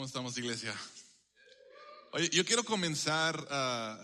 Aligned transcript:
¿Cómo 0.00 0.06
estamos, 0.06 0.38
iglesia? 0.38 0.74
Oye, 2.12 2.30
yo 2.30 2.42
quiero 2.46 2.64
comenzar 2.64 3.46
ah, 3.50 3.98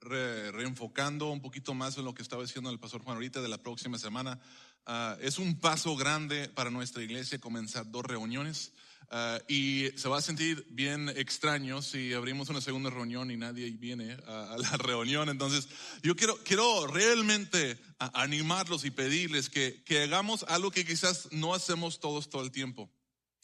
re- 0.00 0.52
reenfocando 0.52 1.30
un 1.32 1.40
poquito 1.42 1.74
más 1.74 1.98
en 1.98 2.04
lo 2.04 2.14
que 2.14 2.22
estaba 2.22 2.42
diciendo 2.42 2.70
el 2.70 2.78
pastor 2.78 3.02
Juan 3.02 3.16
ahorita 3.16 3.42
de 3.42 3.48
la 3.48 3.58
próxima 3.58 3.98
semana. 3.98 4.38
Ah, 4.86 5.16
es 5.20 5.40
un 5.40 5.58
paso 5.58 5.96
grande 5.96 6.48
para 6.48 6.70
nuestra 6.70 7.02
iglesia 7.02 7.40
comenzar 7.40 7.90
dos 7.90 8.04
reuniones. 8.04 8.70
ah, 9.10 9.40
y 9.48 9.88
se 9.96 10.08
va 10.08 10.18
a 10.18 10.22
sentir 10.22 10.64
bien 10.70 11.08
extraño 11.08 11.82
si 11.82 12.12
abrimos 12.12 12.48
una 12.48 12.60
segunda 12.60 12.90
reunión 12.90 13.28
y 13.32 13.36
nadie 13.36 13.68
viene 13.72 14.16
a, 14.28 14.52
a 14.52 14.58
la 14.58 14.70
reunión. 14.76 15.28
Entonces, 15.28 15.66
yo 16.04 16.14
quiero, 16.14 16.38
quiero 16.44 16.86
realmente 16.86 17.80
animarlos 17.98 18.84
y 18.84 18.92
pedirles 18.92 19.50
que, 19.50 19.82
que 19.82 20.04
hagamos 20.04 20.44
algo 20.44 20.70
que 20.70 20.86
quizás 20.86 21.32
no 21.32 21.52
hacemos 21.52 21.98
todos 21.98 22.30
todo 22.30 22.44
el 22.44 22.52
tiempo. 22.52 22.88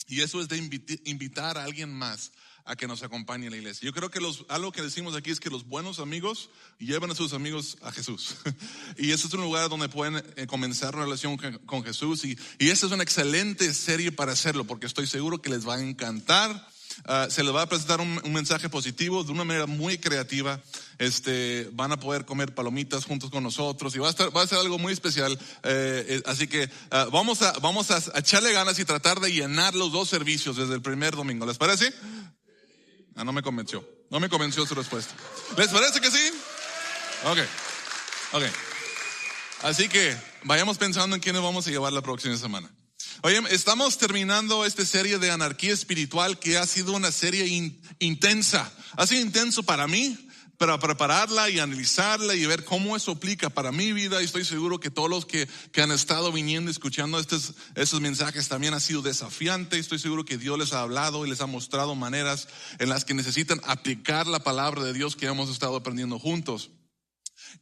Y 0.06 0.20
eso 0.20 0.40
es 0.40 0.48
de 0.48 0.56
invitar 1.04 1.58
a 1.58 1.64
alguien 1.64 1.92
más 1.92 2.32
a 2.68 2.76
que 2.76 2.86
nos 2.86 3.02
acompañe 3.02 3.46
en 3.46 3.52
la 3.52 3.56
iglesia. 3.56 3.86
Yo 3.86 3.94
creo 3.94 4.10
que 4.10 4.20
los, 4.20 4.44
algo 4.48 4.72
que 4.72 4.82
decimos 4.82 5.16
aquí 5.16 5.30
es 5.30 5.40
que 5.40 5.48
los 5.48 5.66
buenos 5.66 5.98
amigos 6.00 6.50
llevan 6.78 7.10
a 7.10 7.14
sus 7.14 7.32
amigos 7.32 7.78
a 7.80 7.90
Jesús. 7.90 8.36
y 8.98 9.10
ese 9.10 9.26
es 9.26 9.32
un 9.32 9.40
lugar 9.40 9.70
donde 9.70 9.88
pueden 9.88 10.22
eh, 10.36 10.46
comenzar 10.46 10.94
una 10.94 11.04
relación 11.04 11.38
con, 11.38 11.58
con 11.60 11.82
Jesús. 11.82 12.26
Y, 12.26 12.38
y 12.58 12.68
esta 12.68 12.86
es 12.86 12.92
una 12.92 13.02
excelente 13.02 13.72
serie 13.72 14.12
para 14.12 14.32
hacerlo, 14.32 14.64
porque 14.64 14.86
estoy 14.86 15.06
seguro 15.06 15.40
que 15.40 15.48
les 15.48 15.66
va 15.66 15.76
a 15.76 15.80
encantar. 15.80 16.68
Ah, 17.04 17.28
se 17.30 17.42
les 17.42 17.54
va 17.54 17.62
a 17.62 17.68
presentar 17.68 18.00
un, 18.00 18.20
mensaje 18.32 18.68
positivo 18.68 19.24
de 19.24 19.32
una 19.32 19.44
manera 19.44 19.66
muy 19.66 19.98
creativa. 19.98 20.60
Este, 20.98 21.68
van 21.72 21.92
a 21.92 22.00
poder 22.00 22.24
comer 22.24 22.54
palomitas 22.54 23.04
juntos 23.04 23.30
con 23.30 23.42
nosotros 23.42 23.94
y 23.94 23.98
va 23.98 24.08
a, 24.08 24.10
estar, 24.10 24.36
va 24.36 24.42
a 24.42 24.46
ser 24.46 24.58
algo 24.58 24.78
muy 24.78 24.92
especial. 24.92 25.38
Eh, 25.62 26.04
eh, 26.08 26.22
así 26.26 26.46
que 26.48 26.70
ah, 26.90 27.08
vamos, 27.10 27.42
a, 27.42 27.52
vamos 27.60 27.88
echarle 28.14 28.52
ganas 28.52 28.78
y 28.78 28.84
tratar 28.84 29.20
de 29.20 29.32
llenar 29.32 29.74
los 29.74 29.92
dos 29.92 30.08
servicios 30.08 30.56
desde 30.56 30.74
el 30.74 30.82
primer 30.82 31.16
domingo. 31.16 31.46
¿Les 31.46 31.58
parece? 31.58 31.92
Ah, 33.16 33.24
no 33.24 33.32
me 33.32 33.42
convenció. 33.42 33.86
No 34.10 34.20
me 34.20 34.28
convenció 34.28 34.64
su 34.66 34.74
respuesta. 34.74 35.14
¿Les 35.56 35.68
parece 35.68 36.00
que 36.00 36.10
sí? 36.10 36.30
Ok. 37.24 37.38
Ok. 38.32 38.42
Así 39.62 39.88
que 39.88 40.16
vayamos 40.44 40.78
pensando 40.78 41.16
en 41.16 41.22
quiénes 41.22 41.42
vamos 41.42 41.66
a 41.66 41.70
llevar 41.70 41.92
la 41.92 42.02
próxima 42.02 42.36
semana. 42.36 42.70
Oye, 43.22 43.40
estamos 43.50 43.98
terminando 43.98 44.64
esta 44.64 44.84
serie 44.86 45.18
de 45.18 45.30
anarquía 45.30 45.72
espiritual 45.72 46.38
que 46.38 46.56
ha 46.56 46.66
sido 46.66 46.92
una 46.92 47.10
serie 47.10 47.46
in- 47.46 47.80
intensa. 47.98 48.72
Ha 48.96 49.06
sido 49.08 49.22
intenso 49.22 49.64
para 49.64 49.88
mí, 49.88 50.16
para 50.56 50.78
prepararla 50.78 51.50
y 51.50 51.58
analizarla 51.58 52.36
y 52.36 52.46
ver 52.46 52.64
cómo 52.64 52.96
eso 52.96 53.10
aplica 53.12 53.50
para 53.50 53.72
mi 53.72 53.92
vida. 53.92 54.22
Y 54.22 54.24
estoy 54.24 54.44
seguro 54.44 54.78
que 54.78 54.90
todos 54.90 55.10
los 55.10 55.26
que, 55.26 55.48
que 55.72 55.82
han 55.82 55.90
estado 55.90 56.30
viniendo, 56.30 56.70
escuchando 56.70 57.18
estos, 57.18 57.54
estos 57.74 58.00
mensajes 58.00 58.46
también 58.48 58.74
ha 58.74 58.80
sido 58.80 59.02
desafiante. 59.02 59.80
Estoy 59.80 59.98
seguro 59.98 60.24
que 60.24 60.38
Dios 60.38 60.56
les 60.56 60.72
ha 60.72 60.82
hablado 60.82 61.26
y 61.26 61.30
les 61.30 61.40
ha 61.40 61.46
mostrado 61.46 61.96
maneras 61.96 62.46
en 62.78 62.88
las 62.88 63.04
que 63.04 63.14
necesitan 63.14 63.60
aplicar 63.64 64.28
la 64.28 64.38
palabra 64.44 64.84
de 64.84 64.92
Dios 64.92 65.16
que 65.16 65.26
hemos 65.26 65.50
estado 65.50 65.74
aprendiendo 65.74 66.20
juntos. 66.20 66.70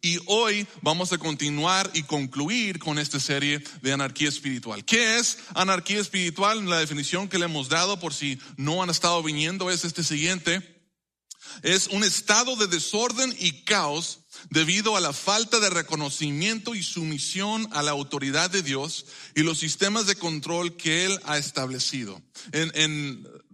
Y 0.02 0.18
hoy 0.26 0.66
vamos 0.82 1.12
a 1.12 1.18
continuar 1.18 1.90
y 1.94 2.02
concluir 2.02 2.78
con 2.78 2.98
esta 2.98 3.20
serie 3.20 3.62
de 3.82 3.92
anarquía 3.92 4.28
espiritual. 4.28 4.84
¿Qué 4.84 5.18
es 5.18 5.38
anarquía 5.54 6.00
espiritual? 6.00 6.68
La 6.68 6.78
definición 6.78 7.28
que 7.28 7.38
le 7.38 7.46
hemos 7.46 7.68
dado 7.68 7.98
por 7.98 8.14
si 8.14 8.38
no 8.56 8.82
han 8.82 8.90
estado 8.90 9.22
viniendo 9.22 9.70
es 9.70 9.84
este 9.84 10.04
siguiente. 10.04 10.76
Es 11.62 11.88
un 11.88 12.04
estado 12.04 12.56
de 12.56 12.66
desorden 12.66 13.34
y 13.38 13.64
caos 13.64 14.20
debido 14.50 14.96
a 14.96 15.00
la 15.00 15.12
falta 15.12 15.60
de 15.60 15.70
reconocimiento 15.70 16.74
y 16.74 16.82
sumisión 16.82 17.68
a 17.72 17.82
la 17.82 17.92
autoridad 17.92 18.50
de 18.50 18.62
Dios 18.62 19.06
y 19.34 19.42
los 19.42 19.58
sistemas 19.58 20.06
de 20.06 20.16
control 20.16 20.76
que 20.76 21.06
Él 21.06 21.18
ha 21.24 21.38
establecido. 21.38 22.20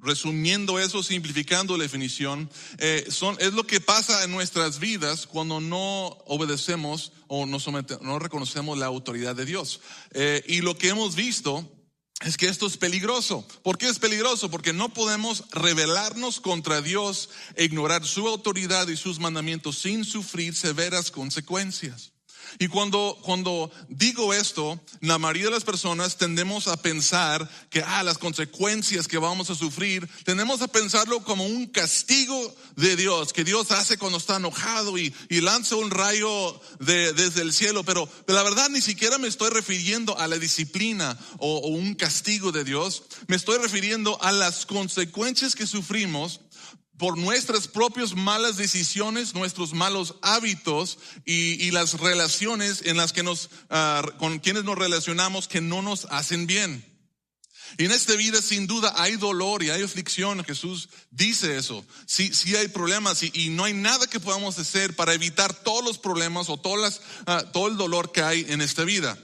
Resumiendo 0.03 0.79
eso, 0.79 1.03
simplificando 1.03 1.77
la 1.77 1.85
definición, 1.85 2.51
eh, 2.79 3.07
es 3.07 3.53
lo 3.53 3.67
que 3.67 3.81
pasa 3.81 4.25
en 4.25 4.33
nuestras 4.33 4.79
vidas 4.79 5.27
cuando 5.27 5.61
no 5.61 6.19
obedecemos 6.27 7.13
o 7.29 7.47
no, 7.47 7.59
somete- 7.59 8.01
no 8.01 8.19
reconocemos 8.19 8.77
la 8.77 8.87
autoridad 8.87 9.37
de 9.37 9.45
Dios. 9.45 9.81
Eh, 10.11 10.43
y 10.47 10.61
lo 10.61 10.77
que 10.77 10.89
hemos 10.89 11.15
visto 11.15 11.71
es 12.25 12.37
que 12.37 12.47
esto 12.47 12.67
es 12.67 12.77
peligroso. 12.77 13.47
¿Por 13.63 13.79
qué 13.79 13.89
es 13.89 13.99
peligroso? 13.99 14.51
Porque 14.51 14.73
no 14.73 14.93
podemos 14.93 15.45
rebelarnos 15.51 16.41
contra 16.41 16.81
Dios 16.81 17.31
e 17.57 17.65
ignorar 17.65 18.05
su 18.05 18.29
autoridad 18.29 18.87
y 18.89 18.97
sus 18.97 19.19
mandamientos 19.19 19.79
sin 19.79 20.05
sufrir 20.05 20.55
severas 20.55 21.11
consecuencias. 21.11 22.12
Y 22.59 22.69
cuando, 22.69 23.19
cuando 23.23 23.71
digo 23.89 24.33
esto, 24.35 24.81
la 25.01 25.19
mayoría 25.19 25.47
de 25.47 25.51
las 25.53 25.65
personas 25.65 26.17
tendemos 26.17 26.69
a 26.69 26.77
pensar 26.81 27.49
que, 27.71 27.83
ah, 27.83 28.03
las 28.03 28.19
consecuencias 28.19 29.09
que 29.09 29.19
vamos 29.19 29.51
a 29.51 29.55
sufrir, 29.55 30.09
tendemos 30.25 30.63
a 30.63 30.69
pensarlo 30.69 31.23
como 31.25 31.47
un 31.47 31.67
castigo 31.67 32.55
de 32.77 32.97
Dios, 32.97 33.33
que 33.33 33.45
Dios 33.45 33.71
hace 33.71 33.97
cuando 33.99 34.19
está 34.19 34.37
enojado 34.37 34.99
y, 34.99 35.15
y 35.29 35.41
lanza 35.41 35.77
un 35.77 35.91
rayo 35.91 36.61
de- 36.81 37.13
desde 37.13 37.43
el 37.43 37.53
cielo. 37.53 37.85
Pero, 37.85 38.09
la 38.27 38.43
verdad 38.43 38.69
ni 38.71 38.81
siquiera 38.81 39.19
me 39.19 39.29
estoy 39.29 39.51
refiriendo 39.51 40.19
a 40.19 40.29
la 40.29 40.39
disciplina 40.39 41.19
o, 41.39 41.59
o 41.59 41.69
un 41.69 41.95
castigo 41.95 42.53
de 42.53 42.65
Dios. 42.65 43.03
Me 43.29 43.37
estoy 43.37 43.59
refiriendo 43.59 44.21
a 44.23 44.33
las 44.33 44.67
consecuencias 44.67 45.55
que 45.55 45.67
sufrimos 45.67 46.41
por 47.03 47.19
nuestras 47.19 47.67
propias 47.67 48.15
malas 48.15 48.57
decisiones, 48.57 49.35
nuestros 49.35 49.73
malos 49.73 50.15
hábitos 50.23 51.01
y, 51.25 51.73
las 51.73 51.95
relaciones 51.95 52.83
en 52.85 52.97
las 52.97 53.13
que 53.13 53.25
nos, 53.25 53.51
ah, 53.71 54.09
con 54.21 54.39
quienes 54.39 54.63
nos 54.63 54.79
relacionamos 54.79 55.49
que 55.49 55.61
no 55.61 55.83
nos 55.83 56.07
hacen 56.11 56.47
bien. 56.47 56.85
Y 57.77 57.87
en 57.87 57.91
esta 57.91 58.15
vida 58.15 58.41
sin 58.41 58.69
duda 58.69 58.95
hay 58.97 59.17
dolor 59.17 59.65
y 59.65 59.71
hay 59.71 59.83
aflicción. 59.83 60.45
Jesús 60.45 60.91
dice 61.11 61.57
eso. 61.57 61.85
Sí, 62.07 62.33
sí 62.33 62.55
hay 62.55 62.69
problemas 62.69 63.25
y, 63.25 63.49
no 63.49 63.65
hay 63.65 63.73
nada 63.73 64.07
que 64.07 64.21
podamos 64.21 64.57
hacer 64.61 64.95
para 64.95 65.13
evitar 65.13 65.53
todos 65.53 65.85
los 65.85 65.99
problemas 65.99 66.49
o 66.51 66.57
todas 66.57 67.01
ah, 67.27 67.43
todo 67.53 67.67
el 67.67 67.77
dolor 67.77 68.13
que 68.13 68.23
hay 68.23 68.47
en 68.49 68.61
esta 68.61 68.85
vida. 68.85 69.19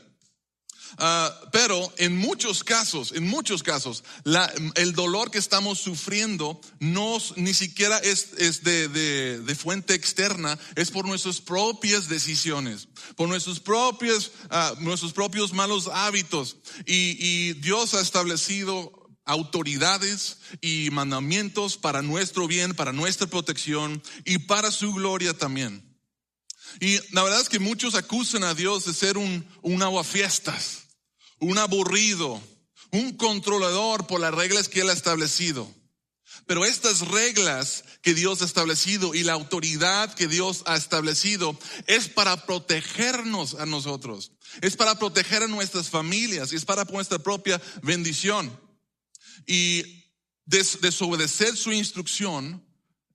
Ah, 1.00 1.32
pero 1.52 1.92
en 1.96 2.16
muchos 2.16 2.64
casos, 2.64 3.12
en 3.12 3.26
muchos 3.26 3.62
casos, 3.62 4.02
la- 4.24 4.52
el 4.74 4.94
dolor 4.94 5.30
que 5.30 5.38
estamos 5.38 5.78
sufriendo 5.78 6.60
no 6.80 7.18
ni 7.36 7.54
siquiera 7.54 7.98
es, 7.98 8.30
es 8.38 8.64
de, 8.64 8.88
de- 8.88 9.38
de 9.40 9.54
fuente 9.54 9.94
externa, 9.94 10.58
es 10.74 10.90
por 10.90 11.06
nuestras 11.06 11.40
propias 11.40 12.08
decisiones, 12.08 12.88
por 13.14 13.28
nuestros 13.28 13.60
propios, 13.60 14.32
ah, 14.50 14.74
nuestros 14.80 15.12
propios 15.12 15.52
malos 15.52 15.88
hábitos. 15.92 16.56
Y, 16.84 17.16
y 17.20 17.52
Dios 17.54 17.94
ha 17.94 18.00
establecido 18.00 18.92
autoridades 19.24 20.38
y 20.60 20.88
mandamientos 20.90 21.76
para 21.76 22.02
nuestro 22.02 22.48
bien, 22.48 22.74
para 22.74 22.92
nuestra 22.92 23.26
protección 23.28 24.02
y 24.24 24.38
para 24.38 24.72
su 24.72 24.92
gloria 24.94 25.32
también. 25.32 25.84
Y 26.80 26.98
la 27.14 27.22
verdad 27.22 27.40
es 27.40 27.48
que 27.48 27.58
muchos 27.58 27.94
acusan 27.94 28.42
a 28.44 28.54
Dios 28.54 28.84
de 28.84 28.94
ser 28.94 29.16
un, 29.16 29.46
un 29.62 29.82
aguafiestas, 29.82 30.87
un 31.40 31.58
aburrido, 31.58 32.40
un 32.92 33.16
controlador 33.16 34.06
por 34.06 34.20
las 34.20 34.34
reglas 34.34 34.68
que 34.68 34.80
Él 34.80 34.90
ha 34.90 34.94
establecido. 34.94 35.72
Pero 36.46 36.64
estas 36.64 37.00
reglas 37.08 37.84
que 38.00 38.14
Dios 38.14 38.40
ha 38.40 38.46
establecido 38.46 39.14
y 39.14 39.22
la 39.22 39.34
autoridad 39.34 40.14
que 40.14 40.28
Dios 40.28 40.62
ha 40.66 40.76
establecido 40.76 41.58
es 41.86 42.08
para 42.08 42.46
protegernos 42.46 43.54
a 43.54 43.66
nosotros, 43.66 44.32
es 44.62 44.76
para 44.76 44.98
proteger 44.98 45.42
a 45.42 45.46
nuestras 45.48 45.90
familias, 45.90 46.52
es 46.52 46.64
para 46.64 46.84
nuestra 46.84 47.18
propia 47.18 47.60
bendición. 47.82 48.58
Y 49.46 50.04
des- 50.46 50.80
desobedecer 50.80 51.56
su 51.56 51.72
instrucción 51.72 52.64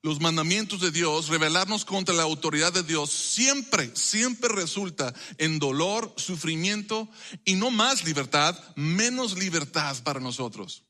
los 0.03 0.19
mandamientos 0.19 0.81
de 0.81 0.91
Dios, 0.91 1.29
rebelarnos 1.29 1.85
contra 1.85 2.13
la 2.13 2.23
autoridad 2.23 2.73
de 2.73 2.83
Dios, 2.83 3.09
siempre, 3.09 3.89
siempre 3.95 4.49
resulta 4.49 5.13
en 5.37 5.59
dolor, 5.59 6.13
sufrimiento 6.17 7.09
y 7.45 7.55
no 7.55 7.71
más 7.71 8.03
libertad, 8.03 8.59
menos 8.75 9.37
libertad 9.37 9.95
para 10.03 10.19
nosotros. 10.19 10.83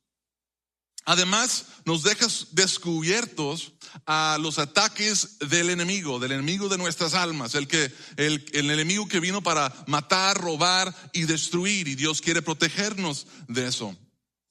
Además, 1.05 1.65
nos 1.85 2.01
deja 2.01 2.25
descubiertos 2.51 3.73
a 4.07 4.37
los 4.41 4.57
ataques 4.57 5.37
del 5.39 5.69
enemigo, 5.69 6.17
del 6.17 6.31
enemigo 6.31 6.67
de 6.67 6.79
nuestras 6.79 7.13
almas, 7.13 7.53
el 7.53 7.67
que, 7.67 7.93
el, 8.17 8.43
el 8.53 8.71
enemigo 8.71 9.07
que 9.07 9.19
vino 9.19 9.43
para 9.43 9.71
matar, 9.85 10.37
robar 10.37 10.95
y 11.13 11.23
destruir, 11.23 11.87
y 11.87 11.93
Dios 11.93 12.19
quiere 12.19 12.41
protegernos 12.41 13.27
de 13.47 13.67
eso. 13.67 13.95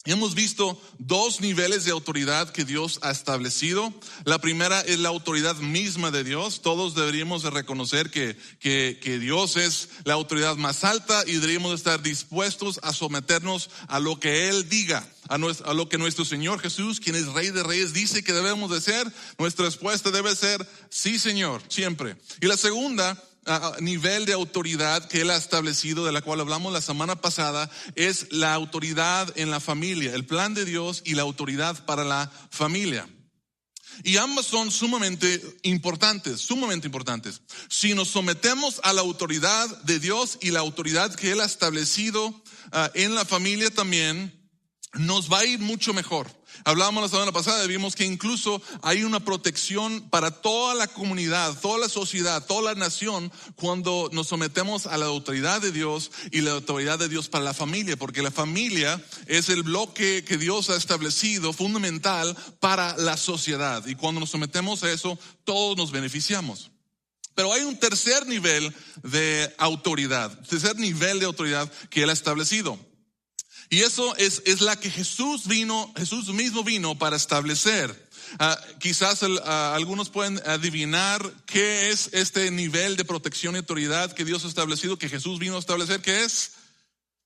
Hemos 0.04 0.34
visto 0.34 0.80
dos 0.98 1.40
niveles 1.40 1.84
de 1.84 1.92
autoridad 1.92 2.50
que 2.50 2.64
Dios 2.64 2.98
ha 3.02 3.12
establecido. 3.12 3.94
La 4.24 4.40
primera 4.40 4.80
es 4.80 4.98
la 4.98 5.10
autoridad 5.10 5.54
misma 5.56 6.10
de 6.10 6.24
Dios. 6.24 6.60
Todos 6.60 6.96
deberíamos 6.96 7.44
de 7.44 7.50
reconocer 7.50 8.10
que, 8.10 8.36
que, 8.58 8.98
que 9.00 9.20
Dios 9.20 9.56
es 9.56 9.90
la 10.02 10.14
autoridad 10.14 10.56
más 10.56 10.82
alta 10.82 11.22
y 11.24 11.34
deberíamos 11.34 11.74
estar 11.74 12.02
dispuestos 12.02 12.80
a 12.82 12.92
someternos 12.92 13.70
a 13.86 14.00
lo 14.00 14.18
que 14.18 14.48
Él 14.48 14.68
diga, 14.68 15.08
a, 15.28 15.38
lo 15.38 15.88
que 15.88 15.98
nuestro 15.98 16.24
Señor 16.24 16.58
Jesús, 16.58 16.98
quien 16.98 17.14
es 17.14 17.26
Rey 17.26 17.50
de 17.50 17.62
Reyes, 17.62 17.92
dice 17.92 18.24
que 18.24 18.32
debemos 18.32 18.72
de 18.72 18.80
ser. 18.80 19.06
Nuestra 19.38 19.66
respuesta 19.66 20.10
debe 20.10 20.34
ser, 20.34 20.68
sí 20.90 21.20
Señor, 21.20 21.62
siempre. 21.68 22.16
Y 22.40 22.46
la 22.46 22.56
segunda 22.56 23.22
nivel 23.80 24.24
de 24.24 24.32
autoridad 24.32 25.06
que 25.08 25.22
Él 25.22 25.30
ha 25.30 25.36
establecido, 25.36 26.04
de 26.04 26.12
la 26.12 26.22
cual 26.22 26.40
hablamos 26.40 26.72
la 26.72 26.80
semana 26.80 27.20
pasada, 27.20 27.70
es 27.94 28.32
la 28.32 28.54
autoridad 28.54 29.32
en 29.36 29.50
la 29.50 29.60
familia, 29.60 30.14
el 30.14 30.26
plan 30.26 30.54
de 30.54 30.64
Dios 30.64 31.02
y 31.04 31.14
la 31.14 31.22
autoridad 31.22 31.84
para 31.84 32.04
la 32.04 32.30
familia. 32.50 33.08
Y 34.04 34.16
ambas 34.16 34.46
son 34.46 34.70
sumamente 34.70 35.40
importantes, 35.62 36.40
sumamente 36.40 36.86
importantes. 36.86 37.42
Si 37.68 37.94
nos 37.94 38.08
sometemos 38.08 38.80
a 38.84 38.92
la 38.92 39.02
autoridad 39.02 39.68
de 39.82 39.98
Dios 39.98 40.38
y 40.40 40.50
la 40.50 40.60
autoridad 40.60 41.14
que 41.14 41.32
Él 41.32 41.40
ha 41.40 41.44
establecido 41.44 42.42
ah, 42.72 42.90
en 42.94 43.14
la 43.14 43.24
familia 43.24 43.70
también, 43.70 44.32
nos 44.94 45.30
va 45.30 45.40
a 45.40 45.46
ir 45.46 45.58
mucho 45.58 45.92
mejor. 45.92 46.30
Hablábamos 46.64 47.02
la 47.02 47.08
semana 47.08 47.32
pasada 47.32 47.64
y 47.64 47.68
vimos 47.68 47.96
que 47.96 48.04
incluso 48.04 48.62
hay 48.82 49.04
una 49.04 49.20
protección 49.20 50.08
para 50.10 50.30
toda 50.30 50.74
la 50.74 50.86
comunidad, 50.86 51.58
toda 51.60 51.78
la 51.78 51.88
sociedad, 51.88 52.44
toda 52.46 52.74
la 52.74 52.74
nación 52.74 53.32
cuando 53.56 54.08
nos 54.12 54.28
sometemos 54.28 54.86
a 54.86 54.96
la 54.96 55.06
autoridad 55.06 55.60
de 55.60 55.72
Dios 55.72 56.10
y 56.30 56.40
la 56.40 56.52
autoridad 56.52 56.98
de 56.98 57.08
Dios 57.08 57.28
para 57.28 57.44
la 57.44 57.54
familia, 57.54 57.96
porque 57.96 58.22
la 58.22 58.30
familia 58.30 59.02
es 59.26 59.48
el 59.48 59.62
bloque 59.62 60.24
que 60.24 60.38
Dios 60.38 60.70
ha 60.70 60.76
establecido 60.76 61.52
fundamental 61.52 62.36
para 62.60 62.96
la 62.96 63.16
sociedad 63.16 63.86
y 63.86 63.94
cuando 63.94 64.20
nos 64.20 64.30
sometemos 64.30 64.82
a 64.84 64.92
eso 64.92 65.18
todos 65.44 65.76
nos 65.76 65.90
beneficiamos. 65.90 66.70
Pero 67.34 67.52
hay 67.52 67.62
un 67.62 67.78
tercer 67.78 68.26
nivel 68.26 68.74
de 69.02 69.54
autoridad, 69.58 70.38
tercer 70.48 70.76
nivel 70.76 71.18
de 71.18 71.26
autoridad 71.26 71.72
que 71.88 72.02
Él 72.02 72.10
ha 72.10 72.12
establecido. 72.12 72.78
Y 73.72 73.80
eso 73.80 74.14
es, 74.16 74.42
es 74.44 74.60
la 74.60 74.78
que 74.78 74.90
Jesús 74.90 75.46
vino, 75.46 75.90
Jesús 75.96 76.28
mismo 76.28 76.62
vino 76.62 76.98
para 76.98 77.16
establecer. 77.16 78.06
Ah, 78.38 78.60
quizás 78.78 79.20
ah, 79.46 79.74
algunos 79.74 80.10
pueden 80.10 80.42
adivinar 80.44 81.32
qué 81.46 81.88
es 81.88 82.10
este 82.12 82.50
nivel 82.50 82.98
de 82.98 83.06
protección 83.06 83.54
y 83.54 83.58
autoridad 83.58 84.12
que 84.12 84.26
Dios 84.26 84.44
ha 84.44 84.48
establecido, 84.48 84.98
que 84.98 85.08
Jesús 85.08 85.38
vino 85.38 85.56
a 85.56 85.58
establecer, 85.58 86.02
¿qué 86.02 86.22
es? 86.22 86.50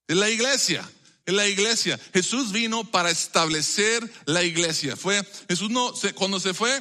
La 0.06 0.30
iglesia. 0.30 0.88
Es 1.24 1.34
la 1.34 1.48
iglesia. 1.48 1.98
Jesús 2.14 2.52
vino 2.52 2.84
para 2.92 3.10
establecer 3.10 4.08
la 4.26 4.44
iglesia. 4.44 4.94
Fue, 4.94 5.20
Jesús 5.48 5.68
no, 5.70 5.92
cuando 6.14 6.38
se 6.38 6.54
fue, 6.54 6.80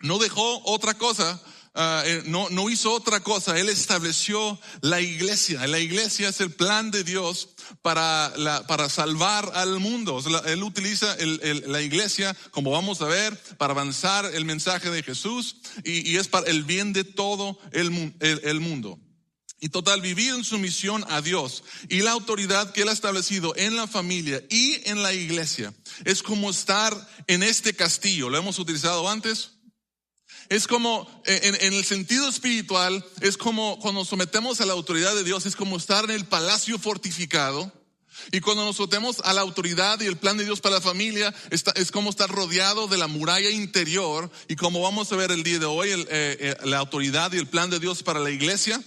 no 0.00 0.18
dejó 0.18 0.60
otra 0.66 0.92
cosa 0.92 1.40
Ah, 1.74 2.02
eh, 2.04 2.22
no, 2.26 2.48
no 2.50 2.68
hizo 2.68 2.92
otra 2.92 3.20
cosa, 3.20 3.56
Él 3.58 3.68
estableció 3.68 4.58
la 4.80 5.00
iglesia. 5.00 5.66
La 5.68 5.78
iglesia 5.78 6.28
es 6.28 6.40
el 6.40 6.50
plan 6.50 6.90
de 6.90 7.04
Dios 7.04 7.50
para, 7.82 8.32
para 8.66 8.88
salvar 8.88 9.50
al 9.54 9.78
mundo. 9.80 10.22
él 10.46 10.62
utiliza 10.62 11.16
la 11.18 11.82
iglesia, 11.82 12.36
como 12.50 12.70
vamos 12.70 13.00
a 13.00 13.06
ver, 13.06 13.36
para 13.58 13.72
avanzar 13.72 14.26
el 14.34 14.44
mensaje 14.44 14.90
de 14.90 15.02
Jesús 15.02 15.56
y, 15.84 16.16
es 16.16 16.28
para 16.28 16.48
el 16.48 16.64
bien 16.64 16.92
de 16.92 17.04
todo 17.04 17.58
el, 17.72 18.14
el 18.20 18.60
mundo. 18.60 18.98
Y 19.62 19.68
total, 19.68 20.00
vivir 20.00 20.32
en 20.32 20.42
sumisión 20.42 21.04
a 21.10 21.20
Dios 21.20 21.64
y 21.90 22.00
la 22.00 22.12
autoridad 22.12 22.72
que 22.72 22.82
Él 22.82 22.88
ha 22.88 22.92
establecido 22.92 23.54
en 23.56 23.76
la 23.76 23.86
familia 23.86 24.42
y 24.48 24.80
en 24.88 25.02
la 25.02 25.12
iglesia 25.12 25.74
es 26.06 26.22
como 26.22 26.50
estar 26.50 26.96
en 27.26 27.42
este 27.42 27.74
castillo. 27.74 28.30
¿Lo 28.30 28.38
hemos 28.38 28.58
utilizado 28.58 29.08
antes? 29.08 29.59
Es 30.50 30.66
como, 30.66 31.08
en, 31.26 31.54
el 31.54 31.84
sentido 31.84 32.28
espiritual, 32.28 33.04
es 33.20 33.36
como 33.36 33.78
cuando 33.78 34.00
nos 34.00 34.08
sometemos 34.08 34.60
a 34.60 34.66
la 34.66 34.72
autoridad 34.72 35.14
de 35.14 35.22
Dios, 35.22 35.46
es 35.46 35.54
como 35.54 35.76
estar 35.76 36.04
en 36.04 36.10
el 36.10 36.26
palacio 36.26 36.76
fortificado. 36.76 37.72
Y 38.32 38.40
cuando 38.40 38.64
nos 38.64 38.74
sometemos 38.74 39.20
a 39.20 39.32
la 39.32 39.42
autoridad 39.42 40.00
y 40.00 40.06
el 40.06 40.16
plan 40.16 40.36
de 40.36 40.44
Dios 40.44 40.60
para 40.60 40.74
la 40.74 40.80
familia, 40.80 41.32
es 41.50 41.92
como 41.92 42.10
estar 42.10 42.28
rodeado 42.28 42.88
de 42.88 42.98
la 42.98 43.06
muralla 43.06 43.48
interior. 43.48 44.28
Y 44.48 44.56
como 44.56 44.82
vamos 44.82 45.12
a 45.12 45.16
ver 45.16 45.30
el 45.30 45.44
día 45.44 45.60
de 45.60 45.66
hoy, 45.66 45.90
eh, 45.90 46.06
eh, 46.10 46.56
la 46.64 46.78
autoridad 46.78 47.32
y 47.32 47.38
el 47.38 47.46
plan 47.46 47.70
de 47.70 47.78
Dios 47.78 48.02
para 48.02 48.18
la 48.18 48.30
iglesia, 48.30 48.82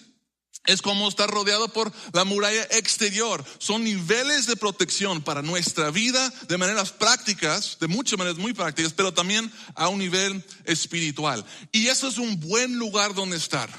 es 0.66 0.82
como 0.82 1.10
estar 1.10 1.30
rodeado 1.30 1.68
por 1.70 1.92
la 2.14 2.24
muralla 2.24 2.64
exterior. 2.72 3.44
Son 3.58 3.84
niveles 3.84 4.46
de 4.46 4.56
protección 4.56 5.22
para 5.22 5.42
nuestra 5.42 5.92
vida 5.92 6.32
de 6.48 6.58
maneras 6.58 6.92
prácticas, 6.92 7.78
de 7.80 7.88
muchas 7.88 8.18
maneras 8.18 8.38
muy 8.38 8.54
prácticas, 8.54 8.94
pero 8.94 9.14
también 9.14 9.52
a 9.76 9.90
un 9.90 10.00
nivel 10.00 10.44
espiritual. 10.66 11.46
Y 11.72 11.88
eso 11.88 12.08
es 12.08 12.18
un 12.18 12.40
buen 12.40 12.78
lugar 12.78 13.14
donde 13.14 13.38
estar. 13.38 13.70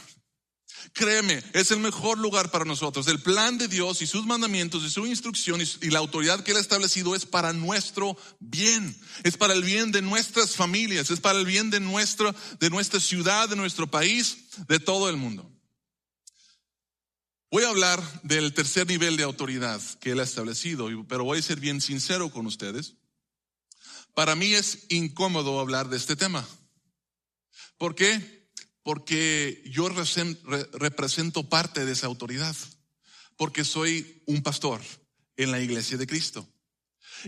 Créeme, 0.92 1.42
es 1.54 1.70
el 1.70 1.78
mejor 1.78 2.18
lugar 2.18 2.50
para 2.50 2.64
nosotros. 2.64 3.08
El 3.08 3.20
plan 3.20 3.58
de 3.58 3.66
Dios 3.66 4.02
y 4.02 4.06
sus 4.06 4.26
mandamientos 4.26 4.84
y 4.84 4.90
su 4.90 5.06
instrucción 5.06 5.60
y 5.80 5.90
la 5.90 5.98
autoridad 5.98 6.44
que 6.44 6.52
Él 6.52 6.58
ha 6.58 6.60
establecido 6.60 7.16
es 7.16 7.24
para 7.24 7.52
nuestro 7.52 8.16
bien. 8.38 8.94
Es 9.24 9.36
para 9.36 9.54
el 9.54 9.64
bien 9.64 9.90
de 9.90 10.02
nuestras 10.02 10.54
familias, 10.54 11.10
es 11.10 11.20
para 11.20 11.38
el 11.38 11.46
bien 11.46 11.70
de 11.70 11.80
nuestra, 11.80 12.34
de 12.60 12.70
nuestra 12.70 13.00
ciudad, 13.00 13.48
de 13.48 13.56
nuestro 13.56 13.90
país, 13.90 14.36
de 14.68 14.78
todo 14.78 15.08
el 15.08 15.16
mundo. 15.16 15.53
Voy 17.54 17.62
a 17.62 17.68
hablar 17.68 18.02
del 18.24 18.52
tercer 18.52 18.88
nivel 18.88 19.16
de 19.16 19.22
autoridad 19.22 19.80
que 20.00 20.10
él 20.10 20.18
ha 20.18 20.24
establecido, 20.24 20.88
pero 21.06 21.22
voy 21.22 21.38
a 21.38 21.42
ser 21.42 21.60
bien 21.60 21.80
sincero 21.80 22.28
con 22.28 22.46
ustedes. 22.46 22.94
Para 24.12 24.34
mí 24.34 24.54
es 24.54 24.86
incómodo 24.88 25.60
hablar 25.60 25.88
de 25.88 25.96
este 25.96 26.16
tema. 26.16 26.44
¿Por 27.78 27.94
qué? 27.94 28.50
Porque 28.82 29.62
yo 29.66 29.88
represento 29.88 31.48
parte 31.48 31.84
de 31.84 31.92
esa 31.92 32.08
autoridad, 32.08 32.56
porque 33.36 33.64
soy 33.64 34.24
un 34.26 34.42
pastor 34.42 34.80
en 35.36 35.52
la 35.52 35.60
iglesia 35.60 35.96
de 35.96 36.08
Cristo. 36.08 36.48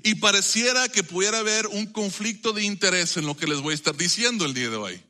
Y 0.02 0.16
pareciera 0.16 0.88
que 0.88 1.04
pudiera 1.04 1.38
haber 1.38 1.68
un 1.68 1.86
conflicto 1.86 2.52
de 2.52 2.64
interés 2.64 3.16
en 3.16 3.26
lo 3.26 3.36
que 3.36 3.46
les 3.46 3.60
voy 3.60 3.70
a 3.70 3.76
estar 3.76 3.96
diciendo 3.96 4.44
el 4.44 4.54
día 4.54 4.70
de 4.70 4.76
hoy. 4.76 5.00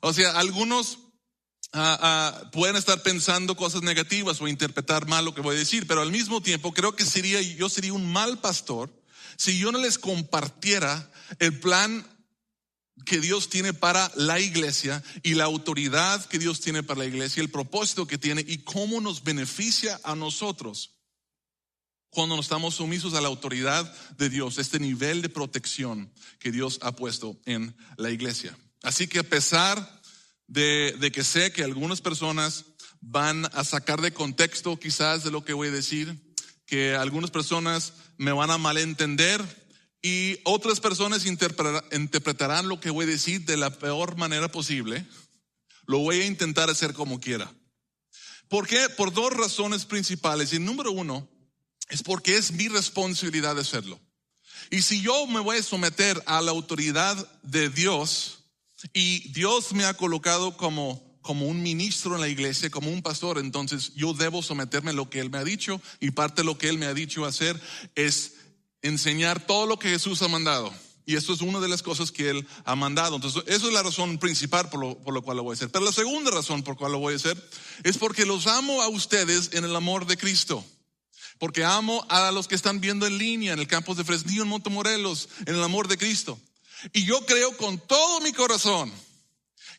O 0.00 0.12
sea, 0.12 0.32
algunos 0.32 0.98
Pueden 2.52 2.76
estar 2.76 3.02
pensando 3.02 3.56
cosas 3.56 3.82
negativas 3.82 4.40
o 4.40 4.48
interpretar 4.48 5.06
mal 5.06 5.24
lo 5.24 5.34
que 5.34 5.42
voy 5.42 5.56
a 5.56 5.58
decir, 5.58 5.86
pero 5.86 6.00
al 6.00 6.10
mismo 6.10 6.40
tiempo 6.40 6.72
creo 6.72 6.96
que 6.96 7.04
sería, 7.04 7.42
yo 7.42 7.68
sería 7.68 7.92
un 7.92 8.10
mal 8.10 8.38
pastor 8.40 8.90
si 9.36 9.58
yo 9.58 9.70
no 9.70 9.78
les 9.78 9.98
compartiera 9.98 11.10
el 11.38 11.60
plan 11.60 12.04
que 13.06 13.20
Dios 13.20 13.48
tiene 13.48 13.72
para 13.72 14.10
la 14.16 14.40
iglesia 14.40 15.02
y 15.22 15.34
la 15.34 15.44
autoridad 15.44 16.24
que 16.26 16.38
Dios 16.38 16.60
tiene 16.60 16.82
para 16.82 17.00
la 17.00 17.06
iglesia, 17.06 17.42
el 17.42 17.50
propósito 17.50 18.06
que 18.06 18.18
tiene 18.18 18.44
y 18.46 18.58
cómo 18.58 19.00
nos 19.00 19.22
beneficia 19.22 20.00
a 20.02 20.16
nosotros 20.16 20.98
cuando 22.10 22.36
nos 22.36 22.46
estamos 22.46 22.74
sumisos 22.74 23.14
a 23.14 23.20
la 23.20 23.28
autoridad 23.28 23.90
de 24.16 24.28
Dios, 24.28 24.58
este 24.58 24.80
nivel 24.80 25.22
de 25.22 25.28
protección 25.28 26.10
que 26.38 26.50
Dios 26.50 26.78
ha 26.82 26.96
puesto 26.96 27.38
en 27.44 27.76
la 27.96 28.10
iglesia. 28.10 28.56
Así 28.82 29.06
que 29.06 29.20
a 29.20 29.24
pesar 29.24 29.97
de, 30.48 31.10
que 31.12 31.22
sé 31.22 31.52
que 31.52 31.62
algunas 31.62 32.00
personas 32.00 32.64
van 33.00 33.46
a 33.52 33.62
sacar 33.62 34.00
de 34.00 34.12
contexto 34.12 34.78
quizás 34.78 35.22
de 35.22 35.30
lo 35.30 35.44
que 35.44 35.52
voy 35.52 35.68
a 35.68 35.72
decir, 35.72 36.16
que 36.66 36.96
algunas 36.96 37.30
personas 37.30 37.92
me 38.16 38.32
van 38.32 38.50
a 38.50 38.58
malentender 38.58 39.44
y 40.02 40.38
otras 40.44 40.80
personas 40.80 41.26
interpretarán 41.26 42.68
lo 42.68 42.80
que 42.80 42.90
voy 42.90 43.04
a 43.04 43.08
decir 43.08 43.44
de 43.44 43.56
la 43.56 43.70
peor 43.70 44.16
manera 44.16 44.50
posible. 44.50 45.04
Lo 45.86 45.98
voy 45.98 46.20
a 46.20 46.26
intentar 46.26 46.68
hacer 46.68 46.92
como 46.92 47.20
quiera. 47.20 47.52
¿Por 48.48 48.66
qué? 48.66 48.88
Por 48.90 49.12
dos 49.12 49.32
razones 49.32 49.84
principales. 49.84 50.52
Y 50.52 50.58
número 50.58 50.92
uno 50.92 51.28
es 51.88 52.02
porque 52.02 52.36
es 52.36 52.52
mi 52.52 52.68
responsabilidad 52.68 53.58
hacerlo. 53.58 53.98
Y 54.70 54.82
si 54.82 55.00
yo 55.00 55.26
me 55.26 55.40
voy 55.40 55.58
a 55.58 55.62
someter 55.62 56.22
a 56.26 56.42
la 56.42 56.50
autoridad 56.50 57.16
de 57.42 57.70
Dios, 57.70 58.37
y 58.92 59.32
Dios 59.32 59.72
me 59.72 59.84
ha 59.84 59.94
colocado 59.94 60.56
como, 60.56 61.18
como 61.22 61.46
un 61.46 61.62
ministro 61.62 62.14
en 62.14 62.20
la 62.20 62.28
iglesia, 62.28 62.70
como 62.70 62.90
un 62.90 63.02
pastor, 63.02 63.38
entonces 63.38 63.92
yo 63.94 64.14
debo 64.14 64.42
someterme 64.42 64.90
a 64.90 64.94
lo 64.94 65.10
que 65.10 65.20
Él 65.20 65.30
me 65.30 65.38
ha 65.38 65.44
dicho 65.44 65.80
y 66.00 66.12
parte 66.12 66.42
de 66.42 66.46
lo 66.46 66.58
que 66.58 66.68
Él 66.68 66.78
me 66.78 66.86
ha 66.86 66.94
dicho 66.94 67.24
hacer 67.24 67.60
es 67.94 68.34
enseñar 68.82 69.44
todo 69.46 69.66
lo 69.66 69.78
que 69.78 69.90
Jesús 69.90 70.22
ha 70.22 70.28
mandado. 70.28 70.72
Y 71.04 71.16
esto 71.16 71.32
es 71.32 71.40
una 71.40 71.58
de 71.58 71.68
las 71.68 71.82
cosas 71.82 72.12
que 72.12 72.28
Él 72.28 72.46
ha 72.66 72.76
mandado. 72.76 73.16
Entonces, 73.16 73.42
eso 73.46 73.68
es 73.68 73.72
la 73.72 73.82
razón 73.82 74.18
principal 74.18 74.68
por 74.68 74.78
lo, 74.78 74.98
por 74.98 75.14
lo 75.14 75.22
cual 75.22 75.38
lo 75.38 75.42
voy 75.42 75.52
a 75.52 75.54
hacer. 75.54 75.70
Pero 75.70 75.82
la 75.82 75.92
segunda 75.92 76.30
razón 76.30 76.62
por 76.62 76.74
la 76.74 76.78
cual 76.78 76.92
lo 76.92 76.98
voy 76.98 77.14
a 77.14 77.16
hacer 77.16 77.50
es 77.82 77.96
porque 77.96 78.26
los 78.26 78.46
amo 78.46 78.82
a 78.82 78.88
ustedes 78.88 79.50
en 79.54 79.64
el 79.64 79.74
amor 79.74 80.06
de 80.06 80.18
Cristo. 80.18 80.62
Porque 81.38 81.64
amo 81.64 82.04
a 82.10 82.30
los 82.30 82.46
que 82.46 82.54
están 82.54 82.82
viendo 82.82 83.06
en 83.06 83.16
línea 83.16 83.54
en 83.54 83.58
el 83.58 83.66
campus 83.66 83.96
de 83.96 84.04
Fresnillo, 84.04 84.42
en 84.42 84.48
Montemorelos, 84.48 85.30
en 85.46 85.54
el 85.54 85.62
amor 85.62 85.88
de 85.88 85.96
Cristo. 85.96 86.38
Y 86.92 87.04
yo 87.04 87.24
creo 87.26 87.56
con 87.56 87.78
todo 87.78 88.20
mi 88.20 88.32
corazón 88.32 88.92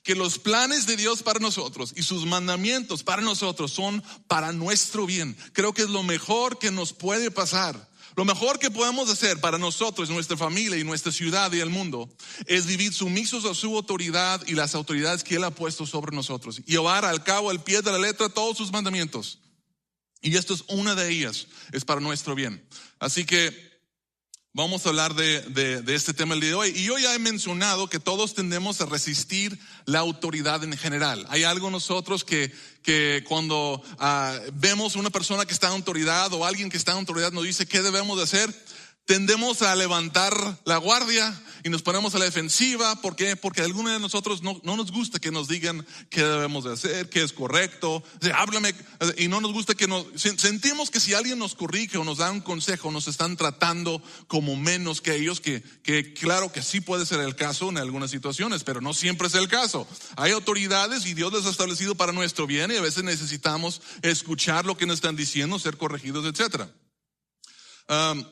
que 0.03 0.15
los 0.15 0.39
planes 0.39 0.86
de 0.86 0.96
Dios 0.96 1.24
para 1.24 1.39
nosotros 1.39 1.94
y 1.96 2.03
sus 2.03 2.25
mandamientos 2.25 3.03
para 3.03 3.22
nosotros 3.22 3.72
son 3.72 4.03
para 4.27 4.51
nuestro 4.51 5.06
bien. 5.06 5.36
Creo 5.53 5.74
que 5.74 5.84
es 5.84 5.89
lo 5.89 6.03
mejor 6.03 6.58
que 6.58 6.72
nos 6.72 6.94
puede 6.94 7.32
pasar. 7.32 7.89
Lo 8.15 8.25
mejor 8.25 8.60
que 8.60 8.72
podemos 8.72 9.10
hacer 9.10 9.39
para 9.39 9.58
nosotros, 9.58 10.10
nuestra 10.10 10.36
familia 10.36 10.77
y 10.77 10.84
nuestra 10.84 11.12
ciudad 11.12 11.53
y 11.53 11.60
el 11.60 11.70
mundo 11.70 12.10
es 12.48 12.65
vivir 12.65 12.94
sumisos 12.94 13.46
a 13.46 13.53
su 13.53 13.75
autoridad 13.75 14.46
y 14.48 14.56
las 14.56 14.75
autoridades 14.75 15.24
que 15.24 15.36
Él 15.36 15.44
ha 15.44 15.51
puesto 15.51 15.86
sobre 15.86 16.15
nosotros. 16.15 16.60
Y 16.60 16.72
llevar 16.72 17.06
al 17.06 17.24
cabo, 17.24 17.50
al 17.50 17.63
pie 17.63 17.82
de 17.82 17.91
la 17.91 18.00
letra, 18.00 18.27
todos 18.27 18.58
sus 18.58 18.72
mandamientos. 18.72 19.39
Y 20.22 20.36
esto 20.36 20.53
es 20.53 20.65
una 20.68 20.96
de 20.96 21.10
ellas, 21.10 21.48
es 21.72 21.86
para 21.86 22.01
nuestro 22.01 22.36
bien. 22.36 22.68
Así 23.00 23.25
que 23.25 23.68
Vamos 24.53 24.84
a 24.84 24.89
hablar 24.89 25.13
de, 25.13 25.41
de, 25.41 25.94
este 25.96 26.12
tema 26.12 26.34
el 26.34 26.41
día 26.41 26.50
de 26.50 26.56
hoy. 26.56 26.70
Y 26.75 26.86
yo 26.86 26.98
ya 26.98 27.13
he 27.13 27.20
mencionado 27.20 27.88
que 27.88 28.00
todos 28.00 28.34
tendemos 28.34 28.82
a 28.82 28.88
resistir 28.88 29.60
la 29.86 30.00
autoridad 30.00 30.63
en 30.63 30.75
general. 30.75 31.24
Hay 31.29 31.44
algo 31.44 31.70
nosotros 31.70 32.24
que, 32.24 32.51
que 32.82 33.24
cuando 33.27 33.75
uh, 33.75 34.51
vemos 34.53 34.96
una 34.96 35.12
persona 35.12 35.46
que 35.46 35.53
está 35.53 35.68
en 35.68 35.74
autoridad 35.74 36.34
o 36.34 36.46
alguien 36.46 36.72
que 36.72 36.77
está 36.77 36.94
en 36.94 36.98
autoridad 36.98 37.32
nos 37.32 37.44
dice 37.44 37.68
qué 37.68 37.84
debemos 37.84 38.18
de 38.18 38.24
hacer, 38.24 38.51
tendemos 39.09 39.63
a 39.63 39.75
levantar 39.75 40.59
la 40.65 40.77
guardia 40.77 41.35
y 41.63 41.69
nos 41.69 41.81
ponemos 41.81 42.13
a 42.13 42.19
la 42.19 42.25
defensiva. 42.25 43.01
¿Por 43.01 43.15
qué? 43.15 43.35
Porque 43.35 43.61
algunos 43.61 43.91
de 43.91 43.99
nosotros 43.99 44.43
no, 44.43 44.61
no, 44.63 44.77
nos 44.77 44.91
gusta 44.91 45.17
que 45.17 45.31
nos 45.31 45.47
digan 45.47 45.83
qué 46.11 46.21
debemos 46.21 46.65
de 46.65 46.73
hacer, 46.73 47.09
qué 47.09 47.23
es 47.23 47.33
correcto. 47.33 47.95
O 47.95 48.03
háblame. 48.35 48.75
Y 49.17 49.27
no 49.27 49.41
nos 49.41 49.51
gusta 49.51 49.73
que 49.73 49.87
nos... 49.87 50.05
Sentimos 50.13 50.91
que 50.91 50.99
si 50.99 51.15
alguien 51.15 51.39
nos 51.39 51.55
corrige 51.55 51.97
o 51.97 52.03
nos 52.03 52.19
da 52.19 52.29
un 52.29 52.41
consejo, 52.41 52.91
nos 52.91 53.07
están 53.07 53.35
tratando 53.35 53.99
como 54.27 54.55
menos 54.55 55.01
que 55.01 55.15
ellos, 55.15 55.41
que, 55.41 55.63
que 55.81 56.13
claro 56.13 56.51
que 56.51 56.61
sí 56.61 56.79
puede 56.79 57.07
ser 57.07 57.19
el 57.21 57.35
caso 57.35 57.69
en 57.69 57.79
algunas 57.79 58.11
situaciones, 58.11 58.63
pero 58.63 58.79
no 58.79 58.93
siempre 58.93 59.27
es 59.27 59.33
el 59.33 59.47
caso. 59.47 59.87
Hay 60.17 60.33
autoridades 60.33 61.07
y 61.07 61.15
Dios 61.15 61.33
les 61.33 61.47
ha 61.47 61.49
establecido 61.49 61.95
para 61.95 62.11
nuestro 62.11 62.45
bien 62.45 62.69
y 62.69 62.75
a 62.75 62.81
veces 62.81 63.03
necesitamos 63.03 63.81
escuchar 64.03 64.67
lo 64.67 64.77
que 64.77 64.85
nos 64.85 64.97
están 64.97 65.15
diciendo, 65.15 65.57
ser 65.57 65.77
corregidos. 65.77 66.25
Um, 67.89 68.23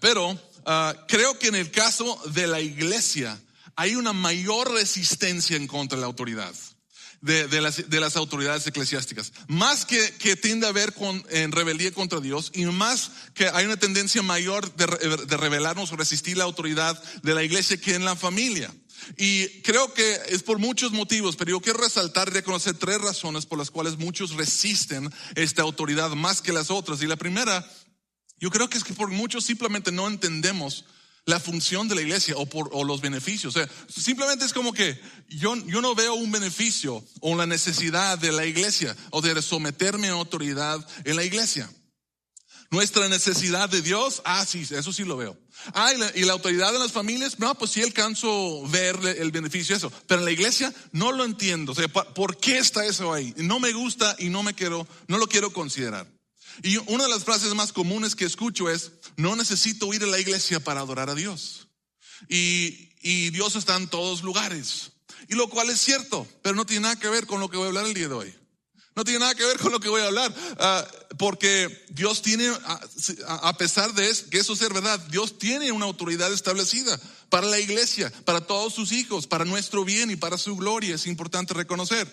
pero 0.00 0.30
uh, 0.30 0.38
creo 1.06 1.38
que 1.38 1.48
en 1.48 1.54
el 1.54 1.70
caso 1.70 2.20
de 2.32 2.46
la 2.46 2.60
iglesia 2.60 3.38
hay 3.76 3.94
una 3.94 4.12
mayor 4.12 4.72
resistencia 4.72 5.56
en 5.56 5.66
contra 5.66 5.96
de 5.96 6.00
la 6.00 6.06
autoridad. 6.06 6.54
De, 7.20 7.48
de, 7.48 7.60
las, 7.60 7.90
de 7.90 7.98
las, 7.98 8.14
autoridades 8.14 8.64
eclesiásticas. 8.68 9.32
Más 9.48 9.84
que, 9.84 10.14
que 10.20 10.36
tiende 10.36 10.66
a 10.66 10.68
haber 10.68 10.94
con, 10.94 11.26
en 11.30 11.50
rebeldía 11.50 11.90
contra 11.90 12.20
Dios 12.20 12.52
y 12.54 12.64
más 12.66 13.10
que 13.34 13.48
hay 13.48 13.66
una 13.66 13.76
tendencia 13.76 14.22
mayor 14.22 14.72
de, 14.76 14.86
de 15.26 15.36
rebelarnos 15.36 15.90
o 15.90 15.96
resistir 15.96 16.36
la 16.36 16.44
autoridad 16.44 17.02
de 17.24 17.34
la 17.34 17.42
iglesia 17.42 17.76
que 17.76 17.96
en 17.96 18.04
la 18.04 18.14
familia. 18.14 18.72
Y 19.16 19.48
creo 19.62 19.92
que 19.94 20.20
es 20.28 20.42
por 20.42 20.58
muchos 20.58 20.92
motivos, 20.92 21.36
pero 21.36 21.52
yo 21.52 21.60
quiero 21.60 21.80
resaltar 21.80 22.28
y 22.28 22.32
reconocer 22.32 22.74
tres 22.74 23.00
razones 23.00 23.46
por 23.46 23.58
las 23.58 23.70
cuales 23.70 23.98
muchos 23.98 24.36
resisten 24.36 25.12
esta 25.34 25.62
autoridad 25.62 26.10
más 26.10 26.42
que 26.42 26.52
las 26.52 26.70
otras. 26.70 27.02
Y 27.02 27.06
la 27.06 27.16
primera 27.16 27.68
yo 28.40 28.50
creo 28.50 28.68
que 28.68 28.78
es 28.78 28.84
que 28.84 28.94
por 28.94 29.10
muchos 29.10 29.44
simplemente 29.44 29.92
no 29.92 30.06
entendemos 30.06 30.84
la 31.28 31.38
función 31.38 31.88
de 31.88 31.94
la 31.94 32.00
iglesia 32.00 32.34
o, 32.38 32.46
por, 32.46 32.70
o 32.72 32.84
los 32.84 33.02
beneficios. 33.02 33.54
O 33.54 33.58
sea, 33.58 33.68
simplemente 33.86 34.46
es 34.46 34.54
como 34.54 34.72
que 34.72 34.98
yo, 35.28 35.54
yo 35.66 35.82
no 35.82 35.94
veo 35.94 36.14
un 36.14 36.32
beneficio 36.32 37.04
o 37.20 37.36
la 37.36 37.46
necesidad 37.46 38.18
de 38.18 38.32
la 38.32 38.46
iglesia 38.46 38.96
o 39.10 39.20
de 39.20 39.40
someterme 39.42 40.08
a 40.08 40.12
autoridad 40.12 40.86
en 41.04 41.16
la 41.16 41.24
iglesia. 41.24 41.70
Nuestra 42.70 43.08
necesidad 43.08 43.68
de 43.68 43.82
Dios, 43.82 44.22
ah, 44.24 44.44
sí, 44.46 44.66
eso 44.70 44.92
sí 44.92 45.04
lo 45.04 45.16
veo. 45.16 45.38
Ah, 45.74 45.92
y 45.94 45.98
la, 45.98 46.12
y 46.14 46.22
la 46.22 46.32
autoridad 46.32 46.72
de 46.72 46.78
las 46.78 46.92
familias, 46.92 47.38
no, 47.38 47.54
pues 47.56 47.72
sí 47.72 47.82
alcanzo 47.82 48.62
ver 48.68 48.96
el 49.18 49.30
beneficio 49.30 49.74
de 49.74 49.78
eso. 49.78 49.92
Pero 50.06 50.20
en 50.20 50.26
la 50.26 50.32
iglesia 50.32 50.72
no 50.92 51.12
lo 51.12 51.24
entiendo. 51.24 51.72
O 51.72 51.74
sea, 51.74 51.88
¿por 51.88 52.38
qué 52.38 52.58
está 52.58 52.86
eso 52.86 53.12
ahí? 53.12 53.34
No 53.36 53.58
me 53.58 53.72
gusta 53.72 54.16
y 54.18 54.30
no 54.30 54.42
me 54.42 54.54
quiero, 54.54 54.86
no 55.08 55.18
lo 55.18 55.26
quiero 55.28 55.52
considerar. 55.52 56.06
Y 56.62 56.76
una 56.92 57.04
de 57.04 57.10
las 57.10 57.24
frases 57.24 57.54
más 57.54 57.72
comunes 57.72 58.14
que 58.14 58.24
escucho 58.24 58.70
es, 58.70 58.92
no 59.16 59.36
necesito 59.36 59.92
ir 59.94 60.02
a 60.02 60.06
la 60.06 60.18
iglesia 60.18 60.60
para 60.60 60.80
adorar 60.80 61.10
a 61.10 61.14
Dios. 61.14 61.68
Y, 62.28 62.90
y 63.00 63.30
Dios 63.30 63.56
está 63.56 63.76
en 63.76 63.88
todos 63.88 64.22
lugares. 64.22 64.92
Y 65.28 65.34
lo 65.34 65.48
cual 65.48 65.70
es 65.70 65.80
cierto, 65.80 66.26
pero 66.42 66.54
no 66.54 66.66
tiene 66.66 66.82
nada 66.82 66.96
que 66.96 67.08
ver 67.08 67.26
con 67.26 67.40
lo 67.40 67.48
que 67.48 67.56
voy 67.56 67.66
a 67.66 67.68
hablar 67.68 67.86
el 67.86 67.94
día 67.94 68.08
de 68.08 68.14
hoy. 68.14 68.34
No 68.98 69.04
tiene 69.04 69.20
nada 69.20 69.36
que 69.36 69.46
ver 69.46 69.58
con 69.58 69.70
lo 69.70 69.78
que 69.78 69.88
voy 69.88 70.00
a 70.00 70.06
hablar, 70.06 70.28
uh, 70.32 71.16
porque 71.18 71.84
Dios 71.90 72.20
tiene, 72.20 72.50
a, 73.28 73.56
pesar 73.56 73.94
de 73.94 74.10
eso, 74.10 74.28
que 74.28 74.38
eso 74.38 74.56
sea 74.56 74.68
verdad, 74.70 74.98
Dios 75.08 75.38
tiene 75.38 75.70
una 75.70 75.84
autoridad 75.84 76.32
establecida 76.32 76.98
para 77.28 77.46
la 77.46 77.60
iglesia, 77.60 78.12
para 78.24 78.40
todos 78.40 78.74
sus 78.74 78.90
hijos, 78.90 79.28
para 79.28 79.44
nuestro 79.44 79.84
bien 79.84 80.10
y 80.10 80.16
para 80.16 80.36
su 80.36 80.56
gloria. 80.56 80.96
Es 80.96 81.06
importante 81.06 81.54
reconocer. 81.54 82.12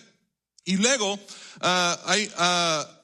Y 0.64 0.78
luego 0.78 1.14
uh, 1.16 1.20
hay, 2.06 2.32
uh, 2.38 2.95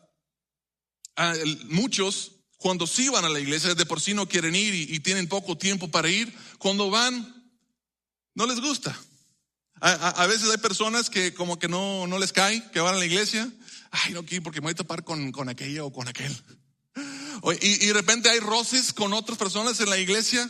muchos 1.66 2.34
cuando 2.62 2.86
sí 2.86 3.10
van 3.10 3.26
a 3.26 3.30
la 3.30 3.40
iglesia, 3.40 3.74
de 3.74 3.86
por 3.88 4.00
sí 4.00 4.14
no 4.14 4.30
quieren 4.30 4.56
ir 4.56 4.74
y, 4.76 5.00
tienen 5.00 5.28
poco 5.28 5.58
tiempo 5.58 5.88
para 5.90 6.10
ir, 6.10 6.32
cuando 6.60 6.92
van, 6.92 7.52
no 8.36 8.46
les 8.46 8.62
gusta. 8.62 8.96
A, 9.82 10.28
veces 10.28 10.48
hay 10.52 10.58
personas 10.58 11.10
que 11.10 11.34
como 11.34 11.58
que 11.58 11.68
no, 11.68 12.06
no 12.06 12.20
les 12.20 12.32
cae, 12.32 12.64
que 12.72 12.80
van 12.80 12.94
a 12.94 13.00
la 13.00 13.06
iglesia. 13.06 13.52
Ay, 13.90 14.14
no 14.14 14.24
quiero 14.24 14.44
porque 14.44 14.62
me 14.62 14.66
voy 14.66 14.74
a 14.74 14.76
tapar 14.76 15.04
con, 15.04 15.32
con 15.32 15.50
aquella 15.50 15.84
o 15.84 15.92
con 15.92 16.08
aquel. 16.08 16.32
Y, 17.62 17.84
y, 17.84 17.88
de 17.88 17.94
repente 17.94 18.30
hay 18.30 18.40
roces 18.40 18.94
con 18.94 19.12
otras 19.14 19.40
personas 19.40 19.80
en 19.80 19.90
la 19.90 19.98
iglesia. 19.98 20.48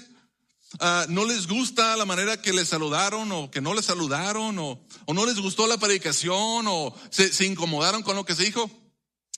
Uh, 0.82 1.10
no 1.10 1.24
les 1.24 1.48
gusta 1.48 1.96
la 1.96 2.06
manera 2.06 2.42
que 2.42 2.52
les 2.52 2.68
saludaron 2.68 3.32
o 3.32 3.50
que 3.52 3.62
no 3.62 3.74
les 3.74 3.86
saludaron 3.86 4.60
o, 4.60 4.86
o 5.06 5.14
no 5.14 5.26
les 5.26 5.40
gustó 5.40 5.66
la 5.68 5.78
predicación 5.78 6.66
o 6.68 6.94
se, 7.10 7.32
se 7.32 7.46
incomodaron 7.46 8.04
con 8.04 8.18
lo 8.18 8.26
que 8.26 8.36
se 8.36 8.44
dijo. 8.44 8.70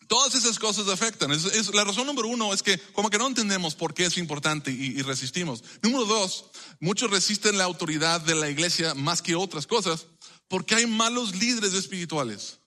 Todas 0.07 0.35
esas 0.35 0.59
cosas 0.59 0.87
afectan. 0.87 1.31
La 1.73 1.83
razón 1.83 2.07
número 2.07 2.27
uno 2.27 2.53
es 2.53 2.63
que 2.63 2.77
como 2.93 3.09
que 3.09 3.17
no 3.17 3.27
entendemos 3.27 3.75
por 3.75 3.93
qué 3.93 4.05
es 4.05 4.17
importante 4.17 4.71
y, 4.71 4.97
y, 4.97 5.01
resistimos. 5.01 5.63
Número 5.81 6.05
dos, 6.05 6.45
muchos 6.79 7.09
resisten 7.09 7.57
la 7.57 7.63
autoridad 7.63 8.21
de 8.21 8.35
la 8.35 8.49
iglesia 8.49 8.93
más 8.93 9.21
que 9.21 9.35
otras 9.35 9.67
cosas 9.67 10.07
porque 10.47 10.75
hay 10.75 10.85
malos 10.85 11.35
líderes 11.35 11.73
espirituales. 11.73 12.59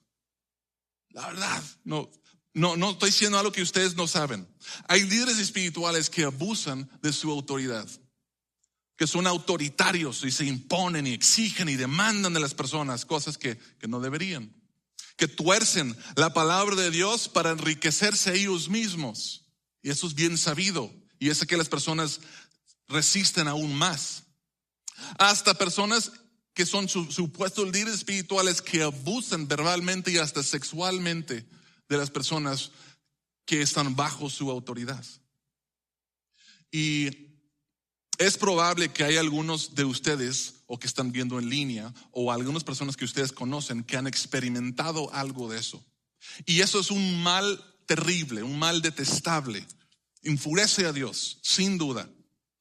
La 1.11 1.27
verdad, 1.27 1.63
no, 1.83 2.09
no, 2.53 2.75
no 2.75 2.91
estoy 2.91 3.11
diciendo 3.11 3.37
algo 3.37 3.51
que 3.51 3.61
ustedes 3.61 3.95
no 3.95 4.07
saben. 4.07 4.47
Hay 4.87 5.03
líderes 5.03 5.39
espirituales 5.39 6.09
que 6.09 6.23
abusan 6.23 6.89
de 7.01 7.13
su 7.13 7.31
autoridad, 7.31 7.87
que 8.97 9.07
son 9.07 9.27
autoritarios 9.27 10.23
y 10.23 10.31
se 10.31 10.45
imponen 10.45 11.07
y 11.07 11.13
exigen 11.13 11.69
y 11.69 11.75
demandan 11.75 12.33
de 12.33 12.39
las 12.39 12.53
personas 12.53 13.05
cosas 13.05 13.37
que, 13.37 13.57
que 13.79 13.87
no 13.87 13.99
deberían 13.99 14.56
que 15.17 15.27
tuercen 15.27 15.97
la 16.15 16.33
palabra 16.33 16.75
de 16.75 16.91
Dios 16.91 17.27
para 17.27 17.51
enriquecerse 17.51 18.35
ellos 18.35 18.69
mismos. 18.69 19.43
Y 19.81 19.89
eso 19.89 20.07
es 20.07 20.13
bien 20.13 20.37
sabido. 20.37 20.93
Y 21.19 21.29
es 21.29 21.45
que 21.45 21.57
las 21.57 21.67
personas 21.67 22.21
resisten 22.87 23.47
aún 23.47 23.75
más. 23.75 24.23
Hasta 25.17 25.55
personas 25.55 26.11
que 26.53 26.65
son 26.65 26.87
supuestos 26.87 27.65
líderes 27.65 27.95
espirituales 27.95 28.61
que 28.61 28.83
abusan 28.83 29.47
verbalmente 29.47 30.11
y 30.11 30.17
hasta 30.17 30.41
sexualmente 30.43 31.45
de 31.89 31.97
las 31.97 32.09
personas 32.09 32.71
que 33.45 33.61
están 33.61 33.95
bajo 33.95 34.29
su 34.29 34.49
autoridad. 34.51 35.05
Y 36.71 37.26
es 38.17 38.37
probable 38.37 38.89
que 38.89 39.03
hay 39.03 39.17
algunos 39.17 39.75
de 39.75 39.85
ustedes 39.85 40.55
o 40.65 40.79
que 40.79 40.87
están 40.87 41.11
viendo 41.11 41.39
en 41.39 41.49
línea 41.49 41.93
o 42.11 42.31
algunas 42.31 42.63
personas 42.63 42.97
que 42.97 43.05
ustedes 43.05 43.31
conocen 43.31 43.83
que 43.83 43.97
han 43.97 44.07
experimentado 44.07 45.13
algo 45.13 45.49
de 45.49 45.59
eso. 45.59 45.83
Y 46.45 46.61
eso 46.61 46.79
es 46.79 46.91
un 46.91 47.21
mal 47.21 47.63
terrible, 47.85 48.43
un 48.43 48.57
mal 48.57 48.81
detestable. 48.81 49.65
Enfurece 50.23 50.85
a 50.85 50.93
Dios, 50.93 51.39
sin 51.41 51.77
duda. 51.77 52.09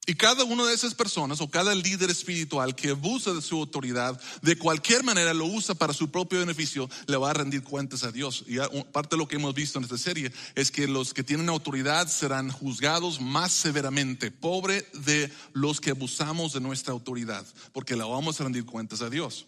Y 0.08 0.14
cada 0.14 0.44
una 0.44 0.64
de 0.64 0.72
esas 0.72 0.94
personas 0.94 1.40
o 1.40 1.50
cada 1.50 1.74
líder 1.74 2.10
espiritual 2.10 2.76
que 2.76 2.90
abusa 2.90 3.34
de 3.34 3.42
su 3.42 3.56
autoridad, 3.56 4.20
de 4.40 4.56
cualquier 4.56 5.02
manera 5.02 5.34
lo 5.34 5.46
usa 5.46 5.74
para 5.74 5.92
su 5.92 6.12
propio 6.12 6.38
beneficio, 6.38 6.88
le 7.08 7.16
va 7.16 7.30
a 7.30 7.34
rendir 7.34 7.64
cuentas 7.64 8.04
a 8.04 8.12
Dios. 8.12 8.44
Y 8.46 8.58
parte 8.92 9.16
de 9.16 9.18
lo 9.18 9.26
que 9.26 9.34
hemos 9.34 9.52
visto 9.52 9.78
en 9.78 9.84
esta 9.84 9.98
serie 9.98 10.32
es 10.54 10.70
que 10.70 10.86
los 10.86 11.12
que 11.12 11.24
tienen 11.24 11.48
autoridad 11.48 12.06
serán 12.06 12.52
juzgados 12.52 13.20
más 13.20 13.50
severamente. 13.50 14.30
Pobre 14.30 14.88
de 14.94 15.32
los 15.52 15.80
que 15.80 15.90
abusamos 15.90 16.52
de 16.52 16.60
nuestra 16.60 16.92
autoridad, 16.92 17.44
porque 17.72 17.96
le 17.96 18.04
vamos 18.04 18.40
a 18.40 18.44
rendir 18.44 18.64
cuentas 18.64 19.02
a 19.02 19.10
Dios. 19.10 19.46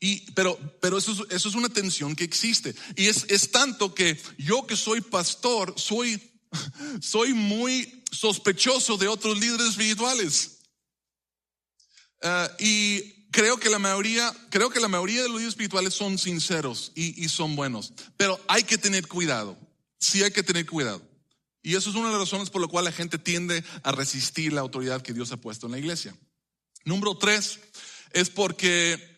Y, 0.00 0.30
pero, 0.32 0.58
pero 0.80 0.96
eso, 0.96 1.12
es, 1.12 1.18
eso 1.30 1.48
es 1.50 1.54
una 1.54 1.68
tensión 1.68 2.16
que 2.16 2.24
existe. 2.24 2.74
Y 2.96 3.08
es, 3.08 3.26
es 3.28 3.50
tanto 3.50 3.94
que 3.94 4.18
yo 4.38 4.66
que 4.66 4.76
soy 4.76 5.02
pastor, 5.02 5.74
soy 5.76 6.33
soy 7.00 7.34
muy 7.34 8.04
sospechoso 8.10 8.96
de 8.96 9.08
otros 9.08 9.38
líderes 9.38 9.68
espirituales. 9.68 10.58
Uh, 12.22 12.48
y 12.58 13.28
creo 13.30 13.58
que 13.58 13.68
la 13.68 13.78
mayoría, 13.78 14.32
creo 14.50 14.70
que 14.70 14.80
la 14.80 14.88
mayoría 14.88 15.22
de 15.22 15.28
los 15.28 15.36
líderes 15.36 15.52
espirituales 15.54 15.94
son 15.94 16.18
sinceros 16.18 16.92
y, 16.94 17.22
y, 17.22 17.28
son 17.28 17.54
buenos. 17.56 17.92
Pero 18.16 18.40
hay 18.48 18.62
que 18.62 18.78
tener 18.78 19.06
cuidado. 19.06 19.58
Sí 19.98 20.22
hay 20.22 20.30
que 20.30 20.42
tener 20.42 20.66
cuidado. 20.66 21.02
Y 21.62 21.76
eso 21.76 21.90
es 21.90 21.96
una 21.96 22.06
de 22.06 22.12
las 22.12 22.22
razones 22.22 22.50
por 22.50 22.60
la 22.60 22.68
cual 22.68 22.84
la 22.84 22.92
gente 22.92 23.18
tiende 23.18 23.64
a 23.82 23.92
resistir 23.92 24.52
la 24.52 24.60
autoridad 24.60 25.02
que 25.02 25.14
Dios 25.14 25.32
ha 25.32 25.38
puesto 25.38 25.66
en 25.66 25.72
la 25.72 25.78
iglesia. 25.78 26.14
Número 26.84 27.16
tres 27.16 27.58
es 28.12 28.30
porque 28.30 29.14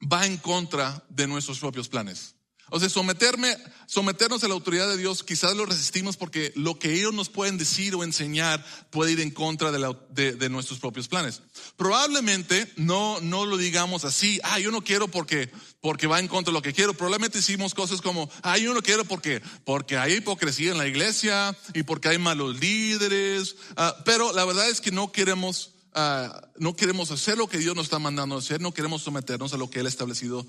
va 0.00 0.26
en 0.26 0.36
contra 0.36 1.04
de 1.08 1.26
nuestros 1.26 1.60
propios 1.60 1.88
planes. 1.88 2.34
O 2.74 2.80
sea, 2.80 2.88
someterme, 2.88 3.54
someternos 3.84 4.42
a 4.42 4.48
la 4.48 4.54
autoridad 4.54 4.88
de 4.88 4.96
Dios, 4.96 5.22
quizás 5.22 5.54
lo 5.54 5.66
resistimos 5.66 6.16
porque 6.16 6.54
lo 6.56 6.78
que 6.78 6.94
ellos 6.94 7.12
nos 7.12 7.28
pueden 7.28 7.58
decir 7.58 7.94
o 7.94 8.02
enseñar 8.02 8.64
puede 8.88 9.12
ir 9.12 9.20
en 9.20 9.30
contra 9.30 9.70
de, 9.70 10.32
de, 10.32 10.48
nuestros 10.48 10.78
propios 10.78 11.06
planes. 11.06 11.42
Probablemente 11.76 12.72
no, 12.76 13.20
no 13.20 13.44
lo 13.44 13.58
digamos 13.58 14.06
así, 14.06 14.40
ah, 14.42 14.58
yo 14.58 14.70
no 14.70 14.80
quiero 14.80 15.06
porque, 15.06 15.50
porque 15.82 16.06
va 16.06 16.18
en 16.18 16.28
contra 16.28 16.50
de 16.50 16.54
lo 16.54 16.62
que 16.62 16.72
quiero. 16.72 16.94
Probablemente 16.94 17.38
decimos 17.38 17.74
cosas 17.74 18.00
como, 18.00 18.30
ah, 18.42 18.56
yo 18.56 18.72
no 18.72 18.80
quiero 18.80 19.04
porque, 19.04 19.42
porque 19.66 19.98
hay 19.98 20.14
hipocresía 20.14 20.70
en 20.70 20.78
la 20.78 20.88
iglesia 20.88 21.54
y 21.74 21.82
porque 21.82 22.08
hay 22.08 22.16
malos 22.16 22.58
líderes. 22.58 23.56
Ah, 23.76 23.94
pero 24.06 24.32
la 24.32 24.46
verdad 24.46 24.70
es 24.70 24.80
que 24.80 24.92
no 24.92 25.12
queremos 25.12 25.72
ah, 25.92 26.48
no 26.56 26.74
queremos 26.74 27.10
hacer 27.10 27.36
lo 27.36 27.48
que 27.48 27.58
Dios 27.58 27.76
nos 27.76 27.84
está 27.84 27.98
mandando 27.98 28.38
hacer, 28.38 28.62
no 28.62 28.72
queremos 28.72 29.02
someternos 29.02 29.52
a 29.52 29.58
lo 29.58 29.68
que 29.68 29.80
Él 29.80 29.86
ha 29.86 29.90
establecido 29.90 30.46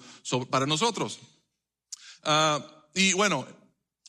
para 0.50 0.66
nosotros. 0.66 1.20
Ah, 2.24 2.66
y 2.94 3.14
bueno, 3.14 3.48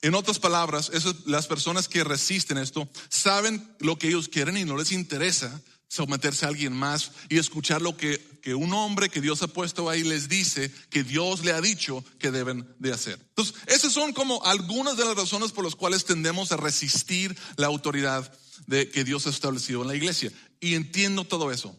en 0.04 0.14
otras 0.14 0.38
palabras, 0.38 0.90
las 1.24 1.46
personas 1.46 1.88
que 1.88 2.04
resisten 2.04 2.58
esto 2.58 2.88
saben 3.08 3.74
lo 3.78 3.98
que 3.98 4.08
ellos 4.08 4.28
quieren 4.28 4.56
y 4.58 4.64
no 4.64 4.76
les 4.76 4.92
interesa 4.92 5.62
someterse 5.88 6.44
a 6.44 6.48
alguien 6.48 6.74
más 6.74 7.12
y 7.28 7.38
escuchar 7.38 7.80
lo 7.80 7.96
que, 7.96 8.20
que, 8.42 8.54
un 8.54 8.74
hombre 8.74 9.08
que 9.08 9.22
Dios 9.22 9.42
ha 9.42 9.46
puesto 9.46 9.88
ahí 9.88 10.02
les 10.02 10.28
dice 10.28 10.70
que 10.90 11.04
Dios 11.04 11.44
le 11.44 11.52
ha 11.52 11.60
dicho 11.62 12.04
que 12.18 12.30
deben 12.30 12.68
de 12.78 12.92
hacer. 12.92 13.18
Entonces, 13.30 13.54
esas 13.66 13.92
son 13.92 14.12
como 14.12 14.44
algunas 14.44 14.96
de 14.96 15.06
las 15.06 15.16
razones 15.16 15.52
por 15.52 15.64
las 15.64 15.74
cuales 15.74 16.04
tendemos 16.04 16.52
a 16.52 16.58
resistir 16.58 17.34
la 17.56 17.68
autoridad 17.68 18.30
de, 18.66 18.90
que 18.90 19.04
Dios 19.04 19.26
ha 19.26 19.30
establecido 19.30 19.82
en 19.82 19.88
la 19.88 19.94
iglesia. 19.94 20.30
Y 20.60 20.74
entiendo 20.74 21.24
todo 21.24 21.50
eso. 21.50 21.74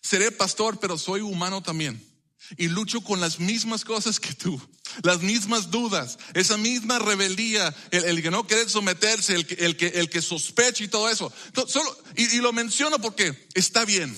Seré 0.00 0.30
pastor, 0.30 0.78
pero 0.78 0.96
soy 0.96 1.22
humano 1.22 1.60
también 1.60 2.13
y 2.56 2.68
lucho 2.68 3.00
con 3.02 3.20
las 3.20 3.40
mismas 3.40 3.84
cosas 3.84 4.20
que 4.20 4.34
tú, 4.34 4.60
las 5.02 5.22
mismas 5.22 5.70
dudas, 5.70 6.18
esa 6.34 6.56
misma 6.56 6.98
rebeldía, 6.98 7.74
el, 7.90 8.22
que 8.22 8.30
no 8.30 8.46
quiere 8.46 8.68
someterse, 8.68 9.34
el 9.34 9.46
el 9.58 9.76
que, 9.76 9.86
el 9.88 10.10
que 10.10 10.22
sospecha 10.22 10.84
y 10.84 10.88
todo 10.88 11.08
eso. 11.08 11.32
Solo, 11.66 11.96
y, 12.16 12.36
y 12.36 12.40
lo 12.40 12.52
menciono 12.52 12.98
porque 12.98 13.48
está 13.54 13.84
bien, 13.84 14.16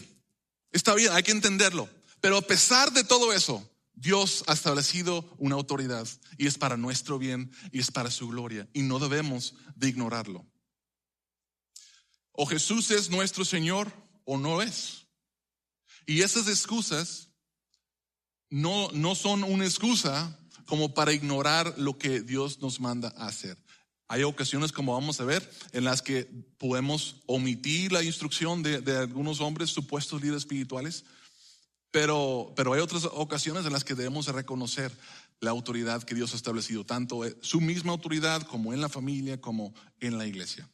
está 0.72 0.94
bien, 0.94 1.12
hay 1.12 1.22
que 1.22 1.32
entenderlo. 1.32 1.88
Pero 2.20 2.38
a 2.38 2.42
pesar 2.42 2.92
de 2.92 3.04
todo 3.04 3.32
eso, 3.32 3.68
Dios 3.94 4.44
ha 4.46 4.52
establecido 4.52 5.34
una 5.38 5.54
autoridad 5.54 6.06
y 6.36 6.46
es 6.46 6.58
para 6.58 6.76
nuestro 6.76 7.18
bien 7.18 7.50
y 7.72 7.80
es 7.80 7.90
para 7.90 8.10
su 8.10 8.28
gloria 8.28 8.68
y 8.74 8.82
no 8.82 8.98
debemos 8.98 9.54
de 9.74 9.88
ignorarlo. 9.88 10.46
O 12.32 12.46
Jesús 12.46 12.90
es 12.90 13.08
nuestro 13.08 13.44
Señor 13.44 13.90
o 14.24 14.36
no 14.36 14.60
es. 14.60 15.06
Y 16.04 16.20
esas 16.20 16.46
excusas 16.48 17.25
no, 18.50 18.90
no 18.92 19.14
son 19.14 19.44
una 19.44 19.64
excusa 19.64 20.38
como 20.66 20.94
para 20.94 21.12
ignorar 21.12 21.74
lo 21.78 21.96
que 21.98 22.20
Dios 22.20 22.60
nos 22.60 22.80
manda 22.80 23.08
hacer. 23.16 23.56
Hay 24.08 24.22
ocasiones, 24.22 24.70
como 24.70 24.92
vamos 24.92 25.20
a 25.20 25.24
ver, 25.24 25.48
en 25.72 25.84
las 25.84 26.02
que 26.02 26.24
podemos 26.58 27.16
omitir 27.26 27.90
la 27.90 28.02
instrucción 28.02 28.62
de, 28.62 28.96
algunos 28.96 29.40
hombres, 29.40 29.70
supuestos 29.70 30.20
líderes 30.20 30.42
espirituales, 30.42 31.04
pero, 31.90 32.52
pero 32.54 32.72
hay 32.72 32.80
otras 32.80 33.04
ocasiones 33.04 33.66
en 33.66 33.72
las 33.72 33.84
que 33.84 33.94
debemos 33.94 34.26
reconocer 34.26 34.92
la 35.40 35.50
autoridad 35.50 36.02
que 36.02 36.14
Dios 36.14 36.32
ha 36.32 36.36
establecido, 36.36 36.84
tanto 36.84 37.22
su 37.40 37.60
misma 37.60 37.92
autoridad 37.92 38.42
como 38.42 38.72
en 38.72 38.80
la 38.80 38.88
familia, 38.88 39.40
como 39.40 39.74
en 40.00 40.18
la 40.18 40.26
iglesia. 40.26 40.68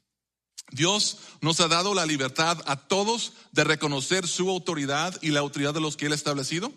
Dios 0.70 1.18
nos 1.40 1.60
ha 1.60 1.68
dado 1.68 1.94
la 1.94 2.06
libertad 2.06 2.58
a 2.66 2.76
todos 2.76 3.32
de 3.52 3.64
reconocer 3.64 4.26
su 4.26 4.48
autoridad 4.48 5.18
y 5.22 5.30
la 5.30 5.40
autoridad 5.40 5.74
de 5.74 5.80
los 5.80 5.96
que 5.96 6.06
Él 6.06 6.12
ha 6.12 6.16
establecido 6.16 6.72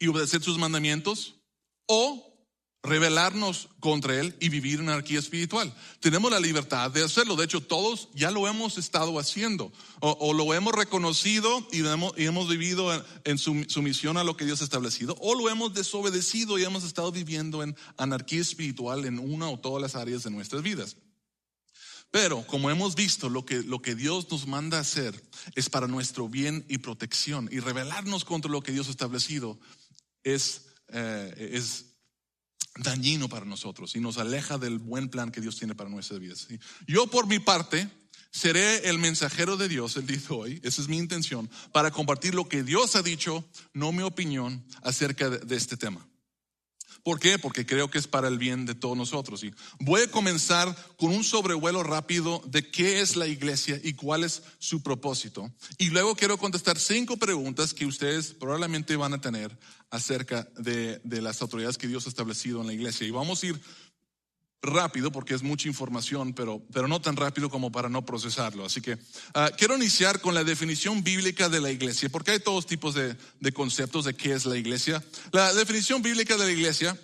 y 0.00 0.08
obedecer 0.08 0.42
sus 0.42 0.58
mandamientos 0.58 1.36
o 1.86 2.26
rebelarnos 2.82 3.68
contra 3.78 4.18
Él 4.18 4.34
y 4.40 4.48
vivir 4.48 4.80
en 4.80 4.88
anarquía 4.88 5.18
espiritual. 5.18 5.74
Tenemos 6.00 6.30
la 6.30 6.40
libertad 6.40 6.90
de 6.90 7.04
hacerlo. 7.04 7.36
De 7.36 7.44
hecho, 7.44 7.60
todos 7.60 8.08
ya 8.14 8.30
lo 8.30 8.48
hemos 8.48 8.78
estado 8.78 9.18
haciendo 9.18 9.70
o, 10.00 10.32
lo 10.32 10.54
hemos 10.54 10.74
reconocido 10.74 11.66
y 11.72 11.80
hemos, 11.86 12.48
vivido 12.48 12.90
en, 13.24 13.38
sumisión 13.38 14.16
a 14.16 14.24
lo 14.24 14.36
que 14.36 14.46
Dios 14.46 14.62
ha 14.62 14.64
establecido 14.64 15.14
o 15.20 15.34
lo 15.34 15.50
hemos 15.50 15.74
desobedecido 15.74 16.58
y 16.58 16.64
hemos 16.64 16.84
estado 16.84 17.12
viviendo 17.12 17.62
en 17.62 17.76
anarquía 17.98 18.40
espiritual 18.40 19.04
en 19.04 19.18
una 19.18 19.50
o 19.50 19.58
todas 19.58 19.82
las 19.82 19.94
áreas 19.94 20.22
de 20.22 20.30
nuestras 20.30 20.62
vidas. 20.62 20.96
Pero 22.10 22.44
como 22.46 22.70
hemos 22.70 22.96
visto, 22.96 23.28
lo 23.28 23.44
que, 23.44 23.62
lo 23.62 23.82
que 23.82 23.94
Dios 23.94 24.28
nos 24.30 24.46
manda 24.46 24.80
hacer 24.80 25.22
es 25.54 25.68
para 25.68 25.86
nuestro 25.86 26.28
bien 26.28 26.64
y 26.68 26.78
protección 26.78 27.48
y 27.52 27.60
rebelarnos 27.60 28.24
contra 28.24 28.50
lo 28.50 28.62
que 28.62 28.72
Dios 28.72 28.88
ha 28.88 28.90
establecido 28.90 29.60
es, 30.24 30.66
eh, 30.88 31.50
es 31.52 31.86
dañino 32.76 33.28
para 33.28 33.44
nosotros 33.44 33.94
y 33.96 34.00
nos 34.00 34.18
aleja 34.18 34.58
del 34.58 34.78
buen 34.78 35.08
plan 35.08 35.30
que 35.30 35.40
Dios 35.40 35.56
tiene 35.56 35.74
para 35.74 35.90
nuestras 35.90 36.20
vidas. 36.20 36.46
Yo 36.86 37.06
por 37.08 37.26
mi 37.26 37.38
parte 37.38 37.90
seré 38.30 38.88
el 38.88 38.98
mensajero 38.98 39.56
de 39.56 39.68
Dios 39.68 39.96
el 39.96 40.06
día 40.06 40.18
de 40.18 40.34
hoy, 40.34 40.60
esa 40.62 40.82
es 40.82 40.88
mi 40.88 40.98
intención, 40.98 41.50
para 41.72 41.90
compartir 41.90 42.34
lo 42.34 42.48
que 42.48 42.62
Dios 42.62 42.96
ha 42.96 43.02
dicho, 43.02 43.44
no 43.74 43.92
mi 43.92 44.02
opinión 44.02 44.64
acerca 44.82 45.30
de 45.30 45.56
este 45.56 45.76
tema. 45.76 46.06
¿Por 47.02 47.18
qué? 47.18 47.38
Porque 47.38 47.64
creo 47.64 47.90
que 47.90 47.98
es 47.98 48.06
para 48.06 48.28
el 48.28 48.38
bien 48.38 48.66
de 48.66 48.74
todos 48.74 48.96
nosotros. 48.96 49.42
Y 49.42 49.54
voy 49.78 50.02
a 50.02 50.10
comenzar 50.10 50.74
con 50.96 51.10
un 51.10 51.24
sobrevuelo 51.24 51.82
rápido 51.82 52.42
de 52.46 52.70
qué 52.70 53.00
es 53.00 53.16
la 53.16 53.26
iglesia 53.26 53.80
y 53.82 53.94
cuál 53.94 54.24
es 54.24 54.42
su 54.58 54.82
propósito. 54.82 55.50
Y 55.78 55.90
luego 55.90 56.14
quiero 56.14 56.36
contestar 56.36 56.78
cinco 56.78 57.16
preguntas 57.16 57.72
que 57.72 57.86
ustedes 57.86 58.34
probablemente 58.34 58.96
van 58.96 59.14
a 59.14 59.20
tener 59.20 59.56
acerca 59.90 60.48
de, 60.56 61.00
las 61.04 61.42
autoridades 61.42 61.78
que 61.78 61.88
Dios 61.88 62.06
ha 62.06 62.08
establecido 62.08 62.60
en 62.60 62.68
la 62.68 62.72
iglesia. 62.72 63.06
Y 63.06 63.10
vamos 63.10 63.42
a 63.42 63.46
ir 63.46 63.60
rápido 64.62 65.10
porque 65.10 65.34
es 65.34 65.42
mucha 65.42 65.68
información, 65.68 66.34
pero, 66.34 66.62
pero 66.72 66.86
no 66.86 67.00
tan 67.00 67.16
rápido 67.16 67.50
como 67.50 67.72
para 67.72 67.88
no 67.88 68.04
procesarlo. 68.04 68.64
Así 68.64 68.80
que 68.80 68.98
ah, 69.34 69.50
quiero 69.56 69.76
iniciar 69.76 70.20
con 70.20 70.34
la 70.34 70.44
definición 70.44 71.02
bíblica 71.02 71.48
de 71.48 71.60
la 71.60 71.70
iglesia, 71.70 72.08
porque 72.08 72.32
hay 72.32 72.40
todos 72.40 72.66
tipos 72.66 72.94
de, 72.94 73.16
conceptos 73.52 74.04
de 74.04 74.14
qué 74.14 74.32
es 74.32 74.46
la 74.46 74.56
iglesia. 74.56 75.02
La 75.32 75.52
definición 75.54 76.02
bíblica 76.02 76.36
de 76.36 76.44
la 76.44 76.52
iglesia 76.52 76.98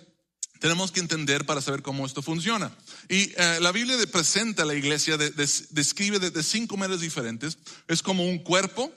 tenemos 0.59 0.91
que 0.91 0.99
entender 0.99 1.45
para 1.45 1.61
saber 1.61 1.81
cómo 1.81 2.05
esto 2.05 2.21
funciona. 2.21 2.75
Y 3.09 3.33
eh, 3.37 3.59
la 3.61 3.71
Biblia 3.71 3.97
presenta 4.11 4.63
a 4.63 4.65
la 4.65 4.73
iglesia, 4.73 5.17
describe 5.17 6.19
de, 6.19 6.43
cinco 6.43 6.77
maneras 6.77 7.01
diferentes. 7.01 7.57
Es 7.87 8.01
como 8.01 8.25
un 8.25 8.39
cuerpo, 8.39 8.91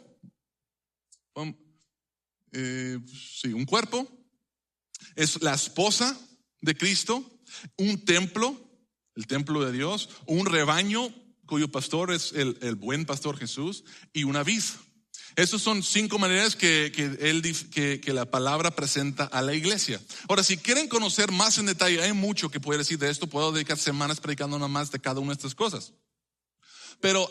eh, 2.53 2.99
sí, 3.07 3.53
un 3.53 3.65
cuerpo, 3.65 4.09
es 5.17 5.43
la 5.43 5.55
esposa 5.55 6.19
de 6.61 6.77
Cristo, 6.77 7.25
un 7.77 8.05
templo, 8.05 8.57
el 9.15 9.27
templo 9.27 9.65
de 9.65 9.73
Dios, 9.73 10.09
un 10.27 10.47
rebaño 10.47 11.15
cuyo 11.47 11.69
pastor 11.69 12.13
es 12.13 12.33
el, 12.33 12.77
buen 12.77 13.05
pastor 13.05 13.37
Jesús 13.37 13.85
y 14.13 14.25
una 14.25 14.45
vid. 14.45 14.63
Esas 15.37 15.63
son 15.63 15.83
cinco 15.83 16.19
maneras 16.19 16.57
que, 16.57 16.93
que, 16.95 17.29
él, 17.29 17.43
que, 17.71 18.01
que, 18.01 18.13
la 18.13 18.31
palabra 18.31 18.75
presenta 18.75 19.25
a 19.25 19.43
la 19.43 19.55
iglesia. 19.55 20.01
Ahora, 20.29 20.43
si 20.43 20.57
quieren 20.57 20.89
conocer 20.89 21.31
más 21.33 21.59
en 21.59 21.67
detalle, 21.67 22.03
hay 22.03 22.13
mucho 22.13 22.51
que 22.51 22.61
puedo 22.61 22.79
decir 22.79 22.99
de 22.99 23.11
esto. 23.11 23.29
Puedo 23.29 23.53
dedicar 23.53 23.79
semanas 23.79 24.21
predicando 24.21 24.59
nada 24.59 24.69
más 24.69 24.91
de 24.91 25.01
cada 25.01 25.21
una 25.21 25.31
de 25.31 25.35
estas 25.35 25.55
cosas. 25.55 25.93
Pero 27.01 27.29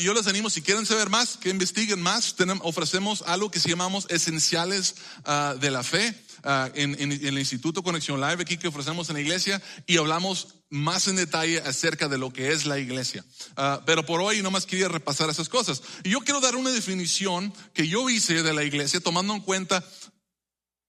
yo 0.00 0.14
les 0.14 0.26
animo, 0.26 0.48
si 0.48 0.62
quieren 0.62 0.86
saber 0.86 1.10
más, 1.10 1.36
que 1.36 1.50
investiguen 1.50 2.00
más. 2.00 2.34
ofrecemos 2.62 3.22
algo 3.26 3.50
que 3.50 3.58
llamamos 3.58 4.06
esenciales 4.08 4.94
ah, 5.24 5.54
de 5.60 5.70
la 5.70 5.82
fe. 5.82 6.14
Ah, 6.44 6.70
en, 6.74 6.94
el 7.00 7.38
Instituto 7.38 7.82
Conexión 7.82 8.20
Live 8.20 8.42
aquí 8.42 8.58
que 8.58 8.68
ofrecemos 8.68 9.08
en 9.08 9.14
la 9.14 9.20
iglesia 9.20 9.60
y 9.88 9.96
hablamos 9.96 10.54
más 10.70 11.08
en 11.08 11.16
detalle 11.16 11.58
acerca 11.58 12.06
de 12.08 12.16
lo 12.16 12.32
que 12.32 12.52
es 12.52 12.64
la 12.64 12.78
iglesia. 12.78 13.24
Ah, 13.56 13.82
pero 13.84 14.06
por 14.06 14.20
hoy 14.20 14.40
no 14.40 14.50
más 14.50 14.66
quería 14.66 14.88
repasar 14.88 15.28
esas 15.30 15.48
cosas. 15.48 15.82
Y 16.04 16.10
yo 16.10 16.20
quiero 16.20 16.40
dar 16.40 16.54
una 16.54 16.70
definición 16.70 17.52
que 17.74 17.88
yo 17.88 18.08
hice 18.08 18.42
de 18.42 18.54
la 18.54 18.62
iglesia 18.62 19.00
tomando 19.00 19.34
en 19.34 19.40
cuenta 19.40 19.84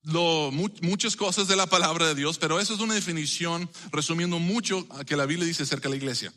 lo, 0.03 0.51
muchas 0.51 1.15
cosas 1.15 1.47
de 1.47 1.55
la 1.55 1.67
palabra 1.67 2.07
de 2.07 2.15
Dios, 2.15 2.37
pero 2.37 2.59
esa 2.59 2.73
es 2.73 2.79
una 2.79 2.93
definición 2.93 3.69
resumiendo 3.91 4.39
mucho 4.39 4.87
a 4.91 5.03
que 5.03 5.17
la 5.17 5.25
Biblia 5.25 5.47
dice 5.47 5.63
acerca 5.63 5.89
de 5.89 5.95
la 5.95 5.97
iglesia. 5.97 6.31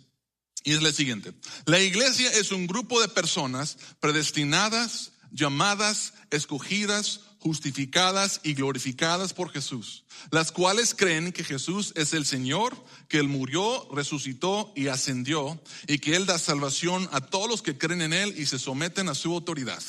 Y 0.65 0.75
es 0.75 0.83
la 0.83 0.93
siguiente. 0.93 1.33
La 1.67 1.81
iglesia 1.81 2.31
es 2.33 2.53
un 2.53 2.67
grupo 2.67 3.01
de 3.01 3.09
personas 3.09 3.79
predestinadas, 4.01 5.13
llamadas, 5.33 6.15
escogidas, 6.31 7.21
justificadas 7.43 8.41
y 8.45 8.55
glorificadas 8.55 9.35
por 9.35 9.51
Jesús, 9.51 10.05
las 10.31 10.53
cuales 10.53 10.95
creen 10.95 11.33
que 11.33 11.43
Jesús 11.43 11.93
es 11.97 12.13
el 12.13 12.25
Señor, 12.25 12.77
que 13.09 13.19
Él 13.19 13.27
murió, 13.29 13.89
resucitó 13.93 14.73
y 14.77 14.87
ascendió, 14.87 15.61
y 15.89 15.99
que 15.99 16.15
Él 16.15 16.27
da 16.27 16.39
salvación 16.39 17.09
a 17.11 17.21
todos 17.21 17.49
los 17.49 17.63
que 17.63 17.77
creen 17.77 18.03
en 18.03 18.13
Él 18.13 18.35
y 18.39 18.47
se 18.47 18.61
someten 18.61 19.09
a 19.09 19.17
su 19.17 19.35
autoridad. 19.35 19.83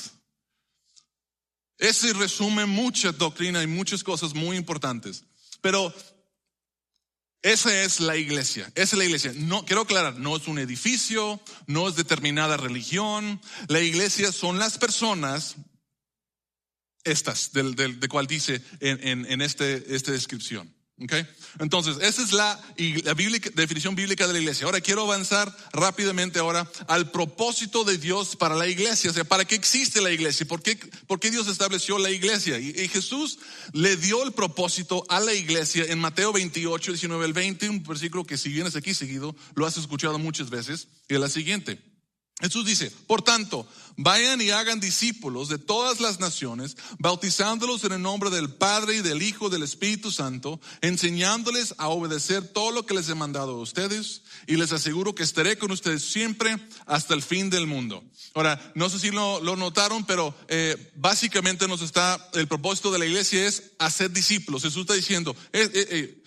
Ese 1.77 2.13
resume 2.13 2.65
mucha 2.65 3.11
doctrina 3.11 3.61
y 3.61 3.67
muchas 3.67 4.03
cosas 4.03 4.33
muy 4.33 4.57
importantes. 4.57 5.25
Pero 5.61 5.93
esa 7.43 7.83
es 7.83 7.99
la 7.99 8.15
iglesia, 8.15 8.71
esa 8.73 8.95
es 8.95 8.97
la 8.97 9.03
iglesia. 9.03 9.33
No, 9.35 9.65
quiero 9.65 9.81
aclarar, 9.81 10.17
no 10.17 10.35
es 10.35 10.47
un 10.47 10.59
edificio, 10.59 11.41
no 11.67 11.89
es 11.89 11.95
determinada 11.95 12.55
religión. 12.55 13.41
La 13.67 13.81
iglesia 13.81 14.31
son 14.31 14.59
las 14.59 14.77
personas, 14.77 15.57
estas, 17.03 17.51
del, 17.51 17.75
de 17.75 18.07
cual 18.07 18.27
dice 18.27 18.61
en, 18.79 19.05
en, 19.05 19.31
en 19.31 19.41
este, 19.41 19.93
esta 19.93 20.13
descripción. 20.13 20.73
Okay. 21.01 21.25
Entonces, 21.59 21.97
esa 22.01 22.21
es 22.21 22.33
la, 22.33 22.59
la 23.03 23.13
definición 23.15 23.95
bíblica 23.95 24.27
de 24.27 24.33
la 24.33 24.39
iglesia. 24.39 24.67
Ahora 24.67 24.79
quiero 24.79 25.01
avanzar 25.01 25.53
rápidamente 25.71 26.37
ahora 26.37 26.69
al 26.87 27.09
propósito 27.09 27.83
de 27.83 27.97
Dios 27.97 28.35
para 28.35 28.55
la 28.55 28.67
iglesia. 28.67 29.09
O 29.09 29.13
sea, 29.13 29.23
¿para 29.23 29.43
qué 29.43 29.55
existe 29.55 30.01
la 30.01 30.11
iglesia? 30.11 30.45
¿Por 30.45 30.61
qué, 30.61 30.77
por 31.07 31.19
qué 31.19 31.31
Dios 31.31 31.47
estableció 31.47 31.97
la 31.97 32.11
iglesia? 32.11 32.59
Y, 32.59 32.69
y, 32.69 32.87
Jesús 32.87 33.39
le 33.73 33.97
dio 33.97 34.23
el 34.23 34.33
propósito 34.33 35.03
a 35.09 35.19
la 35.19 35.33
iglesia 35.33 35.83
en 35.85 35.99
Mateo 35.99 36.31
28, 36.31 36.91
19 36.91 37.25
al 37.25 37.33
20, 37.33 37.69
un 37.69 37.83
versículo 37.83 38.23
que 38.23 38.37
si 38.37 38.49
vienes 38.49 38.75
aquí 38.75 38.93
seguido, 38.93 39.35
lo 39.55 39.65
has 39.65 39.77
escuchado 39.77 40.19
muchas 40.19 40.51
veces, 40.51 40.89
y 41.09 41.15
es 41.15 41.19
la 41.19 41.29
siguiente. 41.29 41.92
Jesús 42.43 42.65
dice, 42.65 42.91
por 43.07 43.21
tanto, 43.21 43.65
vayan 43.95 44.41
y 44.41 44.49
hagan 44.49 44.81
discípulos 44.81 45.47
de 45.47 45.57
todas 45.57 46.01
las 46.01 46.19
naciones, 46.19 46.75
bautizándolos 46.99 47.85
en 47.85 47.93
el 47.93 48.01
nombre 48.01 48.29
del 48.29 48.49
Padre 48.49 48.97
y 48.97 49.01
del 49.01 49.21
Hijo 49.21 49.47
y 49.47 49.51
del 49.51 49.63
Espíritu 49.63 50.11
Santo, 50.11 50.59
enseñándoles 50.81 51.73
a 51.77 51.87
obedecer 51.87 52.45
todo 52.45 52.71
lo 52.71 52.85
que 52.85 52.95
les 52.95 53.07
he 53.07 53.15
mandado 53.15 53.53
a 53.53 53.61
ustedes, 53.61 54.23
y 54.45 54.57
les 54.57 54.73
aseguro 54.73 55.15
que 55.15 55.23
estaré 55.23 55.57
con 55.57 55.71
ustedes 55.71 56.03
siempre 56.03 56.57
hasta 56.85 57.13
el 57.13 57.21
fin 57.21 57.49
del 57.49 57.65
mundo. 57.65 58.03
Ahora, 58.33 58.59
no 58.75 58.89
sé 58.89 58.99
si 58.99 59.11
lo, 59.11 59.39
notaron, 59.55 60.05
pero 60.05 60.35
eh, 60.49 60.91
básicamente 60.95 61.67
nos 61.69 61.81
está, 61.81 62.29
el 62.33 62.49
propósito 62.49 62.91
de 62.91 62.99
la 62.99 63.05
iglesia 63.05 63.47
es 63.47 63.71
hacer 63.79 64.11
discípulos. 64.11 64.63
Jesús 64.63 64.81
está 64.81 64.95
diciendo, 64.95 65.33
eh, 65.53 65.69
eh, 65.73 66.22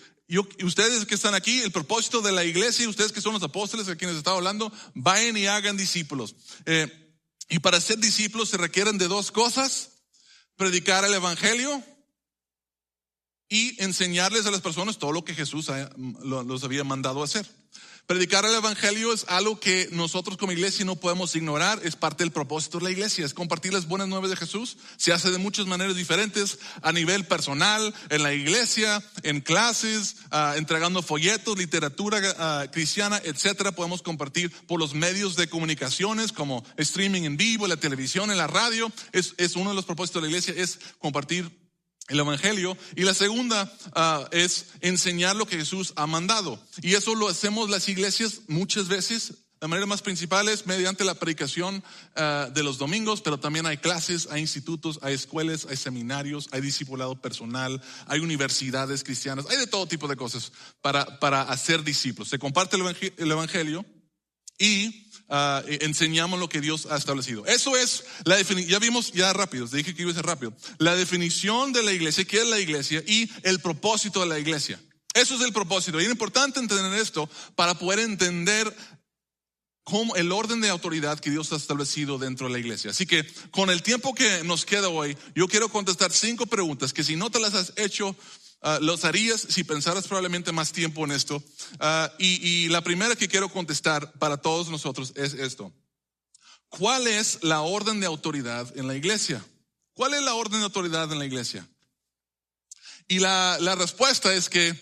ustedes 0.63 1.05
que 1.05 1.15
están 1.15 1.35
aquí, 1.35 1.61
el 1.61 1.71
propósito 1.71 2.21
de 2.21 2.31
la 2.31 2.43
iglesia, 2.43 2.89
ustedes 2.89 3.11
que 3.11 3.21
son 3.21 3.33
los 3.33 3.43
apóstoles 3.43 3.87
a 3.87 3.95
quienes 3.95 4.17
estaba 4.17 4.37
hablando, 4.37 4.71
vayan 4.93 5.37
y 5.37 5.47
hagan 5.47 5.77
discípulos. 5.77 6.35
Eh, 6.65 7.15
y 7.49 7.59
para 7.59 7.79
ser 7.79 7.97
discípulos 7.99 8.49
se 8.49 8.57
requieren 8.57 8.97
de 8.97 9.07
dos 9.07 9.31
cosas, 9.31 9.91
predicar 10.57 11.05
el 11.05 11.13
Evangelio 11.13 11.81
y 13.49 13.81
enseñarles 13.81 14.45
a 14.45 14.51
las 14.51 14.61
personas 14.61 14.97
todo 14.97 15.13
lo 15.13 15.23
que 15.23 15.33
Jesús 15.33 15.71
los 15.97 16.63
había 16.63 16.83
mandado 16.83 17.23
hacer. 17.23 17.47
Predicar 18.07 18.45
el 18.45 18.55
Evangelio 18.55 19.11
es 19.11 19.25
algo 19.27 19.59
que 19.59 19.89
nosotros 19.91 20.37
como 20.37 20.53
iglesia 20.53 20.85
no 20.85 20.95
podemos 20.95 21.35
ignorar, 21.35 21.81
es 21.83 21.97
parte 21.97 22.23
del 22.23 22.31
propósito 22.31 22.77
de 22.77 22.85
la 22.85 22.91
iglesia, 22.91 23.25
es 23.25 23.33
compartir 23.33 23.73
las 23.73 23.85
buenas 23.85 24.07
nuevas 24.07 24.29
de 24.29 24.37
Jesús. 24.37 24.77
Se 24.95 25.11
hace 25.11 25.29
de 25.29 25.37
muchas 25.37 25.65
maneras 25.65 25.97
diferentes, 25.97 26.57
a 26.81 26.93
nivel 26.93 27.25
personal, 27.25 27.93
en 28.09 28.23
la 28.23 28.33
iglesia, 28.33 29.03
en 29.23 29.41
clases, 29.41 30.15
ah, 30.31 30.53
entregando 30.55 31.03
folletos, 31.03 31.57
literatura 31.57 32.21
ah, 32.37 32.67
cristiana, 32.71 33.21
etcétera. 33.25 33.73
Podemos 33.73 34.01
compartir 34.01 34.53
por 34.67 34.79
los 34.79 34.93
medios 34.93 35.35
de 35.35 35.49
comunicaciones 35.49 36.31
como 36.31 36.63
streaming 36.77 37.23
en 37.23 37.35
vivo, 37.35 37.67
la 37.67 37.75
televisión, 37.75 38.31
en 38.31 38.37
la 38.37 38.47
radio. 38.47 38.89
Es, 39.11 39.33
es 39.35 39.57
uno 39.57 39.71
de 39.71 39.75
los 39.75 39.83
propósitos 39.83 40.21
de 40.21 40.29
la 40.29 40.31
iglesia, 40.31 40.53
es 40.55 40.79
compartir 40.99 41.66
el 42.07 42.19
Evangelio. 42.19 42.77
Y 42.95 43.03
la 43.03 43.13
segunda 43.13 43.71
ah, 43.93 44.27
es 44.31 44.67
enseñar 44.81 45.35
lo 45.35 45.45
que 45.45 45.57
Jesús 45.57 45.93
ha 45.95 46.07
mandado. 46.07 46.59
Y 46.81 46.95
eso 46.95 47.15
lo 47.15 47.27
hacemos 47.27 47.69
las 47.69 47.87
iglesias 47.89 48.41
muchas 48.47 48.87
veces. 48.87 49.33
La 49.59 49.67
manera 49.67 49.87
más 49.87 50.03
principal 50.03 50.49
es 50.49 50.67
mediante 50.67 51.03
la 51.03 51.15
predicación 51.15 51.83
ah, 52.15 52.47
de 52.53 52.63
los 52.63 52.77
domingos, 52.77 53.21
pero 53.21 53.39
también 53.39 53.65
hay 53.65 53.77
clases, 53.77 54.27
hay 54.29 54.41
institutos, 54.41 54.99
hay 55.01 55.15
escuelas, 55.15 55.65
hay 55.67 55.77
seminarios, 55.77 56.47
hay 56.51 56.61
discipulado 56.61 57.19
personal, 57.19 57.81
hay 58.05 58.19
universidades 58.19 59.03
cristianas, 59.03 59.47
hay 59.49 59.57
de 59.57 59.67
todo 59.67 59.87
tipo 59.87 60.07
de 60.07 60.15
cosas 60.15 60.51
para, 60.81 61.19
para 61.19 61.41
hacer 61.41 61.83
discípulos. 61.83 62.29
Se 62.29 62.37
comparte 62.37 62.77
el 62.77 63.31
Evangelio 63.31 63.85
y 64.57 65.09
uh, 65.29 65.61
enseñamos 65.81 66.39
lo 66.39 66.49
que 66.49 66.61
Dios 66.61 66.87
ha 66.89 66.97
establecido. 66.97 67.45
Eso 67.45 67.77
es 67.77 68.03
la 68.23 68.35
definición, 68.35 68.71
ya 68.71 68.79
vimos 68.79 69.11
ya 69.11 69.33
rápido, 69.33 69.67
dije 69.67 69.93
que 69.93 70.01
iba 70.01 70.11
a 70.11 70.15
ser 70.15 70.25
rápido, 70.25 70.53
la 70.77 70.95
definición 70.95 71.73
de 71.73 71.83
la 71.83 71.91
iglesia, 71.91 72.25
qué 72.25 72.41
es 72.41 72.47
la 72.47 72.59
iglesia 72.59 73.03
y 73.05 73.29
el 73.43 73.59
propósito 73.59 74.21
de 74.21 74.27
la 74.27 74.39
iglesia. 74.39 74.79
Eso 75.13 75.35
es 75.35 75.41
el 75.41 75.51
propósito. 75.51 75.99
Y 75.99 76.05
es 76.05 76.11
importante 76.11 76.59
entender 76.59 76.93
esto 76.93 77.27
para 77.55 77.73
poder 77.73 77.99
entender 77.99 78.71
cómo 79.83 80.15
el 80.15 80.31
orden 80.31 80.61
de 80.61 80.69
autoridad 80.69 81.19
que 81.19 81.31
Dios 81.31 81.51
ha 81.53 81.55
establecido 81.55 82.19
dentro 82.19 82.47
de 82.47 82.53
la 82.53 82.59
iglesia. 82.59 82.91
Así 82.91 83.07
que 83.07 83.25
con 83.49 83.69
el 83.69 83.81
tiempo 83.81 84.13
que 84.13 84.43
nos 84.43 84.65
queda 84.65 84.89
hoy, 84.89 85.17
yo 85.33 85.47
quiero 85.47 85.69
contestar 85.69 86.11
cinco 86.11 86.45
preguntas 86.45 86.93
que 86.93 87.03
si 87.03 87.15
no 87.15 87.31
te 87.31 87.39
las 87.39 87.53
has 87.53 87.73
hecho, 87.77 88.15
Ah, 88.61 88.79
los 88.81 89.05
harías 89.05 89.39
si 89.41 89.63
pensaras 89.63 90.07
probablemente 90.07 90.51
más 90.51 90.71
tiempo 90.71 91.05
en 91.05 91.11
esto. 91.11 91.43
Ah, 91.79 92.11
y, 92.17 92.67
la 92.69 92.81
primera 92.81 93.15
que 93.15 93.27
quiero 93.27 93.49
contestar 93.49 94.13
para 94.13 94.37
todos 94.37 94.69
nosotros 94.69 95.13
es 95.15 95.33
esto. 95.33 95.71
¿Cuál 96.69 97.07
es 97.07 97.39
la 97.43 97.61
orden 97.61 97.99
de 97.99 98.07
autoridad 98.07 98.75
en 98.77 98.87
la 98.87 98.95
iglesia? 98.95 99.45
¿Cuál 99.93 100.15
es 100.15 100.21
la 100.21 100.33
orden 100.33 100.59
de 100.59 100.65
autoridad 100.65 101.11
en 101.11 101.19
la 101.19 101.25
iglesia? 101.25 101.67
Y 103.07 103.19
la, 103.19 103.57
respuesta 103.77 104.33
es 104.33 104.49
que 104.49 104.75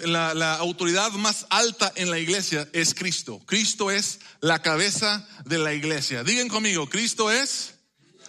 la, 0.00 0.32
la, 0.34 0.54
autoridad 0.56 1.10
más 1.12 1.46
alta 1.50 1.92
en 1.96 2.10
la 2.10 2.18
iglesia 2.18 2.68
es 2.72 2.94
Cristo. 2.94 3.40
Cristo 3.46 3.90
es 3.90 4.20
la 4.40 4.62
cabeza 4.62 5.26
de 5.44 5.58
la 5.58 5.72
iglesia. 5.72 6.22
Digan 6.22 6.48
conmigo, 6.48 6.88
Cristo 6.88 7.30
es 7.30 7.74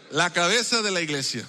la 0.10 0.32
cabeza 0.32 0.82
de 0.82 0.92
la 0.92 1.02
iglesia. 1.02 1.48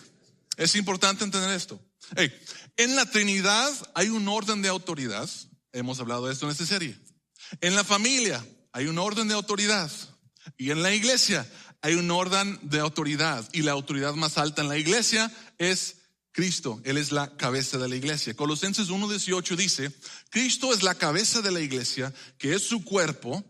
Es 0.56 0.74
importante 0.74 1.24
entender 1.24 1.50
esto. 1.52 1.80
Hey, 2.16 2.32
en 2.76 2.96
la 2.96 3.06
Trinidad 3.06 3.70
hay 3.94 4.08
un 4.08 4.28
orden 4.28 4.62
de 4.62 4.68
autoridad. 4.68 5.28
Hemos 5.72 6.00
hablado 6.00 6.26
de 6.26 6.32
esto 6.32 6.46
en 6.46 6.52
esta 6.52 6.66
serie. 6.66 6.98
En 7.60 7.74
la 7.74 7.84
familia 7.84 8.44
hay 8.72 8.86
un 8.86 8.98
orden 8.98 9.28
de 9.28 9.34
autoridad. 9.34 9.90
Y 10.56 10.70
en 10.70 10.82
la 10.82 10.92
iglesia 10.92 11.48
hay 11.82 11.94
un 11.94 12.10
orden 12.10 12.58
de 12.62 12.80
autoridad. 12.80 13.48
Y 13.52 13.62
la 13.62 13.72
autoridad 13.72 14.14
más 14.14 14.38
alta 14.38 14.62
en 14.62 14.68
la 14.68 14.78
iglesia 14.78 15.32
es 15.58 15.96
Cristo. 16.32 16.80
Él 16.84 16.96
es 16.96 17.12
la 17.12 17.36
cabeza 17.36 17.78
de 17.78 17.88
la 17.88 17.96
iglesia. 17.96 18.34
Colosenses 18.34 18.88
1.18 18.88 19.56
dice, 19.56 19.92
Cristo 20.30 20.72
es 20.72 20.82
la 20.82 20.96
cabeza 20.96 21.42
de 21.42 21.52
la 21.52 21.60
iglesia, 21.60 22.12
que 22.38 22.54
es 22.54 22.62
su 22.62 22.84
cuerpo. 22.84 23.44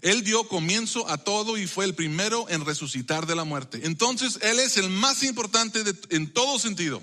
Él 0.00 0.24
dio 0.24 0.48
comienzo 0.48 1.08
a 1.08 1.18
todo 1.18 1.58
y 1.58 1.66
fue 1.66 1.84
el 1.84 1.94
primero 1.94 2.48
en 2.48 2.64
resucitar 2.64 3.26
de 3.26 3.34
la 3.34 3.44
muerte. 3.44 3.80
Entonces, 3.82 4.38
Él 4.42 4.58
es 4.58 4.76
el 4.76 4.88
más 4.88 5.22
importante 5.22 5.82
en 6.10 6.32
todo 6.32 6.58
sentido. 6.58 7.02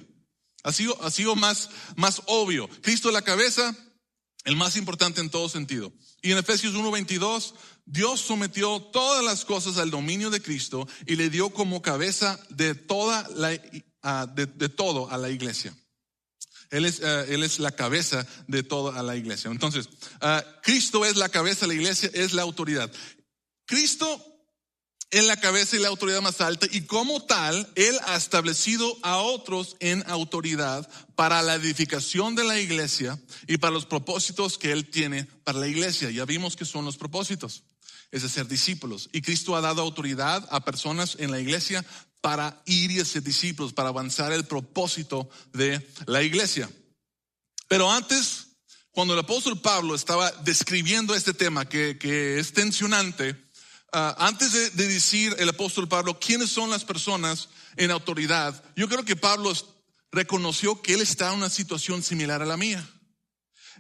Ha 0.63 0.73
sido, 0.73 1.01
ha 1.03 1.11
sido 1.11 1.35
más, 1.35 1.69
más 1.95 2.21
obvio. 2.25 2.69
Cristo 2.81 3.11
la 3.11 3.21
cabeza, 3.21 3.75
el 4.43 4.55
más 4.55 4.75
importante 4.75 5.21
en 5.21 5.29
todo 5.29 5.49
sentido. 5.49 5.93
Y 6.21 6.31
en 6.31 6.37
Efesios 6.37 6.73
1:22, 6.73 7.53
Dios 7.85 8.21
sometió 8.21 8.81
todas 8.81 9.23
las 9.23 9.45
cosas 9.45 9.77
al 9.77 9.89
dominio 9.89 10.29
de 10.29 10.41
Cristo 10.41 10.87
y 11.05 11.15
le 11.15 11.29
dio 11.29 11.49
como 11.49 11.81
cabeza 11.81 12.39
de 12.49 12.75
toda 12.75 13.27
la, 13.35 13.49
de, 14.27 14.69
todo 14.69 15.09
a 15.09 15.17
la 15.17 15.29
iglesia. 15.29 15.75
Él 16.69 16.85
es, 16.85 16.99
eh, 16.99 17.25
él 17.29 17.43
es 17.43 17.57
la 17.57 17.71
cabeza 17.71 18.27
de 18.47 18.61
toda 18.61 19.01
la 19.01 19.15
iglesia. 19.15 19.49
Entonces, 19.49 19.89
eh, 20.21 20.43
Cristo 20.61 21.03
es 21.03 21.15
la 21.15 21.29
cabeza 21.29 21.61
de 21.61 21.69
la 21.69 21.81
iglesia, 21.81 22.11
es 22.13 22.33
la 22.33 22.43
autoridad. 22.43 22.91
Cristo 23.65 24.28
en 25.11 25.27
la 25.27 25.37
cabeza 25.37 25.75
y 25.75 25.79
la 25.79 25.87
autoridad 25.87 26.21
más 26.21 26.39
alta 26.41 26.67
y 26.71 26.81
como 26.81 27.23
tal, 27.23 27.67
Él 27.75 27.97
ha 28.05 28.15
establecido 28.15 28.97
a 29.01 29.17
otros 29.17 29.75
en 29.79 30.03
autoridad 30.07 30.87
para 31.15 31.41
la 31.41 31.55
edificación 31.55 32.35
de 32.35 32.43
la 32.43 32.59
iglesia 32.59 33.19
y 33.47 33.57
para 33.57 33.73
los 33.73 33.85
propósitos 33.85 34.57
que 34.57 34.71
Él 34.71 34.89
tiene 34.89 35.25
para 35.43 35.59
la 35.59 35.67
iglesia. 35.67 36.11
Ya 36.11 36.25
vimos 36.25 36.55
que 36.55 36.65
son 36.65 36.85
los 36.85 36.97
propósitos, 36.97 37.63
es 38.11 38.21
de 38.21 38.29
ser 38.29 38.47
discípulos. 38.47 39.09
Y 39.11 39.21
Cristo 39.21 39.55
ha 39.55 39.61
dado 39.61 39.81
autoridad 39.81 40.47
a 40.51 40.63
personas 40.63 41.15
en 41.19 41.31
la 41.31 41.39
iglesia 41.39 41.83
para 42.21 42.61
ir 42.65 42.91
y 42.91 43.03
ser 43.03 43.23
discípulos, 43.23 43.73
para 43.73 43.89
avanzar 43.89 44.31
el 44.31 44.45
propósito 44.45 45.29
de 45.53 45.89
la 46.05 46.21
iglesia. 46.21 46.69
Pero 47.67 47.91
antes, 47.91 48.47
cuando 48.91 49.13
el 49.13 49.19
apóstol 49.21 49.59
Pablo 49.59 49.95
estaba 49.95 50.31
describiendo 50.43 51.15
este 51.15 51.33
tema 51.33 51.67
que, 51.67 51.97
que 51.97 52.39
es 52.39 52.53
tensionante, 52.53 53.48
Ah, 53.91 54.15
antes 54.19 54.51
de, 54.51 54.87
decir 54.87 55.35
el 55.39 55.49
apóstol 55.49 55.87
Pablo 55.87 56.19
quiénes 56.19 56.51
son 56.51 56.69
las 56.69 56.85
personas 56.85 57.49
en 57.75 57.91
autoridad, 57.91 58.63
yo 58.75 58.87
creo 58.87 59.03
que 59.03 59.15
Pablo 59.15 59.53
reconoció 60.11 60.81
que 60.81 60.93
él 60.93 61.01
está 61.01 61.29
en 61.29 61.39
una 61.39 61.49
situación 61.49 62.03
similar 62.03 62.41
a 62.41 62.45
la 62.45 62.57
mía. 62.57 62.87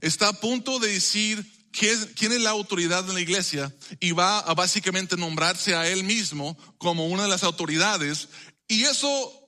Está 0.01 0.29
a 0.29 0.33
punto 0.33 0.79
de 0.79 0.93
decir 0.93 1.69
quién 1.71 2.31
es 2.31 2.41
la 2.41 2.49
autoridad 2.49 3.03
de 3.03 3.13
la 3.13 3.21
iglesia 3.21 3.75
y 3.99 4.11
va 4.11 4.39
a 4.39 4.53
básicamente 4.53 5.15
nombrarse 5.17 5.75
a 5.75 5.87
él 5.87 6.03
mismo 6.03 6.57
como 6.77 7.07
una 7.07 7.23
de 7.23 7.29
las 7.29 7.43
autoridades 7.43 8.29
y 8.67 8.83
eso 8.83 9.47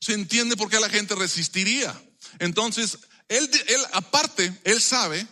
se 0.00 0.14
entiende 0.14 0.56
por 0.56 0.68
qué 0.68 0.78
la 0.78 0.90
gente 0.90 1.14
resistiría. 1.14 2.00
Entonces, 2.38 2.98
él, 3.28 3.48
él 3.68 3.80
aparte, 3.92 4.60
él 4.64 4.80
sabe 4.80 5.26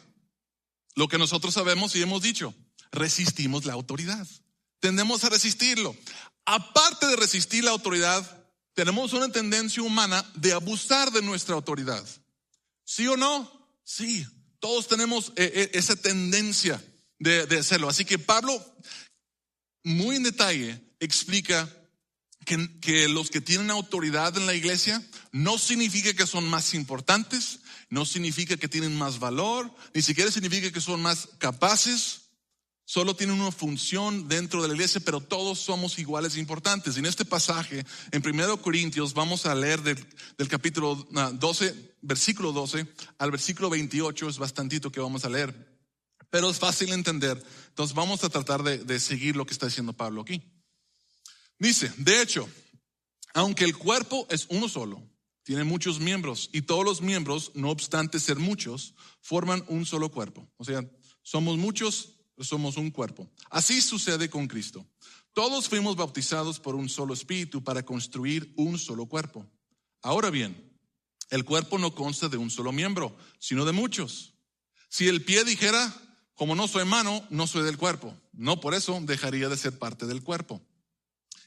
lo 0.97 1.09
que 1.09 1.19
nosotros 1.19 1.55
sabemos 1.55 1.95
y 1.95 2.03
hemos 2.03 2.23
dicho 2.23 2.55
resistimos 2.93 3.65
la 3.65 3.73
autoridad. 3.73 4.27
Tendemos 4.81 5.23
a 5.25 5.29
resistirlo. 5.29 5.95
Aparte 6.45 7.07
de 7.07 7.17
resistir 7.17 7.63
la 7.63 7.71
autoridad, 7.71 8.45
tenemos 8.75 9.13
una 9.13 9.31
tendencia 9.31 9.83
humana 9.83 10.25
de 10.35 10.53
abusar 10.53 11.13
de 11.13 11.23
nuestra 11.23 11.55
autoridad. 11.55 12.05
¿Sí 12.85 13.07
o 13.07 13.17
no? 13.17 13.51
Sí, 13.85 14.27
todos 14.59 14.89
tenemos 14.89 15.33
eh, 15.37 15.53
eh, 15.55 15.71
esa 15.75 15.97
tendencia 15.97 16.83
de, 17.19 17.59
hacerlo. 17.59 17.89
Así 17.89 18.05
que 18.05 18.19
Pablo, 18.19 18.65
muy 19.85 20.17
en 20.17 20.23
detalle, 20.23 20.81
explica 20.99 21.69
que, 22.45 22.81
que 22.81 23.09
los 23.09 23.31
que 23.31 23.41
tienen 23.41 23.71
autoridad 23.71 24.37
en 24.37 24.47
la 24.47 24.55
iglesia 24.55 25.03
no 25.31 25.59
significa 25.59 26.15
que 26.15 26.27
son 26.27 26.49
más 26.49 26.73
importantes, 26.75 27.61
no 27.91 28.07
significa 28.07 28.57
que 28.57 28.69
tienen 28.69 28.97
más 28.97 29.19
valor, 29.19 29.73
ni 29.93 30.03
siquiera 30.03 30.31
significa 30.31 30.73
que 30.73 30.81
son 30.81 31.03
más 31.03 31.29
capaces, 31.39 32.20
solo 32.91 33.15
tienen 33.15 33.41
una 33.41 33.53
función 33.53 34.27
dentro 34.27 34.61
de 34.61 34.67
la 34.67 34.75
iglesia, 34.75 35.01
pero 35.05 35.21
todos 35.21 35.61
somos 35.61 35.97
iguales 36.01 36.35
e 36.35 36.41
importantes. 36.41 36.97
En 36.97 37.07
este 37.07 37.25
pasaje, 37.25 37.87
en 38.11 38.21
1 38.27 38.61
Corintios, 38.63 39.15
vamos 39.15 39.47
a 39.47 39.55
leer 39.55 39.81
del, 39.83 40.05
del, 40.37 40.49
capítulo 40.49 40.97
12, 40.97 41.69
ah, 41.69 41.93
versículo 42.03 42.51
12 42.51 42.85
al 43.19 43.31
versículo 43.31 43.71
28, 43.71 44.29
es 44.29 44.39
bastantito 44.39 44.91
que 44.91 44.99
vamos 44.99 45.25
a 45.25 45.29
leer, 45.29 45.55
pero 46.31 46.51
es 46.51 46.59
fácil 46.59 46.93
entender. 46.93 47.41
Entonces 47.69 47.95
vamos 47.95 48.25
a 48.25 48.29
tratar 48.29 48.65
de, 48.65 48.79
de 48.79 48.99
seguir 48.99 49.37
lo 49.37 49.47
que 49.47 49.53
está 49.53 49.67
diciendo 49.67 49.93
Pablo 49.93 50.23
aquí. 50.23 50.43
Dice, 51.61 51.93
de 51.97 52.21
hecho, 52.21 52.49
aunque 53.35 53.67
el 53.67 53.77
cuerpo 53.77 54.27
es 54.31 54.49
uno 54.51 54.69
solo, 54.69 55.01
tiene 55.45 55.63
muchos 55.63 56.01
miembros 56.01 56.51
y 56.53 56.63
todos 56.63 56.85
los 56.85 57.03
miembros, 57.03 57.53
no 57.55 57.71
obstante 57.71 58.19
ser 58.19 58.41
muchos, 58.41 58.97
forman 59.21 59.65
un 59.69 59.87
solo 59.87 60.11
cuerpo. 60.11 60.51
O 60.57 60.65
sea, 60.65 60.85
somos 61.23 61.57
muchos 61.57 62.17
somos 62.41 62.77
un 62.77 62.91
cuerpo. 62.91 63.29
Así 63.51 63.81
sucede 63.81 64.29
con 64.31 64.49
Cristo. 64.49 64.87
Todos 65.33 65.69
fuimos 65.69 65.97
bautizados 65.97 66.59
por 66.59 66.75
un 66.75 66.89
solo 66.89 67.15
espíritu 67.15 67.63
para 67.63 67.85
construir 67.85 68.53
un 68.57 68.79
solo 68.79 69.07
cuerpo. 69.07 69.47
Ahora 70.03 70.31
bien, 70.31 70.71
el 71.31 71.45
cuerpo 71.45 71.79
no 71.79 71.95
consta 71.95 72.29
de 72.29 72.37
un 72.37 72.51
solo 72.51 72.73
miembro, 72.73 73.17
sino 73.39 73.65
de 73.65 73.73
muchos. 73.73 74.35
Si 74.89 75.07
el 75.07 75.25
pie 75.25 75.45
dijera, 75.45 75.95
como 76.35 76.57
no 76.57 76.67
soy 76.67 76.85
mano, 76.85 77.25
no 77.31 77.47
soy 77.47 77.63
del 77.63 77.79
cuerpo, 77.79 78.17
no 78.33 78.61
por 78.61 78.75
eso 78.75 78.99
dejaría 79.03 79.49
de 79.49 79.57
ser 79.57 79.79
parte 79.79 80.07
del 80.07 80.23
cuerpo. 80.23 80.61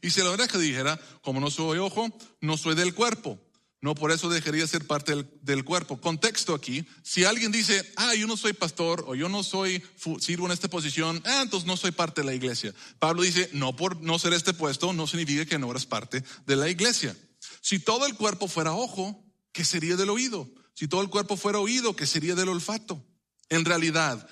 Y 0.01 0.11
si 0.11 0.21
la 0.21 0.31
oreja 0.31 0.57
dijera, 0.57 0.99
como 1.21 1.39
no 1.39 1.49
soy 1.49 1.79
ojo, 1.79 2.07
no 2.41 2.57
soy 2.57 2.75
del 2.75 2.93
cuerpo, 2.93 3.39
no 3.83 3.95
por 3.95 4.13
eso 4.13 4.29
dejaría 4.29 4.65
ser 4.65 4.87
parte 4.87 5.27
del, 5.41 5.65
cuerpo. 5.65 5.99
Contexto 5.99 6.55
aquí, 6.55 6.87
si 7.03 7.25
alguien 7.25 7.51
dice, 7.51 7.91
ah, 7.97 8.15
yo 8.15 8.27
no 8.27 8.37
soy 8.37 8.53
pastor 8.53 9.03
o 9.05 9.13
yo 9.13 9.27
no 9.27 9.43
soy, 9.43 9.83
sirvo 10.21 10.45
en 10.45 10.53
esta 10.53 10.69
posición, 10.69 11.21
ah, 11.25 11.41
entonces 11.41 11.67
no 11.67 11.75
soy 11.75 11.91
parte 11.91 12.21
de 12.21 12.27
la 12.27 12.33
iglesia. 12.33 12.73
Pablo 12.97 13.23
dice, 13.23 13.49
no 13.51 13.75
por 13.75 13.99
no 13.99 14.17
ser 14.19 14.31
este 14.31 14.53
puesto 14.53 14.93
no 14.93 15.05
significa 15.05 15.45
que 15.45 15.59
no 15.59 15.69
eres 15.69 15.85
parte 15.85 16.23
de 16.45 16.55
la 16.55 16.69
iglesia. 16.69 17.13
Si 17.59 17.77
todo 17.77 18.05
el 18.05 18.15
cuerpo 18.15 18.47
fuera 18.47 18.71
ojo, 18.71 19.21
¿qué 19.51 19.65
sería 19.65 19.97
del 19.97 20.11
oído? 20.11 20.49
Si 20.73 20.87
todo 20.87 21.01
el 21.01 21.09
cuerpo 21.09 21.35
fuera 21.35 21.59
oído, 21.59 21.93
¿qué 21.93 22.05
sería 22.05 22.35
del 22.35 22.47
olfato? 22.47 23.05
En 23.49 23.65
realidad, 23.65 24.25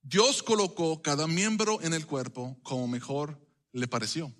Dios 0.00 0.42
colocó 0.42 1.02
cada 1.02 1.26
miembro 1.26 1.78
en 1.82 1.92
el 1.92 2.06
cuerpo 2.06 2.58
como 2.62 2.88
mejor 2.88 3.38
le 3.72 3.86
pareció. 3.86 4.32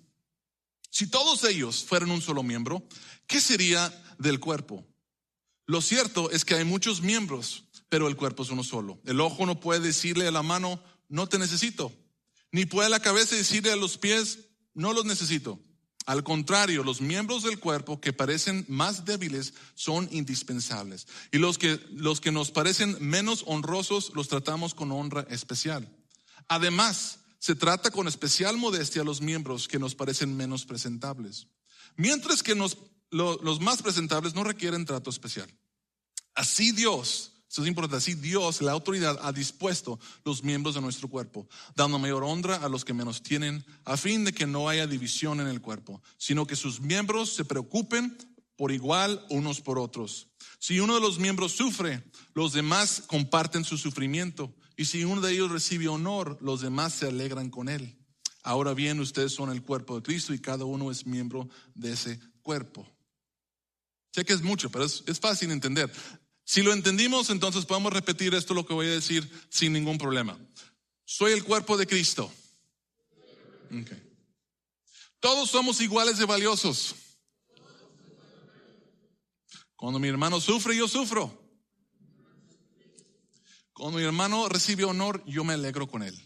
Si 0.95 1.07
todos 1.07 1.43
ellos 1.43 1.83
fueran 1.83 2.09
un 2.09 2.21
solo 2.21 2.41
miembro, 2.41 2.81
¿qué 3.27 3.41
sería 3.41 3.91
del 4.17 4.39
cuerpo? 4.39 4.87
Lo 5.65 5.81
cierto 5.81 6.31
es 6.31 6.45
que 6.45 6.55
hay 6.55 6.63
muchos 6.63 7.01
miembros, 7.01 7.65
pero 7.89 8.07
el 8.07 8.15
cuerpo 8.15 8.43
es 8.43 8.49
uno 8.49 8.63
solo. 8.63 9.01
El 9.03 9.19
ojo 9.19 9.45
no 9.45 9.59
puede 9.59 9.81
decirle 9.81 10.25
a 10.25 10.31
la 10.31 10.41
mano, 10.41 10.81
no 11.09 11.27
te 11.27 11.37
necesito. 11.37 11.91
Ni 12.53 12.65
puede 12.65 12.87
la 12.87 13.01
cabeza 13.01 13.35
decirle 13.35 13.73
a 13.73 13.75
los 13.75 13.97
pies, 13.97 14.39
no 14.73 14.93
los 14.93 15.03
necesito. 15.03 15.59
Al 16.05 16.23
contrario, 16.23 16.81
los 16.81 17.01
miembros 17.01 17.43
del 17.43 17.59
cuerpo 17.59 17.99
que 17.99 18.13
parecen 18.13 18.63
más 18.69 19.03
débiles 19.03 19.53
son 19.73 20.07
indispensables. 20.13 21.07
Y 21.33 21.39
los 21.39 21.57
que, 21.57 21.77
los 21.91 22.21
que 22.21 22.31
nos 22.31 22.51
parecen 22.51 22.95
menos 23.01 23.43
honrosos 23.47 24.13
los 24.15 24.29
tratamos 24.29 24.73
con 24.73 24.93
honra 24.93 25.27
especial. 25.29 25.93
Además, 26.47 27.19
se 27.45 27.53
trata 27.53 27.91
con 27.91 28.07
especial 28.07 28.57
modestia 28.57 29.03
a 29.03 29.05
los 29.05 29.21
miembros 29.21 29.67
que 29.67 29.77
nos 29.77 29.93
parecen 29.93 30.35
menos 30.35 30.65
presentables, 30.65 31.45
mientras 31.95 32.41
que 32.41 32.55
los 32.55 33.61
más 33.61 33.83
presentables 33.83 34.33
no 34.33 34.43
requieren 34.43 34.83
trato 34.83 35.11
especial. 35.11 35.47
Así 36.33 36.71
Dios, 36.71 37.33
eso 37.47 37.61
es 37.61 37.67
importante, 37.67 37.97
así 37.97 38.15
Dios, 38.15 38.63
la 38.63 38.71
autoridad, 38.71 39.19
ha 39.21 39.31
dispuesto 39.31 39.99
los 40.23 40.43
miembros 40.43 40.73
de 40.73 40.81
nuestro 40.81 41.07
cuerpo, 41.07 41.47
dando 41.75 41.99
mayor 41.99 42.23
honra 42.23 42.55
a 42.55 42.67
los 42.67 42.83
que 42.83 42.95
menos 42.95 43.21
tienen, 43.21 43.63
a 43.83 43.95
fin 43.95 44.25
de 44.25 44.33
que 44.33 44.47
no 44.47 44.67
haya 44.67 44.87
división 44.87 45.39
en 45.39 45.45
el 45.45 45.61
cuerpo, 45.61 46.01
sino 46.17 46.47
que 46.47 46.55
sus 46.55 46.81
miembros 46.81 47.35
se 47.35 47.45
preocupen 47.45 48.17
por 48.55 48.71
igual 48.71 49.23
unos 49.29 49.61
por 49.61 49.77
otros. 49.77 50.29
Si 50.57 50.79
uno 50.79 50.95
de 50.95 51.01
los 51.01 51.19
miembros 51.19 51.51
sufre, 51.51 52.03
los 52.33 52.53
demás 52.53 53.03
comparten 53.05 53.63
su 53.63 53.77
sufrimiento. 53.77 54.51
Y 54.77 54.85
si 54.85 55.03
uno 55.03 55.21
de 55.21 55.33
ellos 55.33 55.51
recibe 55.51 55.87
honor, 55.87 56.37
los 56.41 56.61
demás 56.61 56.93
se 56.93 57.07
alegran 57.07 57.49
con 57.49 57.69
él. 57.69 57.97
Ahora 58.43 58.73
bien, 58.73 58.99
ustedes 58.99 59.33
son 59.33 59.51
el 59.51 59.63
cuerpo 59.63 59.95
de 59.95 60.03
Cristo 60.03 60.33
y 60.33 60.39
cada 60.39 60.65
uno 60.65 60.91
es 60.91 61.05
miembro 61.05 61.49
de 61.73 61.93
ese 61.93 62.19
cuerpo. 62.41 62.87
Sé 64.11 64.23
que 64.23 64.33
es 64.33 64.41
mucho, 64.41 64.69
pero 64.69 64.85
es, 64.85 65.19
fácil 65.19 65.51
entender. 65.51 65.91
Si 66.43 66.61
lo 66.61 66.71
entendimos, 66.73 67.29
entonces 67.29 67.65
podemos 67.65 67.91
repetir 67.91 68.35
esto 68.35 68.53
lo 68.53 68.65
que 68.65 68.73
voy 68.73 68.87
a 68.87 68.91
decir 68.91 69.29
sin 69.49 69.73
ningún 69.73 69.97
problema. 69.97 70.37
Soy 71.05 71.31
el 71.31 71.43
cuerpo 71.43 71.75
de 71.75 71.87
Cristo. 71.87 72.31
Todos 75.19 75.49
somos 75.49 75.81
iguales 75.81 76.17
de 76.17 76.25
valiosos. 76.25 76.95
Cuando 79.75 79.99
mi 79.99 80.07
hermano 80.07 80.39
sufre, 80.39 80.77
yo 80.77 80.87
sufro. 80.87 81.44
Cuando 83.75 83.97
mi 83.97 84.05
hermano 84.05 84.47
recibe 84.47 84.85
honor, 84.85 85.21
yo 85.25 85.43
me 85.43 85.53
alegro 85.53 85.85
con 85.85 86.01
él. 86.01 86.17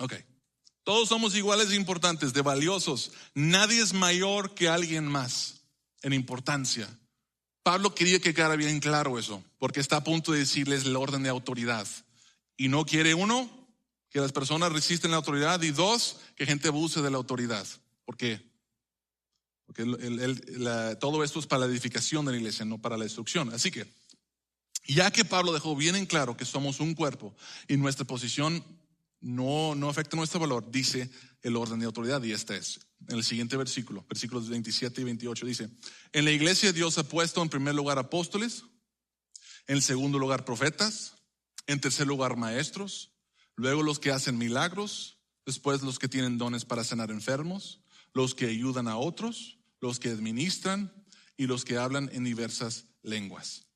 Ok. 0.00 0.12
Todos 0.84 1.08
somos 1.08 1.34
iguales 1.34 1.70
de 1.70 1.76
importantes, 1.76 2.34
de 2.34 2.42
valiosos. 2.42 3.12
Nadie 3.32 3.80
es 3.80 3.94
mayor 3.94 4.54
que 4.54 4.68
alguien 4.68 5.06
más 5.06 5.62
en 6.02 6.12
importancia. 6.12 6.88
Pablo 7.62 7.94
quería 7.94 8.20
que 8.20 8.34
quedara 8.34 8.54
bien 8.56 8.80
claro 8.80 9.18
eso, 9.18 9.42
porque 9.58 9.80
está 9.80 9.96
a 9.96 10.04
punto 10.04 10.32
de 10.32 10.40
decirles 10.40 10.84
el 10.84 10.96
orden 10.96 11.22
de 11.22 11.30
autoridad. 11.30 11.88
Y 12.58 12.68
no 12.68 12.84
quiere 12.84 13.14
uno, 13.14 13.48
que 14.10 14.20
las 14.20 14.32
personas 14.32 14.72
resisten 14.72 15.10
la 15.10 15.16
autoridad, 15.16 15.62
y 15.62 15.70
dos, 15.70 16.18
que 16.36 16.44
gente 16.44 16.68
abuse 16.68 17.00
de 17.00 17.10
la 17.10 17.16
autoridad. 17.16 17.66
¿Por 19.70 19.76
qué? 19.76 19.84
Porque 19.84 20.96
todo 20.98 21.22
esto 21.22 21.38
es 21.38 21.46
para 21.46 21.60
la 21.60 21.66
edificación 21.66 22.24
de 22.24 22.32
la 22.32 22.38
iglesia, 22.38 22.64
no 22.64 22.78
para 22.78 22.96
la 22.96 23.04
destrucción. 23.04 23.54
Así 23.54 23.70
que, 23.70 23.86
ya 24.84 25.12
que 25.12 25.24
Pablo 25.24 25.52
dejó 25.52 25.76
bien 25.76 25.94
en 25.94 26.06
claro 26.06 26.36
que 26.36 26.44
somos 26.44 26.80
un 26.80 26.94
cuerpo 26.94 27.36
y 27.68 27.76
nuestra 27.76 28.04
posición 28.04 28.64
no, 29.20 29.76
no 29.76 29.88
afecta 29.88 30.16
nuestro 30.16 30.40
valor, 30.40 30.72
dice 30.72 31.08
el 31.42 31.54
orden 31.54 31.78
de 31.78 31.86
autoridad, 31.86 32.20
y 32.24 32.32
este 32.32 32.56
es. 32.56 32.80
En 33.06 33.16
el 33.16 33.22
siguiente 33.22 33.56
versículo, 33.56 34.04
versículos 34.08 34.48
27 34.48 35.02
y 35.02 35.04
28, 35.04 35.46
dice, 35.46 35.70
en 36.12 36.24
la 36.24 36.32
iglesia 36.32 36.72
Dios 36.72 36.98
ha 36.98 37.04
puesto 37.04 37.40
en 37.40 37.48
primer 37.48 37.76
lugar 37.76 37.98
apóstoles, 37.98 38.64
en 39.68 39.80
segundo 39.82 40.18
lugar 40.18 40.44
profetas, 40.44 41.14
en 41.68 41.80
tercer 41.80 42.08
lugar 42.08 42.36
maestros, 42.36 43.12
luego 43.54 43.84
los 43.84 44.00
que 44.00 44.10
hacen 44.10 44.36
milagros, 44.36 45.18
después 45.46 45.82
los 45.82 46.00
que 46.00 46.08
tienen 46.08 46.38
dones 46.38 46.64
para 46.64 46.82
sanar 46.82 47.12
enfermos, 47.12 47.82
los 48.12 48.34
que 48.34 48.46
ayudan 48.46 48.88
a 48.88 48.96
otros, 48.96 49.59
los 49.80 49.98
que 49.98 50.10
administran 50.10 50.92
y 51.36 51.46
los 51.46 51.64
que 51.64 51.78
hablan 51.78 52.10
en 52.12 52.24
diversas 52.24 52.86
lenguas. 53.02 53.66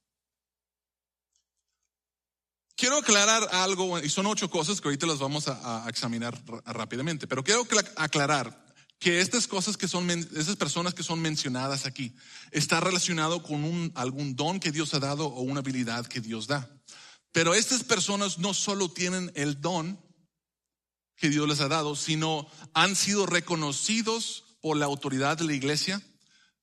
Quiero 2.77 2.99
aclarar 2.99 3.49
algo, 3.53 4.01
y 4.01 4.09
son 4.09 4.27
ocho 4.27 4.51
cosas 4.51 4.81
que 4.81 4.88
ahorita 4.88 5.07
las 5.07 5.19
vamos 5.19 5.47
a, 5.49 5.87
examinar 5.88 6.40
rápidamente, 6.67 7.27
pero 7.27 7.45
quiero 7.45 7.67
aclarar 7.97 8.64
que 8.99 9.21
estas 9.21 9.47
cosas 9.47 9.77
que 9.77 9.87
son, 9.87 10.11
esas 10.11 10.57
personas 10.57 10.93
que 10.95 11.03
son 11.03 11.21
mencionadas 11.21 11.87
aquí, 11.87 12.17
está 12.51 12.81
relacionado 12.81 13.43
con 13.43 13.64
un, 13.64 13.93
algún 13.95 14.35
don 14.35 14.59
que 14.59 14.73
Dios 14.73 14.93
ha 14.95 14.99
dado 14.99 15.27
o 15.27 15.43
una 15.43 15.61
habilidad 15.61 16.07
que 16.07 16.21
Dios 16.21 16.47
da. 16.47 16.69
Pero 17.31 17.55
estas 17.55 17.85
personas 17.85 18.38
no 18.38 18.55
solo 18.55 18.90
tienen 18.90 19.31
el 19.35 19.61
don 19.61 20.01
que 21.17 21.29
Dios 21.29 21.49
les 21.49 21.61
ha 21.61 21.69
dado, 21.69 21.97
sino 21.97 22.49
han 22.73 22.97
sido 22.97 23.27
reconocidos 23.27 24.44
por 24.64 24.79
la 24.79 24.87
autoridad 24.87 25.37
de 25.37 25.44
la 25.44 25.53
iglesia 25.53 26.00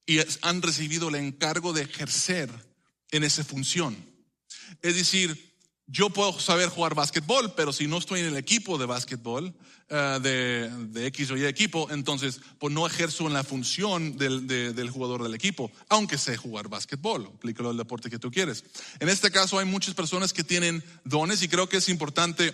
y 0.07 0.17
han 0.41 0.63
recibido 0.63 1.09
el 1.09 1.15
encargo 1.17 1.71
de 1.71 1.83
ejercer 1.83 2.49
en 3.11 3.23
esa 3.23 3.43
función. 3.43 3.95
Es 4.81 4.95
decir, 4.95 5.55
yo 5.85 6.09
puedo 6.09 6.39
saber 6.39 6.69
jugar 6.69 6.95
básquetbol, 6.95 7.53
pero 7.53 7.71
si 7.71 7.85
no 7.85 7.99
estoy 7.99 8.21
en 8.21 8.25
el 8.25 8.37
equipo 8.37 8.79
de 8.79 8.87
básquetbol, 8.87 9.53
eh, 9.89 10.19
de, 10.19 11.05
X 11.09 11.29
o 11.29 11.37
Y 11.37 11.45
equipo, 11.45 11.91
entonces 11.91 12.41
pues 12.57 12.73
no 12.73 12.87
ejerzo 12.87 13.27
en 13.27 13.33
la 13.33 13.43
función 13.43 14.17
del, 14.17 14.47
del 14.47 14.89
jugador 14.89 15.21
del 15.21 15.35
equipo, 15.35 15.71
aunque 15.87 16.17
sé 16.17 16.35
jugar 16.37 16.69
básquetbol, 16.69 17.31
aplícalo 17.35 17.69
al 17.69 17.77
deporte 17.77 18.09
que 18.09 18.17
tú 18.17 18.31
quieres. 18.31 18.63
En 18.99 19.09
este 19.09 19.29
caso 19.29 19.59
hay 19.59 19.65
muchas 19.65 19.93
personas 19.93 20.33
que 20.33 20.43
tienen 20.43 20.83
dones 21.03 21.43
y 21.43 21.47
creo 21.47 21.69
que 21.69 21.77
es 21.77 21.87
importante 21.87 22.51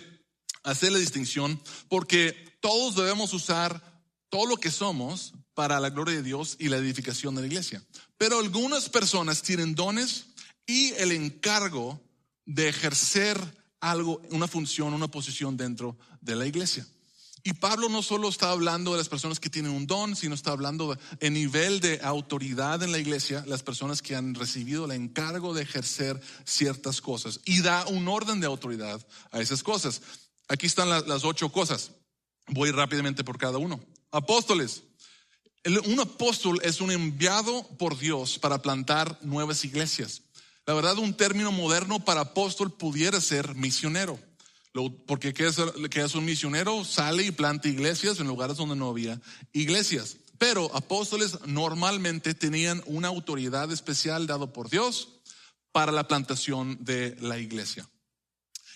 hacer 0.62 0.92
la 0.92 0.98
distinción 0.98 1.58
porque 1.88 2.36
todos 2.60 2.96
debemos 2.96 3.32
usar 3.32 3.82
todo 4.28 4.44
lo 4.44 4.58
que 4.58 4.70
somos 4.70 5.32
para 5.58 5.80
la 5.80 5.90
gloria 5.90 6.14
de 6.14 6.22
Dios 6.22 6.54
y 6.60 6.68
la 6.68 6.76
edificación 6.76 7.34
de 7.34 7.40
la 7.40 7.48
iglesia. 7.48 7.82
Pero 8.16 8.38
algunas 8.38 8.88
personas 8.88 9.42
tienen 9.42 9.74
dones 9.74 10.26
y 10.68 10.92
el 10.92 11.10
encargo 11.10 12.00
de 12.46 12.68
ejercer 12.68 13.36
algo, 13.80 14.22
una 14.30 14.46
función, 14.46 14.94
una 14.94 15.10
posición 15.10 15.56
dentro 15.56 15.98
de 16.20 16.36
la 16.36 16.46
iglesia. 16.46 16.86
Y 17.42 17.54
Pablo 17.54 17.88
no 17.88 18.04
solo 18.04 18.28
está 18.28 18.52
hablando 18.52 18.92
de 18.92 18.98
las 18.98 19.08
personas 19.08 19.40
que 19.40 19.50
tienen 19.50 19.72
un 19.72 19.88
don, 19.88 20.14
sino 20.14 20.36
está 20.36 20.52
hablando 20.52 20.96
en 21.18 21.32
nivel 21.32 21.80
de 21.80 21.98
autoridad 22.04 22.80
en 22.84 22.92
la 22.92 22.98
iglesia, 22.98 23.42
las 23.48 23.64
personas 23.64 24.00
que 24.00 24.14
han 24.14 24.36
recibido 24.36 24.84
el 24.84 24.92
encargo 24.92 25.54
de 25.54 25.62
ejercer 25.62 26.20
ciertas 26.44 27.00
cosas 27.00 27.40
y 27.44 27.62
da 27.62 27.84
un 27.88 28.06
orden 28.06 28.38
de 28.38 28.46
autoridad 28.46 29.04
a 29.32 29.40
esas 29.40 29.64
cosas. 29.64 30.02
Aquí 30.46 30.66
están 30.66 30.88
las 30.88 31.24
ocho 31.24 31.50
cosas. 31.50 31.90
Voy 32.46 32.70
rápidamente 32.70 33.24
por 33.24 33.38
cada 33.38 33.58
uno. 33.58 33.80
Apóstoles. 34.12 34.84
Un 35.76 36.00
apóstol 36.00 36.60
es 36.62 36.80
un 36.80 36.90
enviado 36.90 37.66
por 37.78 37.98
Dios 37.98 38.38
para 38.38 38.62
plantar 38.62 39.18
nuevas 39.22 39.64
iglesias. 39.64 40.22
La 40.66 40.74
verdad, 40.74 40.98
un 40.98 41.14
término 41.14 41.52
moderno 41.52 42.04
para 42.04 42.20
apóstol 42.20 42.72
pudiera 42.72 43.20
ser 43.20 43.54
misionero. 43.54 44.18
Porque 45.06 45.34
¿qué 45.34 45.46
es, 45.46 46.14
un 46.14 46.24
misionero? 46.24 46.84
Sale 46.84 47.24
y 47.24 47.30
planta 47.30 47.68
iglesias 47.68 48.20
en 48.20 48.26
lugares 48.26 48.56
donde 48.56 48.76
no 48.76 48.88
había 48.88 49.20
iglesias. 49.52 50.18
Pero 50.38 50.74
apóstoles 50.74 51.38
normalmente 51.46 52.34
tenían 52.34 52.82
una 52.86 53.08
autoridad 53.08 53.72
especial 53.72 54.26
dado 54.26 54.52
por 54.52 54.70
Dios 54.70 55.08
para 55.72 55.90
la 55.90 56.06
plantación 56.06 56.78
de 56.84 57.16
la 57.20 57.38
iglesia. 57.38 57.88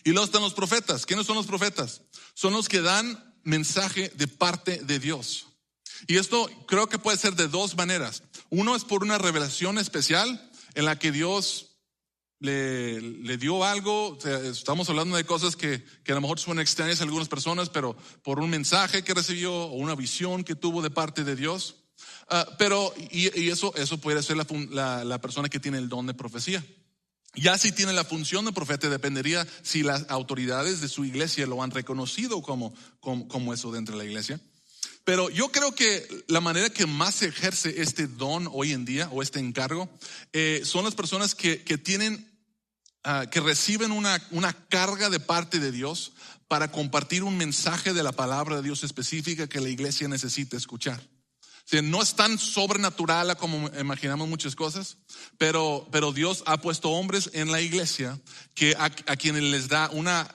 Y 0.05 0.11
luego 0.11 0.24
están 0.24 0.42
los 0.42 0.55
profetas. 0.55 1.07
¿Quiénes 1.07 1.26
son 1.26 1.37
los 1.37 1.46
profetas? 1.46 2.02
Son 2.35 2.52
los 2.52 2.68
que 2.68 2.81
dan 2.81 3.35
mensaje 3.44 4.11
de 4.16 4.26
parte 4.26 4.78
de 4.78 4.98
Dios. 4.98 5.52
Y 6.07 6.18
esto 6.18 6.48
creo 6.66 6.88
que 6.88 6.98
puede 6.98 7.18
ser 7.18 7.35
de 7.35 7.48
dos 7.48 7.76
maneras. 7.76 8.22
Uno 8.50 8.76
es 8.76 8.85
por 8.85 9.02
una 9.02 9.18
revelación 9.18 9.78
especial 9.78 10.50
en 10.74 10.85
la 10.85 10.98
que 10.98 11.12
Dios 11.12 11.72
le, 12.42 13.37
dio 13.38 13.64
algo, 13.64 14.18
estamos 14.24 14.88
hablando 14.90 15.16
de 15.16 15.24
cosas 15.24 15.55
que, 15.55 15.85
a 16.09 16.12
lo 16.12 16.20
mejor 16.20 16.40
suenan 16.40 16.62
extrañas 16.62 17.00
a 17.00 17.05
algunas 17.05 17.28
personas, 17.28 17.68
pero 17.68 17.96
por 18.22 18.40
un 18.40 18.50
mensaje 18.50 19.05
que 19.05 19.14
recibió 19.14 19.55
o 19.55 19.74
una 19.74 19.94
visión 19.94 20.42
que 20.42 20.57
tuvo 20.57 20.83
de 20.83 20.90
parte 20.90 21.22
de 21.22 21.37
Dios. 21.37 21.76
Ah, 22.28 22.46
pero, 22.59 22.92
y, 23.11 23.48
eso, 23.48 23.72
eso 23.76 23.98
puede 23.98 24.22
ser 24.22 24.37
la, 24.37 25.20
persona 25.20 25.48
que 25.48 25.61
tiene 25.61 25.78
el 25.78 25.88
don 25.88 26.07
de 26.07 26.14
profecía. 26.14 26.64
Ya 27.35 27.57
si 27.57 27.72
tiene 27.72 27.92
la 27.92 28.05
función 28.05 28.44
de 28.44 28.52
profeta, 28.52 28.90
dependería 28.90 29.46
si 29.62 29.83
las 29.83 30.11
autoridades 30.11 30.81
de 30.81 30.88
su 30.88 31.05
iglesia 31.05 31.46
lo 31.46 31.62
han 31.62 31.70
reconocido 31.70 32.42
como, 32.42 32.74
como, 33.00 33.55
eso 33.55 33.70
dentro 33.70 33.96
de 33.96 34.05
la 34.05 34.09
iglesia. 34.09 34.40
Pero 35.05 35.31
yo 35.31 35.51
creo 35.51 35.75
que 35.75 36.25
la 36.29 36.41
manera 36.41 36.71
que 36.71 36.87
más 36.87 37.17
se 37.17 37.27
ejerce 37.27 37.81
este 37.83 38.07
don 38.07 38.49
hoy 38.53 38.73
en 38.73 38.85
día 38.85 39.09
o 39.11 39.23
este 39.23 39.41
encargo 39.41 39.88
eh, 40.33 40.62
son 40.65 40.85
las 40.85 40.95
personas 40.95 41.35
que, 41.35 41.62
que 41.65 41.77
tienen 41.79 42.33
Ah, 43.05 43.27
que 43.29 43.41
reciben 43.41 43.91
una, 43.91 44.23
una 44.31 44.53
carga 44.53 45.11
de 45.11 45.19
parte 45.19 45.59
de 45.59 45.73
Dios 45.73 46.12
para 46.47 46.71
compartir 46.71 47.25
un 47.25 47.37
mensaje 47.37 47.93
de 47.93 48.03
la 48.05 48.12
palabra 48.12 48.57
de 48.57 48.62
Dios 48.62 48.85
específica 48.85 49.49
que 49.49 49.61
la 49.61 49.71
iglesia 49.71 50.07
necesita 50.07 50.57
escuchar. 50.57 51.03
no 51.83 52.01
es 52.01 52.15
tan 52.15 52.38
sobrenatural 52.38 53.37
como 53.38 53.69
imaginamos 53.77 54.29
muchas 54.29 54.55
cosas, 54.55 54.99
pero, 55.37 55.88
pero 55.91 56.12
Dios 56.12 56.45
ha 56.47 56.61
puesto 56.61 56.91
hombres 56.91 57.31
en 57.33 57.51
la 57.51 57.61
iglesia 57.61 58.21
que 58.55 58.77
a, 58.79 58.88
quienes 59.17 59.43
les 59.43 59.67
da 59.67 59.91
una, 59.91 60.33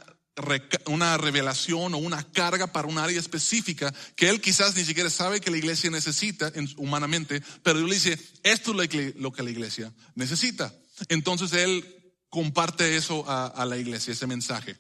una 0.86 1.18
revelación 1.18 1.94
o 1.94 1.98
una 1.98 2.24
carga 2.32 2.68
para 2.68 2.88
un 2.88 2.98
área 2.98 3.20
específica 3.20 3.94
que 4.16 4.30
él 4.30 4.40
quizás 4.42 4.76
ni 4.76 4.86
siquiera 4.86 5.10
sabe 5.10 5.42
que 5.42 5.52
la 5.52 5.58
iglesia 5.58 5.90
necesita 5.90 6.52
humanamente, 6.78 7.42
pero 7.64 7.80
él 7.80 7.90
dice, 7.90 8.20
esto 8.44 8.72
es 8.72 8.78
lo 8.78 8.88
que, 8.88 9.14
lo 9.18 9.32
que 9.32 9.44
la 9.44 9.50
iglesia 9.50 9.94
necesita. 10.16 10.74
Entonces 11.10 11.54
él 11.54 11.98
comparte 12.30 12.96
eso 12.96 13.26
a, 13.28 13.66
la 13.66 13.78
iglesia, 13.78 14.14
ese 14.14 14.28
mensaje. 14.28 14.78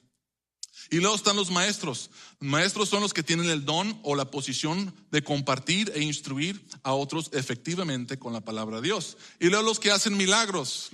Y 0.89 0.97
luego 0.97 1.15
están 1.15 1.35
los 1.35 1.51
maestros. 1.51 2.11
Maestros 2.39 2.89
son 2.89 3.01
los 3.01 3.13
que 3.13 3.23
tienen 3.23 3.49
el 3.49 3.65
don 3.65 3.99
o 4.03 4.15
la 4.15 4.31
posición 4.31 4.93
de 5.11 5.21
compartir 5.21 5.91
e 5.95 6.01
instruir 6.01 6.65
a 6.83 6.93
otros 6.93 7.29
efectivamente 7.33 8.17
con 8.17 8.31
la 8.31 8.41
palabra 8.41 8.77
de 8.77 8.83
Dios. 8.83 9.17
Y 9.39 9.47
luego 9.47 9.63
los 9.63 9.79
que 9.79 9.91
hacen 9.91 10.15
milagros. 10.15 10.91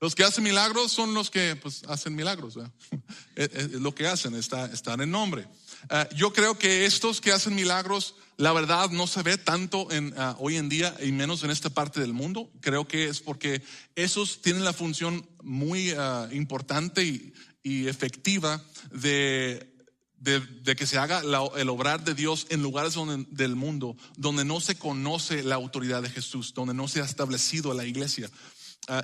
Los 0.00 0.14
que 0.14 0.22
hacen 0.22 0.44
milagros 0.44 0.92
son 0.92 1.12
los 1.12 1.30
que 1.30 1.56
pues, 1.56 1.82
hacen 1.88 2.14
milagros. 2.14 2.58
Es, 3.34 3.72
lo 3.72 3.94
que 3.94 4.06
hacen, 4.06 4.34
está, 4.34 4.66
están 4.66 5.00
en 5.00 5.10
nombre. 5.10 5.46
Ah, 5.90 6.08
yo 6.14 6.32
creo 6.32 6.58
que 6.58 6.86
estos 6.86 7.20
que 7.20 7.32
hacen 7.32 7.54
milagros, 7.54 8.14
la 8.36 8.52
verdad 8.52 8.90
no 8.90 9.06
se 9.06 9.22
ve 9.22 9.38
tanto 9.38 9.90
en, 9.90 10.14
ah, 10.16 10.36
hoy 10.38 10.56
en 10.56 10.68
día 10.68 10.94
y 11.02 11.10
menos 11.10 11.42
en 11.42 11.50
esta 11.50 11.70
parte 11.70 12.00
del 12.00 12.12
mundo. 12.12 12.50
Creo 12.60 12.86
que 12.86 13.08
es 13.08 13.20
porque 13.20 13.62
esos 13.96 14.40
tienen 14.40 14.64
la 14.64 14.72
función 14.72 15.26
muy 15.42 15.90
ah, 15.90 16.28
importante 16.32 17.04
y, 17.04 17.32
efectiva 17.86 18.64
de, 18.90 19.74
de, 20.16 20.74
que 20.74 20.86
se 20.86 20.96
haga 20.96 21.20
el 21.20 21.68
obrar 21.68 22.02
de 22.02 22.14
Dios 22.14 22.46
en 22.48 22.62
lugares 22.62 22.94
del 23.28 23.56
mundo 23.56 23.94
donde 24.16 24.46
no 24.46 24.58
se 24.60 24.78
conoce 24.78 25.42
la 25.42 25.56
autoridad 25.56 26.00
de 26.00 26.08
Jesús, 26.08 26.54
donde 26.54 26.72
no 26.72 26.88
se 26.88 27.02
ha 27.02 27.04
establecido 27.04 27.74
la 27.74 27.84
iglesia. 27.84 28.30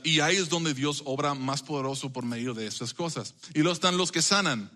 Y 0.03 0.21
ahí 0.21 0.37
es 0.37 0.49
donde 0.49 0.75
Dios 0.75 1.03
obra 1.05 1.35
más 1.35 1.63
poderoso 1.63 2.13
por 2.13 2.25
medio 2.25 2.55
de 2.55 2.67
esas 2.67 2.95
cosas. 2.95 3.35
Y 3.55 3.59
luego 3.59 3.73
están 3.73 3.97
los 3.97 4.13
que 4.13 4.23
sanan 4.23 4.71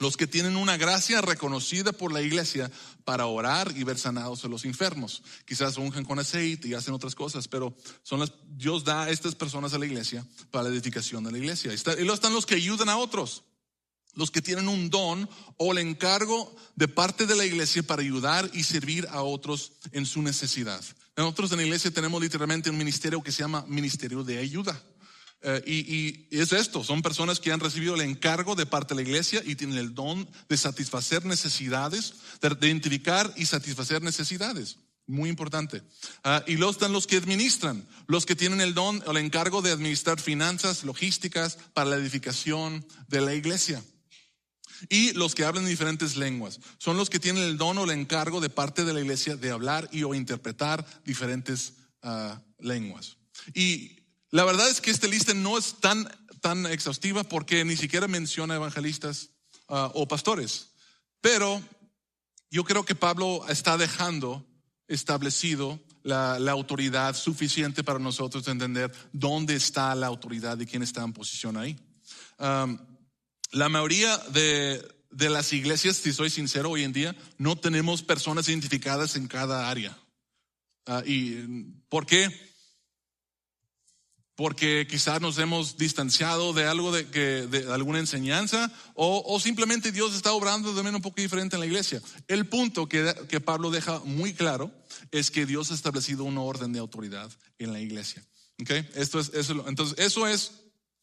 los 0.00 0.16
que 0.16 0.26
tienen 0.26 0.56
una 0.56 0.78
gracia 0.78 1.20
reconocida 1.20 1.92
por 1.92 2.10
la 2.10 2.22
iglesia 2.22 2.70
para 3.04 3.26
orar 3.26 3.72
y 3.76 3.84
ver 3.84 3.98
sanados 3.98 4.42
a 4.44 4.48
los 4.48 4.64
enfermos. 4.64 5.22
Quizás 5.44 5.76
ungen 5.76 6.04
con 6.04 6.18
aceite 6.18 6.68
y 6.68 6.74
hacen 6.74 6.94
otras 6.94 7.14
cosas, 7.14 7.46
pero 7.46 7.76
son 8.02 8.20
las, 8.20 8.32
Dios 8.48 8.82
da 8.82 9.04
a 9.04 9.10
estas 9.10 9.34
personas 9.34 9.74
a 9.74 9.78
la 9.78 9.84
iglesia 9.84 10.26
para 10.50 10.64
la 10.64 10.70
edificación 10.70 11.22
de 11.22 11.32
la 11.32 11.38
iglesia. 11.38 11.72
Y 11.72 11.98
luego 11.98 12.14
están 12.14 12.32
los 12.32 12.46
que 12.46 12.54
ayudan 12.54 12.88
a 12.88 12.96
otros, 12.96 13.44
los 14.14 14.30
que 14.30 14.40
tienen 14.40 14.68
un 14.68 14.88
don 14.88 15.28
o 15.58 15.72
el 15.72 15.78
encargo 15.78 16.56
de 16.76 16.88
parte 16.88 17.26
de 17.26 17.36
la 17.36 17.44
iglesia 17.44 17.82
para 17.82 18.00
ayudar 18.00 18.50
y 18.54 18.64
servir 18.64 19.06
a 19.10 19.20
otros 19.20 19.72
en 19.92 20.06
su 20.06 20.22
necesidad. 20.22 20.82
Nosotros 21.16 21.50
en 21.52 21.58
la 21.58 21.64
iglesia 21.64 21.90
tenemos 21.90 22.20
literalmente 22.20 22.70
un 22.70 22.78
ministerio 22.78 23.22
que 23.22 23.32
se 23.32 23.42
llama 23.42 23.64
Ministerio 23.68 24.24
de 24.24 24.38
Ayuda. 24.38 24.80
Eh, 25.42 25.62
y, 25.66 26.36
es 26.36 26.52
esto, 26.52 26.84
son 26.84 27.00
personas 27.00 27.40
que 27.40 27.50
han 27.50 27.60
recibido 27.60 27.94
el 27.94 28.02
encargo 28.02 28.54
de 28.54 28.66
parte 28.66 28.94
de 28.94 29.02
la 29.02 29.08
iglesia 29.08 29.42
y 29.44 29.54
tienen 29.54 29.78
el 29.78 29.94
don 29.94 30.28
de 30.48 30.56
satisfacer 30.56 31.24
necesidades, 31.24 32.14
de 32.40 32.66
identificar 32.66 33.32
y 33.36 33.46
satisfacer 33.46 34.02
necesidades. 34.02 34.76
Muy 35.06 35.28
importante. 35.28 35.82
Ah, 36.22 36.44
y 36.46 36.56
luego 36.56 36.70
están 36.70 36.92
los 36.92 37.06
que 37.06 37.16
administran, 37.16 37.86
los 38.06 38.26
que 38.26 38.36
tienen 38.36 38.60
el 38.60 38.74
don 38.74 39.02
o 39.06 39.10
el 39.10 39.16
encargo 39.16 39.60
de 39.60 39.72
administrar 39.72 40.20
finanzas, 40.20 40.84
logísticas 40.84 41.58
para 41.74 41.90
la 41.90 41.96
edificación 41.96 42.86
de 43.08 43.20
la 43.20 43.34
iglesia. 43.34 43.82
Y 44.88 45.12
los 45.12 45.34
que 45.34 45.44
hablan 45.44 45.66
diferentes 45.66 46.16
lenguas, 46.16 46.60
son 46.78 46.96
los 46.96 47.10
que 47.10 47.20
tienen 47.20 47.42
el 47.42 47.58
don 47.58 47.78
o 47.78 47.84
el 47.84 47.90
encargo 47.90 48.40
de 48.40 48.50
parte 48.50 48.84
de 48.84 48.94
la 48.94 49.00
iglesia 49.00 49.36
de 49.36 49.50
hablar 49.50 49.88
y 49.92 50.02
o 50.04 50.14
interpretar 50.14 50.86
diferentes 51.04 51.74
ah, 52.02 52.40
lenguas. 52.58 53.16
Y 53.54 53.96
la 54.30 54.44
verdad 54.44 54.68
es 54.68 54.80
que 54.80 54.90
esta 54.90 55.06
lista 55.06 55.34
no 55.34 55.58
es 55.58 55.74
tan, 55.80 56.08
tan 56.40 56.66
exhaustiva 56.66 57.24
porque 57.24 57.64
ni 57.64 57.76
siquiera 57.76 58.08
menciona 58.08 58.54
evangelistas 58.54 59.30
ah, 59.68 59.90
o 59.94 60.08
pastores. 60.08 60.70
Pero 61.20 61.62
yo 62.50 62.64
creo 62.64 62.84
que 62.84 62.94
Pablo 62.94 63.44
está 63.48 63.76
dejando 63.76 64.46
establecido 64.88 65.78
la, 66.02 66.36
autoridad 66.50 67.14
suficiente 67.14 67.84
para 67.84 67.98
nosotros 67.98 68.46
entender 68.48 68.92
dónde 69.12 69.54
está 69.54 69.94
la 69.94 70.06
autoridad 70.06 70.58
y 70.58 70.66
quién 70.66 70.82
está 70.82 71.02
en 71.02 71.12
posición 71.12 71.56
ahí. 71.56 71.78
La 73.50 73.68
mayoría 73.68 74.16
de, 74.32 74.82
de, 75.10 75.30
las 75.30 75.52
iglesias, 75.52 75.96
si 75.96 76.12
soy 76.12 76.30
sincero, 76.30 76.70
hoy 76.70 76.84
en 76.84 76.92
día 76.92 77.16
no 77.38 77.56
tenemos 77.56 78.02
personas 78.02 78.48
identificadas 78.48 79.16
en 79.16 79.26
cada 79.26 79.70
área. 79.70 79.96
Ah, 80.86 81.02
¿Y 81.04 81.34
por 81.88 82.06
qué? 82.06 82.50
porque 84.40 84.86
quizás 84.88 85.20
nos 85.20 85.36
hemos 85.36 85.76
distanciado 85.76 86.54
de 86.54 86.64
algo 86.64 86.92
de, 86.92 87.06
que, 87.08 87.46
de 87.46 87.70
alguna 87.70 87.98
enseñanza 87.98 88.72
o, 88.94 89.38
simplemente 89.38 89.92
Dios 89.92 90.16
está 90.16 90.32
obrando 90.32 90.70
de 90.70 90.76
manera 90.76 90.96
un 90.96 91.02
poco 91.02 91.20
diferente 91.20 91.56
en 91.56 91.60
la 91.60 91.66
iglesia. 91.66 92.00
El 92.26 92.46
punto 92.46 92.88
que, 92.88 93.14
que 93.28 93.40
Pablo 93.40 93.70
deja 93.70 93.98
muy 93.98 94.32
claro 94.32 94.72
es 95.10 95.30
que 95.30 95.44
Dios 95.44 95.70
ha 95.70 95.74
establecido 95.74 96.24
un 96.24 96.38
orden 96.38 96.72
de 96.72 96.78
autoridad 96.78 97.30
en 97.58 97.74
la 97.74 97.80
iglesia. 97.80 98.24
¿Okay? 98.62 98.88
Esto 98.94 99.20
es, 99.20 99.28
eso, 99.34 99.62
entonces, 99.68 99.98
eso 99.98 100.26
es 100.26 100.59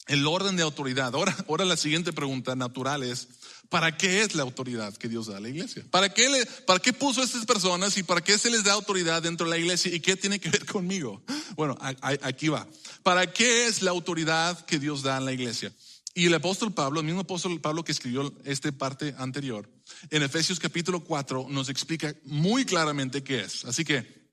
el 0.08 0.26
orden 0.26 0.56
de 0.56 0.64
autoridad. 0.64 1.14
Ahora, 1.14 1.36
ahora 1.48 1.66
la 1.66 1.78
siguiente 1.78 2.14
pregunta 2.14 2.56
natural 2.56 3.04
es, 3.04 3.28
¿para 3.70 3.98
qué 3.98 4.22
es 4.22 4.36
la 4.36 4.44
autoridad 4.44 4.96
que 4.96 5.10
Dios 5.10 5.28
da 5.28 5.38
a 5.38 5.40
la 5.40 5.50
iglesia? 5.50 5.86
¿Para 5.92 6.14
qué, 6.14 6.48
¿Para 6.66 6.80
qué 6.80 6.94
puso 6.94 7.22
a 7.22 7.26
estas 7.26 7.46
personas 7.46 7.98
y 7.98 8.04
para 8.04 8.22
qué 8.22 8.38
se 8.38 8.50
les 8.50 8.64
da 8.64 8.74
autoridad 8.74 9.22
dentro 9.22 9.46
de 9.46 9.52
la 9.52 9.58
iglesia 9.58 9.94
y 9.94 10.00
qué 10.00 10.16
tiene 10.16 10.40
que 10.40 10.50
ver 10.50 10.66
conmigo? 10.66 11.22
Bueno, 11.56 11.78
aquí 12.02 12.48
va. 12.48 12.68
¿Para 13.04 13.32
qué 13.32 13.68
es 13.68 13.82
la 13.82 13.92
autoridad 13.92 14.66
que 14.66 14.80
Dios 14.80 15.04
da 15.04 15.18
en 15.18 15.26
la 15.26 15.34
iglesia? 15.34 15.74
Y 16.14 16.26
el 16.26 16.34
apóstol 16.34 16.74
Pablo, 16.74 17.00
el 17.00 17.06
mismo 17.06 17.22
apóstol 17.22 17.62
Pablo 17.62 17.84
que 17.84 17.92
escribió 17.92 18.34
esta 18.44 18.72
parte 18.72 19.14
anterior, 19.20 19.70
en 20.10 20.24
Efesios 20.24 20.60
capítulo 20.60 21.04
4 21.04 21.48
nos 21.50 21.70
explica 21.70 22.16
muy 22.24 22.66
claramente 22.66 23.24
qué 23.24 23.42
es. 23.42 23.66
Así 23.66 23.86
que 23.86 24.28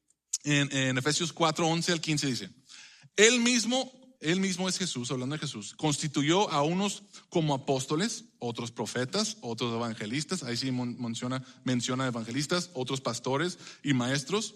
en, 0.45 0.75
en 0.75 0.97
Efesios 0.97 1.33
4, 1.33 1.67
11 1.67 1.93
al 1.93 2.01
15 2.01 2.27
dice, 2.27 2.51
él 3.17 3.41
mismo 3.41 4.04
él 4.25 4.41
mismo 4.41 4.71
es 4.71 4.79
Jesús, 4.79 5.11
hablando 5.11 5.35
de 5.35 5.41
Jesús, 5.41 5.75
constituyó 5.77 6.51
a 6.51 6.63
unos 6.63 7.03
como 7.29 7.55
apóstoles, 7.55 8.25
otros 8.39 8.73
profetas, 8.73 9.37
otros 9.43 9.75
evangelistas, 9.75 10.43
ahí 10.43 10.57
sí 10.57 10.73
menciona, 10.73 11.45
menciona 11.63 12.07
evangelistas, 12.07 12.71
otros 12.73 13.03
pastores 13.03 13.59
y 13.83 13.93
maestros, 13.93 14.55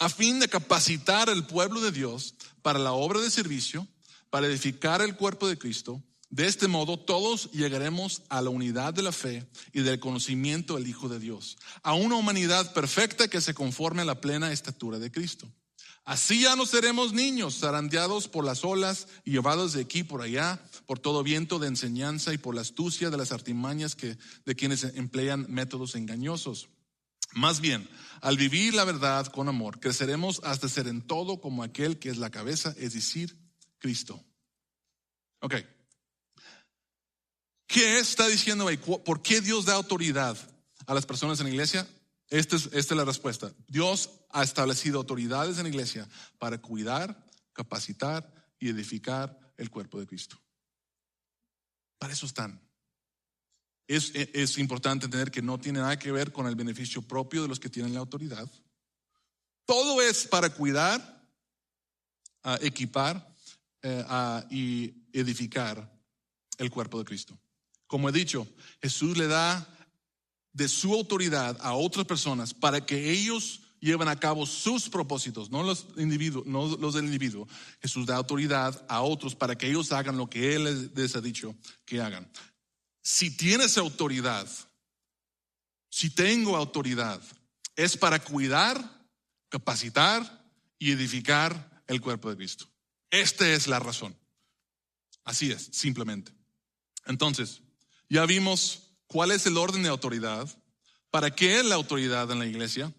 a 0.00 0.08
fin 0.08 0.40
de 0.40 0.48
capacitar 0.48 1.30
al 1.30 1.46
pueblo 1.46 1.80
de 1.80 1.92
Dios 1.92 2.34
para 2.60 2.80
la 2.80 2.92
obra 2.92 3.20
de 3.20 3.30
servicio, 3.30 3.86
para 4.30 4.48
edificar 4.48 5.00
el 5.00 5.14
cuerpo 5.14 5.46
de 5.46 5.58
Cristo. 5.58 6.02
De 6.28 6.46
este 6.46 6.66
modo 6.66 6.98
todos 6.98 7.52
llegaremos 7.52 8.22
a 8.28 8.42
la 8.42 8.50
unidad 8.50 8.92
de 8.94 9.02
la 9.02 9.12
fe 9.12 9.48
y 9.72 9.80
del 9.82 10.00
conocimiento 10.00 10.74
del 10.74 10.88
Hijo 10.88 11.08
de 11.08 11.20
Dios, 11.20 11.56
a 11.84 11.94
una 11.94 12.16
humanidad 12.16 12.74
perfecta 12.74 13.28
que 13.28 13.40
se 13.40 13.54
conforme 13.54 14.02
a 14.02 14.06
la 14.06 14.20
plena 14.20 14.52
estatura 14.52 14.98
de 14.98 15.12
Cristo. 15.12 15.48
Así 16.08 16.40
ya 16.40 16.56
no 16.56 16.64
seremos 16.64 17.12
niños, 17.12 17.58
zarandeados 17.58 18.28
por 18.28 18.42
las 18.42 18.64
olas 18.64 19.08
y 19.26 19.32
llevados 19.32 19.74
de 19.74 19.82
aquí 19.82 20.04
por 20.04 20.22
allá, 20.22 20.58
por 20.86 20.98
todo 20.98 21.22
viento 21.22 21.58
de 21.58 21.68
enseñanza 21.68 22.32
y 22.32 22.38
por 22.38 22.54
la 22.54 22.62
astucia 22.62 23.10
de 23.10 23.18
las 23.18 23.30
artimañas 23.30 23.94
que, 23.94 24.16
de 24.46 24.54
quienes 24.54 24.84
emplean 24.84 25.44
métodos 25.50 25.94
engañosos. 25.96 26.70
Más 27.34 27.60
bien, 27.60 27.86
al 28.22 28.38
vivir 28.38 28.72
la 28.72 28.84
verdad 28.84 29.26
con 29.26 29.50
amor, 29.50 29.80
creceremos 29.80 30.40
hasta 30.44 30.66
ser 30.70 30.88
en 30.88 31.02
todo 31.02 31.42
como 31.42 31.62
aquel 31.62 31.98
que 31.98 32.08
es 32.08 32.16
la 32.16 32.30
cabeza, 32.30 32.74
es 32.78 32.94
decir, 32.94 33.36
Cristo. 33.78 34.24
Ok. 35.40 35.56
¿Qué 37.66 37.98
está 37.98 38.26
diciendo 38.28 38.66
ahí? 38.66 38.78
¿Por 38.78 39.20
qué 39.20 39.42
Dios 39.42 39.66
da 39.66 39.74
autoridad 39.74 40.38
a 40.86 40.94
las 40.94 41.04
personas 41.04 41.38
en 41.40 41.44
la 41.44 41.50
iglesia? 41.50 41.86
Esta 42.28 42.56
es, 42.56 42.66
esta 42.66 42.94
es 42.94 42.98
la 42.98 43.04
respuesta. 43.04 43.52
Dios 43.66 44.10
ha 44.30 44.42
establecido 44.42 44.98
autoridades 44.98 45.56
en 45.56 45.64
la 45.64 45.70
iglesia 45.70 46.08
para 46.38 46.58
cuidar, 46.58 47.24
capacitar 47.52 48.30
y 48.58 48.68
edificar 48.68 49.38
el 49.56 49.70
cuerpo 49.70 49.98
de 49.98 50.06
Cristo. 50.06 50.38
Para 51.98 52.12
eso 52.12 52.26
están. 52.26 52.60
Es, 53.86 54.12
es, 54.14 54.58
importante 54.58 55.06
entender 55.06 55.30
que 55.30 55.40
no 55.40 55.58
tiene 55.58 55.80
nada 55.80 55.98
que 55.98 56.12
ver 56.12 56.30
con 56.30 56.46
el 56.46 56.54
beneficio 56.54 57.00
propio 57.00 57.42
de 57.42 57.48
los 57.48 57.58
que 57.58 57.70
tienen 57.70 57.94
la 57.94 58.00
autoridad. 58.00 58.48
Todo 59.64 60.02
es 60.02 60.26
para 60.26 60.50
cuidar, 60.50 61.26
equipar 62.60 63.34
eh, 63.82 64.04
y 64.50 64.94
edificar 65.12 65.90
el 66.58 66.70
cuerpo 66.70 66.98
de 66.98 67.04
Cristo. 67.04 67.38
Como 67.86 68.08
he 68.08 68.12
dicho, 68.12 68.46
Jesús 68.82 69.16
le 69.16 69.26
da 69.26 69.77
de 70.58 70.68
su 70.68 70.92
autoridad 70.92 71.56
a 71.60 71.74
otras 71.74 72.04
personas 72.04 72.52
para 72.52 72.84
que 72.84 73.12
ellos 73.12 73.60
lleven 73.78 74.08
a 74.08 74.18
cabo 74.18 74.44
sus 74.44 74.88
propósitos, 74.88 75.50
no 75.50 75.62
los 75.62 75.86
individuos, 75.96 76.44
no 76.46 76.76
los 76.76 76.94
del 76.94 77.04
individuo. 77.04 77.46
Jesús 77.80 78.06
da 78.06 78.16
autoridad 78.16 78.84
a 78.88 79.02
otros 79.02 79.36
para 79.36 79.56
que 79.56 79.68
ellos 79.68 79.92
hagan 79.92 80.16
lo 80.16 80.28
que 80.28 80.56
Él 80.56 80.90
les 80.96 81.14
ha 81.14 81.20
dicho 81.20 81.54
que 81.84 82.00
hagan. 82.00 82.28
Si 83.00 83.36
tienes 83.36 83.78
autoridad, 83.78 84.48
si 85.88 86.10
tengo 86.10 86.56
autoridad, 86.56 87.22
es 87.76 87.96
para 87.96 88.18
cuidar, 88.18 89.06
capacitar 89.48 90.44
y 90.76 90.90
edificar 90.90 91.84
el 91.86 92.00
cuerpo 92.00 92.30
de 92.30 92.36
Cristo. 92.36 92.66
Esta 93.10 93.48
es 93.48 93.68
la 93.68 93.78
razón. 93.78 94.16
Así 95.22 95.52
es, 95.52 95.68
simplemente. 95.70 96.32
Entonces, 97.06 97.62
ya 98.10 98.26
vimos 98.26 98.87
¿Cuál 99.08 99.30
es 99.30 99.46
el 99.46 99.56
orden 99.56 99.82
de 99.82 99.88
autoridad? 99.88 100.46
¿Para 101.10 101.34
qué 101.34 101.58
es 101.58 101.64
la 101.64 101.76
autoridad 101.76 102.30
en 102.30 102.38
la 102.38 102.46
iglesia? 102.46 102.92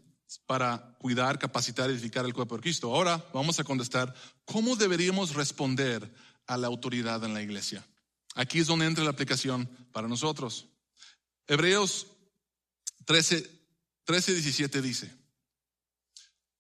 Para 0.48 0.98
cuidar, 1.00 1.38
capacitar, 1.38 1.90
edificar 1.90 2.26
el 2.26 2.34
cuerpo 2.34 2.56
de 2.56 2.62
Cristo. 2.62 2.94
Ahora 2.94 3.24
vamos 3.32 3.60
a 3.60 3.64
contestar, 3.64 4.14
¿cómo 4.44 4.76
deberíamos 4.76 5.36
responder 5.36 6.12
a 6.48 6.58
la 6.58 6.66
autoridad 6.66 7.24
en 7.24 7.36
la 7.36 7.44
iglesia? 7.44 7.86
Aquí 8.34 8.58
es 8.60 8.66
donde 8.66 8.88
entra 8.88 9.04
la 9.04 9.12
aplicación 9.12 9.68
para 9.92 10.08
nosotros. 10.08 10.68
Hebreos 11.46 12.08
13, 13.06 13.48
13 14.04 14.34
17 14.34 14.82
dice, 14.82 15.14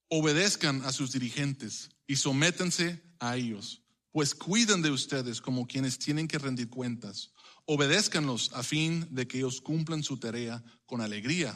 obedezcan 0.09 0.83
a 0.85 0.91
sus 0.91 1.11
dirigentes 1.11 1.89
y 2.05 2.17
sométense 2.17 3.01
a 3.19 3.35
ellos, 3.35 3.81
pues 4.11 4.35
cuiden 4.35 4.83
de 4.83 4.91
ustedes 4.91 5.41
como 5.41 5.67
quienes 5.67 5.97
tienen 5.97 6.27
que 6.27 6.37
rendir 6.37 6.69
cuentas 6.69 7.31
obedézcanlos 7.69 8.49
a 8.55 8.63
fin 8.63 9.05
de 9.11 9.27
que 9.27 9.37
ellos 9.37 9.61
cumplan 9.61 10.01
su 10.01 10.17
tarea 10.17 10.63
con 10.87 11.01
alegría 11.01 11.55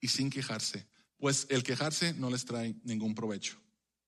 y 0.00 0.06
sin 0.06 0.30
quejarse, 0.30 0.86
pues 1.18 1.48
el 1.50 1.64
quejarse 1.64 2.14
no 2.14 2.30
les 2.30 2.44
trae 2.44 2.76
ningún 2.84 3.12
provecho. 3.12 3.60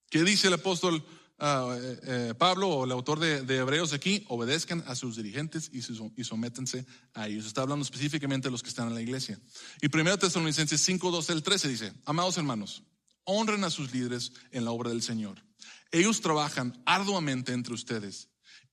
¿Qué 0.08 0.22
dice 0.22 0.46
el 0.46 0.54
apóstol 0.54 1.04
ah, 1.40 1.76
eh, 1.76 2.00
eh, 2.04 2.34
Pablo 2.38 2.68
o 2.68 2.84
el 2.84 2.92
autor 2.92 3.18
de, 3.18 3.56
Hebreos 3.56 3.92
aquí? 3.92 4.24
Obedezcan 4.28 4.84
a 4.86 4.94
sus 4.94 5.16
dirigentes 5.16 5.72
y, 5.72 5.82
sométense 6.22 6.86
a 7.14 7.26
ellos. 7.26 7.46
Está 7.46 7.62
hablando 7.62 7.82
específicamente 7.82 8.46
de 8.46 8.52
los 8.52 8.62
que 8.62 8.68
están 8.68 8.86
en 8.86 8.94
la 8.94 9.02
iglesia. 9.02 9.40
Y 9.82 9.86
1 9.92 10.18
Tesalonicenses 10.18 10.80
5, 10.80 11.10
12 11.10 11.32
el 11.32 11.42
13 11.42 11.68
dice, 11.68 11.92
amados 12.04 12.38
hermanos, 12.38 12.84
honren 13.24 13.64
a 13.64 13.70
sus 13.70 13.92
líderes 13.92 14.32
en 14.52 14.64
la 14.64 14.70
obra 14.70 14.90
del 14.90 15.02
Señor. 15.02 15.42
Ellos 15.90 16.20
trabajan 16.20 16.80
arduamente 16.86 17.52
entre 17.52 17.74
ustedes 17.74 18.29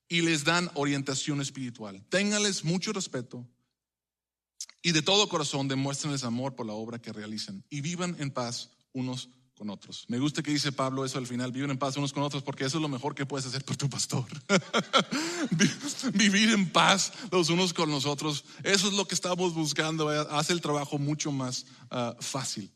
y 0.09 0.21
les 0.21 0.43
dan 0.43 0.69
orientación 0.75 1.41
espiritual. 1.41 2.03
Ténganles 2.09 2.63
mucho 2.63 2.93
respeto 2.93 3.45
y 4.81 4.91
de 4.91 5.01
todo 5.01 5.27
corazón 5.27 5.67
demuéstrenles 5.67 6.23
amor 6.23 6.55
por 6.55 6.65
la 6.65 6.73
obra 6.73 6.99
que 6.99 7.13
realizan 7.13 7.63
y 7.69 7.81
vivan 7.81 8.15
en 8.19 8.31
paz 8.31 8.71
unos 8.93 9.29
con 9.57 9.69
otros. 9.69 10.05
Me 10.07 10.19
gusta 10.19 10.43
que 10.43 10.51
dice 10.51 10.71
Pablo 10.71 11.03
eso 11.03 11.17
al 11.17 11.25
final, 11.25 11.51
viven 11.51 11.71
en 11.71 11.79
paz 11.79 11.97
unos 11.97 12.13
con 12.13 12.23
otros 12.23 12.43
porque 12.43 12.63
eso 12.63 12.77
es 12.77 12.81
lo 12.81 12.89
mejor 12.89 13.15
que 13.15 13.25
puedes 13.25 13.47
hacer 13.47 13.65
por 13.65 13.75
tu 13.75 13.89
pastor. 13.89 14.25
Vivir 16.13 16.51
en 16.51 16.69
paz 16.69 17.11
los 17.31 17.49
unos 17.49 17.73
con 17.73 17.89
los 17.89 18.05
otros, 18.05 18.45
eso 18.63 18.87
es 18.87 18.93
lo 18.93 19.07
que 19.07 19.15
estamos 19.15 19.55
buscando, 19.55 20.13
eh, 20.13 20.27
hace 20.29 20.53
el 20.53 20.61
trabajo 20.61 20.99
mucho 20.99 21.31
más 21.31 21.65
ah, 21.89 22.15
fácil. 22.19 22.71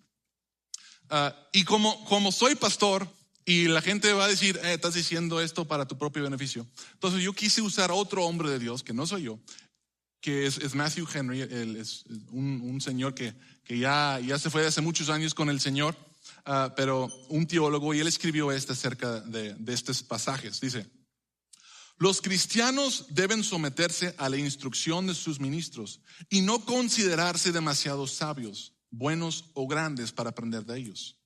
Ah, 1.10 1.36
y 1.54 1.64
como, 1.66 2.04
como 2.06 2.32
soy 2.32 2.56
pastor, 2.56 3.08
y 3.46 3.68
la 3.68 3.82
gente 3.82 4.14
va 4.14 4.26
a 4.26 4.28
decir, 4.28 4.60
eh, 4.64 4.74
estás 4.74 4.94
diciendo 4.94 5.42
esto 5.42 5.66
para 5.66 5.88
tu 5.88 5.98
propio 5.98 6.24
beneficio. 6.24 6.68
Entonces 6.94 7.22
yo 7.22 7.34
quise 7.34 7.62
usar 7.62 7.92
otro 7.92 8.26
hombre 8.26 8.50
de 8.50 8.60
Dios, 8.60 8.84
que 8.84 8.94
no 8.94 9.08
soy 9.08 9.24
yo, 9.24 9.40
que 10.20 10.46
es, 10.46 10.76
Matthew 10.76 11.08
Henry, 11.12 11.42
un, 12.32 12.80
señor 12.80 13.16
que, 13.16 13.34
que 13.64 13.80
ya, 13.80 14.20
ya 14.20 14.38
se 14.38 14.50
fue 14.50 14.66
hace 14.66 14.82
muchos 14.82 15.10
años 15.10 15.34
con 15.34 15.50
el 15.50 15.60
Señor, 15.60 15.98
ah, 16.46 16.74
pero 16.76 17.12
un 17.30 17.48
teólogo, 17.48 17.94
y 17.94 18.00
él 18.00 18.08
escribió 18.08 18.52
este 18.52 18.74
acerca 18.74 19.20
de, 19.22 19.56
de 19.56 19.74
estos 19.74 20.04
pasajes. 20.04 20.62
Dice, 20.62 20.86
los 21.98 22.22
cristianos 22.22 23.06
deben 23.10 23.44
someterse 23.44 24.16
a 24.18 24.30
la 24.30 24.38
instrucción 24.38 25.08
de 25.08 25.16
sus 25.16 25.40
ministros 25.40 26.02
y 26.30 26.42
no 26.42 26.66
considerarse 26.66 27.52
demasiado 27.52 28.06
sabios, 28.06 28.74
buenos 28.92 29.46
o 29.54 29.68
grandes 29.68 30.12
para 30.12 30.30
aprender 30.30 30.66
de 30.66 30.80
ellos. 30.80 31.21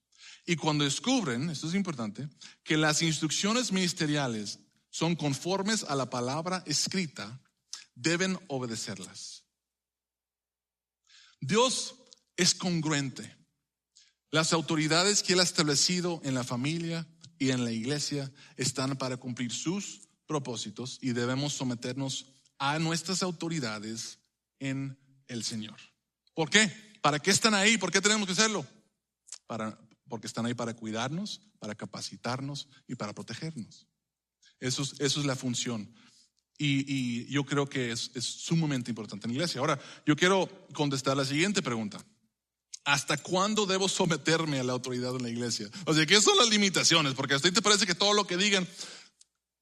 Y 0.46 0.56
cuando 0.56 0.84
descubren, 0.84 1.50
esto 1.50 1.68
es 1.68 1.74
importante, 1.74 2.30
que 2.64 2.78
las 2.78 3.02
instrucciones 3.02 3.72
ministeriales 3.72 4.60
son 4.90 5.16
conformes 5.16 5.84
a 5.84 5.96
la 5.96 6.10
palabra 6.10 6.64
escrita, 6.68 7.42
deben 7.96 8.38
obedecerlas. 8.48 9.44
Dios 11.42 11.96
es 12.38 12.54
congruente. 12.54 13.36
Las 14.32 14.54
autoridades 14.54 15.24
que 15.24 15.34
Él 15.34 15.40
ha 15.40 15.44
establecido 15.44 16.22
en 16.24 16.34
la 16.34 16.44
familia 16.44 17.08
y 17.40 17.52
en 17.52 17.64
la 17.64 17.72
iglesia 17.72 18.32
están 18.58 18.98
para 18.98 19.18
cumplir 19.18 19.52
sus 19.52 20.02
propósitos 20.28 21.00
y 21.02 21.14
debemos 21.14 21.54
someternos 21.54 22.28
a 22.58 22.80
nuestras 22.80 23.24
autoridades 23.24 24.20
en 24.60 24.98
el 25.28 25.44
Señor. 25.44 25.78
¿Por 26.34 26.50
qué? 26.50 26.72
¿Para 27.02 27.20
qué 27.20 27.32
están 27.32 27.54
ahí? 27.54 27.78
¿Por 27.78 27.92
qué 27.92 28.02
tenemos 28.02 28.26
que 28.26 28.34
hacerlo? 28.34 28.66
Para, 29.48 29.78
porque 30.08 30.28
están 30.28 30.46
ahí 30.46 30.54
para 30.54 30.76
cuidarnos, 30.76 31.42
para 31.60 31.76
capacitarnos 31.76 32.68
y 32.88 32.96
para 32.96 33.14
protegernos. 33.14 33.88
Eso 34.60 34.84
es, 34.84 34.96
eso 35.00 35.20
es 35.20 35.26
la 35.26 35.36
función. 35.36 35.94
Y, 36.58 37.26
yo 37.26 37.44
creo 37.44 37.68
que 37.68 37.92
es, 37.92 38.12
es, 38.14 38.24
sumamente 38.24 38.90
importante 38.90 39.28
en 39.28 39.32
la 39.32 39.36
iglesia. 39.36 39.60
Ahora, 39.60 39.80
yo 40.06 40.16
quiero 40.16 40.50
contestar 40.74 41.18
la 41.18 41.26
siguiente 41.26 41.62
pregunta. 41.62 42.04
¿Hasta 42.86 43.18
cuándo 43.18 43.66
debo 43.66 43.90
someterme 43.90 44.60
a 44.60 44.64
la 44.64 44.74
autoridad 44.74 45.16
en 45.16 45.24
la 45.24 45.30
iglesia? 45.30 45.70
O 45.86 45.94
sea, 45.94 46.06
¿qué 46.06 46.22
son 46.22 46.38
las 46.38 46.50
limitaciones? 46.50 47.14
Porque 47.14 47.34
a 47.34 47.40
ti 47.40 47.52
te 47.52 47.62
parece 47.62 47.86
que 47.86 47.96
todo 47.96 48.14
lo 48.14 48.28
que 48.28 48.38
digan, 48.38 48.68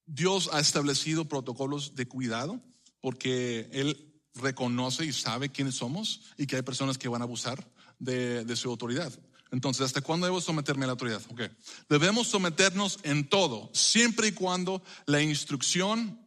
Dios 0.06 0.50
ha 0.52 0.60
establecido 0.60 1.24
protocolos 1.24 1.94
de 1.94 2.06
cuidado 2.06 2.60
porque 3.00 3.68
Él 3.72 4.14
reconoce 4.34 5.04
y 5.04 5.12
sabe 5.12 5.48
quiénes 5.48 5.76
somos 5.76 6.20
y 6.36 6.46
que 6.46 6.56
hay 6.56 6.62
personas 6.62 6.98
que 6.98 7.08
van 7.08 7.22
a 7.22 7.24
abusar 7.24 7.66
de, 7.98 8.44
de 8.44 8.56
su 8.56 8.68
autoridad. 8.68 9.12
Entonces, 9.50 9.86
¿hasta 9.86 10.00
cuándo 10.00 10.26
debo 10.26 10.40
someterme 10.40 10.84
a 10.84 10.88
la 10.88 10.92
autoridad? 10.92 11.22
Okay. 11.28 11.48
Debemos 11.88 12.28
someternos 12.28 12.98
en 13.02 13.28
todo, 13.28 13.70
siempre 13.72 14.28
y 14.28 14.32
cuando 14.32 14.82
la 15.06 15.22
instrucción 15.22 16.20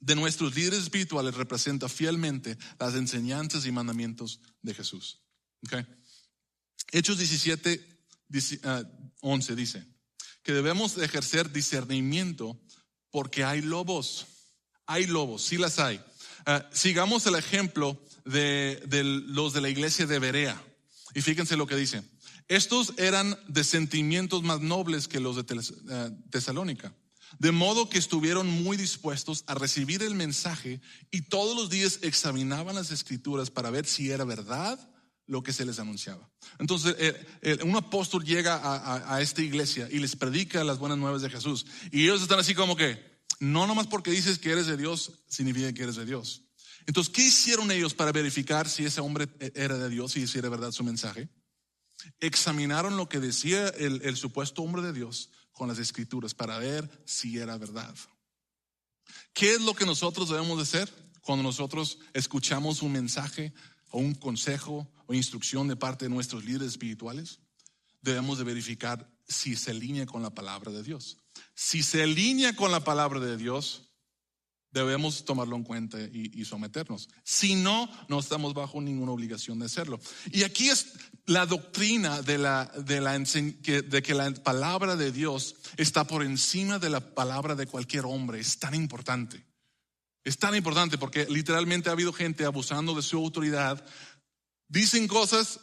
de 0.00 0.14
nuestros 0.14 0.54
líderes 0.54 0.80
espirituales 0.80 1.34
representa 1.34 1.88
fielmente 1.88 2.58
las 2.78 2.94
enseñanzas 2.94 3.66
y 3.66 3.72
mandamientos 3.72 4.40
de 4.62 4.74
Jesús. 4.74 5.20
Okay. 5.64 5.86
Hechos 6.90 7.18
17, 7.18 7.98
11 9.20 9.52
ah, 9.52 9.56
dice 9.56 9.86
que 10.42 10.52
debemos 10.52 10.98
ejercer 10.98 11.52
discernimiento 11.52 12.60
porque 13.10 13.44
hay 13.44 13.62
lobos. 13.62 14.26
Hay 14.86 15.06
lobos, 15.06 15.42
sí 15.42 15.56
las 15.56 15.78
hay. 15.78 16.02
Ah, 16.44 16.68
sigamos 16.72 17.24
el 17.26 17.36
ejemplo 17.36 18.02
de, 18.24 18.82
de, 18.86 19.04
los 19.04 19.52
de 19.52 19.60
la 19.60 19.68
iglesia 19.68 20.06
de 20.06 20.18
Berea. 20.18 20.60
Y 21.14 21.22
fíjense 21.22 21.56
lo 21.56 21.66
que 21.66 21.76
dice. 21.76 22.02
Estos 22.52 22.92
eran 22.98 23.38
de 23.48 23.64
sentimientos 23.64 24.42
más 24.42 24.60
nobles 24.60 25.08
que 25.08 25.20
los 25.20 25.36
de 25.36 25.46
eh, 25.90 26.10
Tesalónica. 26.28 26.94
De 27.38 27.50
modo 27.50 27.88
que 27.88 27.96
estuvieron 27.96 28.46
muy 28.46 28.76
dispuestos 28.76 29.42
a 29.46 29.54
recibir 29.54 30.02
el 30.02 30.14
mensaje 30.14 30.82
y 31.10 31.22
todos 31.22 31.56
los 31.56 31.70
días 31.70 32.00
examinaban 32.02 32.74
las 32.74 32.90
escrituras 32.90 33.48
para 33.48 33.70
ver 33.70 33.86
si 33.86 34.10
era 34.10 34.24
verdad 34.24 34.78
lo 35.26 35.42
que 35.42 35.54
se 35.54 35.64
les 35.64 35.78
anunciaba. 35.78 36.28
Entonces, 36.58 36.94
eh, 36.98 37.26
eh, 37.40 37.58
un 37.64 37.74
apóstol 37.74 38.22
llega 38.22 38.60
a, 38.62 39.22
esta 39.22 39.40
iglesia 39.40 39.88
y 39.90 39.98
les 39.98 40.14
predica 40.14 40.62
las 40.62 40.78
buenas 40.78 40.98
nuevas 40.98 41.22
de 41.22 41.30
Jesús. 41.30 41.64
Y 41.90 42.02
ellos 42.02 42.20
están 42.20 42.38
así 42.38 42.54
como 42.54 42.76
que, 42.76 43.02
no 43.40 43.66
nomás 43.66 43.86
porque 43.86 44.10
dices 44.10 44.38
que 44.38 44.52
eres 44.52 44.66
de 44.66 44.76
Dios, 44.76 45.12
significa 45.26 45.72
que 45.72 45.84
eres 45.84 45.96
de 45.96 46.04
Dios. 46.04 46.42
Entonces, 46.86 47.10
¿qué 47.14 47.22
hicieron 47.22 47.70
ellos 47.70 47.94
para 47.94 48.12
verificar 48.12 48.68
si 48.68 48.84
ese 48.84 49.00
hombre 49.00 49.26
era 49.54 49.78
de 49.78 49.88
Dios 49.88 50.14
y 50.18 50.26
si 50.26 50.38
era 50.38 50.50
verdad 50.50 50.70
su 50.70 50.84
mensaje? 50.84 51.30
Examinaron 52.20 52.96
lo 52.96 53.08
que 53.08 53.20
decía 53.20 53.68
el 53.68 54.16
supuesto 54.16 54.62
hombre 54.62 54.82
de 54.82 54.92
Dios 54.92 55.30
con 55.52 55.68
las 55.68 55.78
escrituras 55.78 56.34
para 56.34 56.58
ver 56.58 56.90
si 57.04 57.38
era 57.38 57.58
verdad. 57.58 57.94
¿Qué 59.32 59.52
es 59.52 59.60
lo 59.60 59.74
que 59.74 59.86
nosotros 59.86 60.28
debemos 60.28 60.56
de 60.56 60.62
hacer 60.62 60.92
cuando 61.20 61.42
nosotros 61.42 61.98
escuchamos 62.12 62.82
un 62.82 62.92
mensaje 62.92 63.52
o 63.90 63.98
un 63.98 64.14
consejo 64.14 64.90
o 65.06 65.14
instrucción 65.14 65.68
de 65.68 65.76
parte 65.76 66.06
de 66.06 66.10
nuestros 66.10 66.44
líderes 66.44 66.68
espirituales? 66.68 67.40
Debemos 68.00 68.38
de 68.38 68.44
verificar 68.44 69.08
si 69.28 69.56
se 69.56 69.70
alinea 69.70 70.06
con 70.06 70.22
la 70.22 70.30
palabra 70.30 70.72
de 70.72 70.82
Dios. 70.82 71.18
Si 71.54 71.82
se 71.82 72.02
alinea 72.02 72.56
con 72.56 72.72
la 72.72 72.84
palabra 72.84 73.20
de 73.20 73.36
Dios, 73.36 73.91
debemos 74.72 75.24
tomarlo 75.24 75.56
en 75.56 75.64
cuenta 75.64 75.98
y, 76.00 76.44
someternos. 76.44 77.08
Si 77.22 77.54
no, 77.54 77.88
no 78.08 78.18
estamos 78.18 78.54
bajo 78.54 78.80
ninguna 78.80 79.12
obligación 79.12 79.58
de 79.58 79.66
hacerlo. 79.66 80.00
Y 80.32 80.42
aquí 80.42 80.70
es 80.70 80.94
la 81.26 81.46
doctrina 81.46 82.22
de, 82.22 82.38
la, 82.38 82.64
de, 82.76 84.02
que 84.02 84.14
la 84.14 84.32
palabra 84.34 84.96
de 84.96 85.12
Dios 85.12 85.56
está 85.76 86.04
por 86.04 86.22
encima 86.22 86.78
de 86.78 86.90
la 86.90 87.14
palabra 87.14 87.54
de 87.54 87.66
cualquier 87.66 88.06
hombre. 88.06 88.40
Es 88.40 88.58
tan 88.58 88.74
importante. 88.74 89.44
Es 90.24 90.38
tan 90.38 90.54
importante 90.54 90.98
porque 90.98 91.26
literalmente 91.28 91.88
ha 91.88 91.92
habido 91.92 92.12
gente 92.12 92.44
abusando 92.44 92.94
de 92.94 93.02
su 93.02 93.18
autoridad. 93.18 93.84
Dicen 94.68 95.06
cosas 95.06 95.60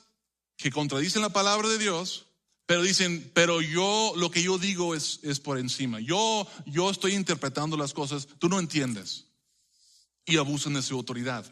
que 0.56 0.72
contradicen 0.72 1.22
la 1.22 1.30
palabra 1.30 1.68
de 1.68 1.78
Dios 1.78 2.29
pero 2.70 2.84
dicen, 2.84 3.32
pero 3.34 3.62
yo, 3.62 4.14
lo 4.16 4.30
que 4.30 4.44
yo 4.44 4.60
digo 4.60 4.94
es, 4.94 5.22
es 5.24 5.40
por 5.40 5.58
encima. 5.58 6.00
Yo, 6.02 6.48
yo 6.68 6.92
estoy 6.92 7.16
interpretando 7.16 7.76
las 7.76 7.94
cosas, 7.94 8.28
tú 8.38 8.48
no 8.48 8.60
entiendes. 8.60 9.26
Y 10.24 10.38
abusan 10.38 10.76
de 10.76 10.84
su 10.84 10.94
autoridad. 10.94 11.52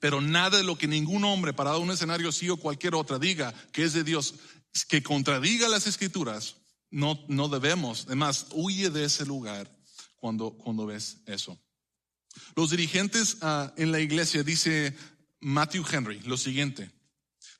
Pero 0.00 0.20
nada 0.20 0.58
de 0.58 0.64
lo 0.64 0.76
que 0.76 0.88
ningún 0.88 1.22
hombre 1.24 1.52
parado 1.52 1.76
en 1.76 1.84
un 1.84 1.92
escenario 1.92 2.30
así 2.30 2.48
o 2.48 2.56
cualquier 2.56 2.96
otra 2.96 3.20
diga 3.20 3.54
que 3.70 3.84
es 3.84 3.92
de 3.92 4.02
Dios, 4.02 4.34
que 4.88 5.04
contradiga 5.04 5.68
las 5.68 5.86
escrituras, 5.86 6.56
no, 6.90 7.24
no 7.28 7.46
debemos. 7.46 8.06
Además, 8.08 8.48
huye 8.50 8.90
de 8.90 9.04
ese 9.04 9.24
lugar 9.26 9.70
cuando, 10.16 10.50
cuando 10.50 10.84
ves 10.84 11.18
eso. 11.26 11.56
Los 12.56 12.70
dirigentes 12.70 13.34
uh, 13.34 13.70
en 13.76 13.92
la 13.92 14.00
iglesia, 14.00 14.42
dice 14.42 14.96
Matthew 15.38 15.84
Henry, 15.92 16.18
lo 16.22 16.36
siguiente. 16.36 16.90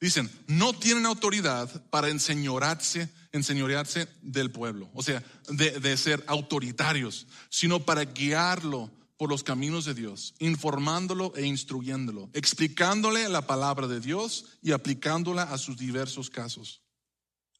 Dicen, 0.01 0.31
no 0.47 0.73
tienen 0.73 1.05
autoridad 1.05 1.69
para 1.91 2.09
enseñorearse, 2.09 3.11
enseñorearse 3.33 4.09
del 4.23 4.51
pueblo, 4.51 4.89
o 4.95 5.03
sea, 5.03 5.23
de, 5.51 5.79
de 5.79 5.97
ser 5.99 6.25
autoritarios, 6.27 7.27
sino 7.51 7.85
para 7.85 8.05
guiarlo 8.05 8.91
por 9.19 9.29
los 9.29 9.45
caminos 9.45 9.85
de 9.85 9.93
Dios, 9.93 10.33
informándolo 10.39 11.35
e 11.37 11.45
instruyéndolo, 11.45 12.31
explicándole 12.33 13.29
la 13.29 13.47
palabra 13.47 13.87
de 13.87 14.01
Dios 14.01 14.47
y 14.63 14.73
aplicándola 14.73 15.43
a 15.43 15.59
sus 15.59 15.77
diversos 15.77 16.31
casos. 16.31 16.81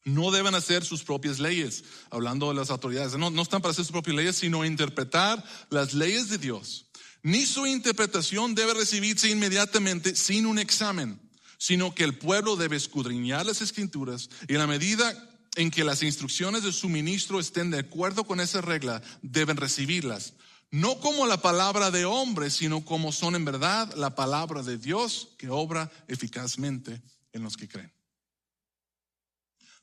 No 0.03 0.31
deben 0.31 0.55
hacer 0.55 0.83
sus 0.83 1.03
propias 1.03 1.37
leyes, 1.37 1.83
hablando 2.09 2.49
de 2.49 2.55
las 2.55 2.71
autoridades. 2.71 3.15
No, 3.19 3.29
no 3.29 3.43
están 3.43 3.61
para 3.61 3.73
hacer 3.73 3.85
sus 3.85 3.91
propias 3.91 4.15
leyes, 4.15 4.37
sino 4.37 4.65
interpretar 4.65 5.43
las 5.69 5.93
leyes 5.93 6.29
de 6.29 6.39
Dios. 6.39 6.87
Ni 7.21 7.45
su 7.45 7.67
interpretación 7.67 8.55
debe 8.55 8.73
recibirse 8.73 9.29
inmediatamente 9.29 10.15
sin 10.15 10.47
un 10.47 10.57
examen 10.57 11.19
sino 11.61 11.93
que 11.93 12.03
el 12.03 12.17
pueblo 12.17 12.55
debe 12.55 12.75
escudriñar 12.75 13.45
las 13.45 13.61
escrituras 13.61 14.31
y 14.47 14.53
en 14.53 14.57
la 14.57 14.65
medida 14.65 15.13
en 15.55 15.69
que 15.69 15.83
las 15.83 16.01
instrucciones 16.01 16.63
de 16.63 16.71
su 16.71 16.89
ministro 16.89 17.39
estén 17.39 17.69
de 17.69 17.77
acuerdo 17.77 18.23
con 18.23 18.39
esa 18.39 18.61
regla, 18.61 18.99
deben 19.21 19.57
recibirlas. 19.57 20.33
No 20.71 20.99
como 20.99 21.27
la 21.27 21.39
palabra 21.39 21.91
de 21.91 22.03
hombre, 22.03 22.49
sino 22.49 22.83
como 22.83 23.11
son 23.11 23.35
en 23.35 23.45
verdad 23.45 23.93
la 23.93 24.15
palabra 24.15 24.63
de 24.63 24.79
Dios 24.79 25.35
que 25.37 25.49
obra 25.49 25.91
eficazmente 26.07 26.99
en 27.31 27.43
los 27.43 27.57
que 27.57 27.67
creen. 27.67 27.93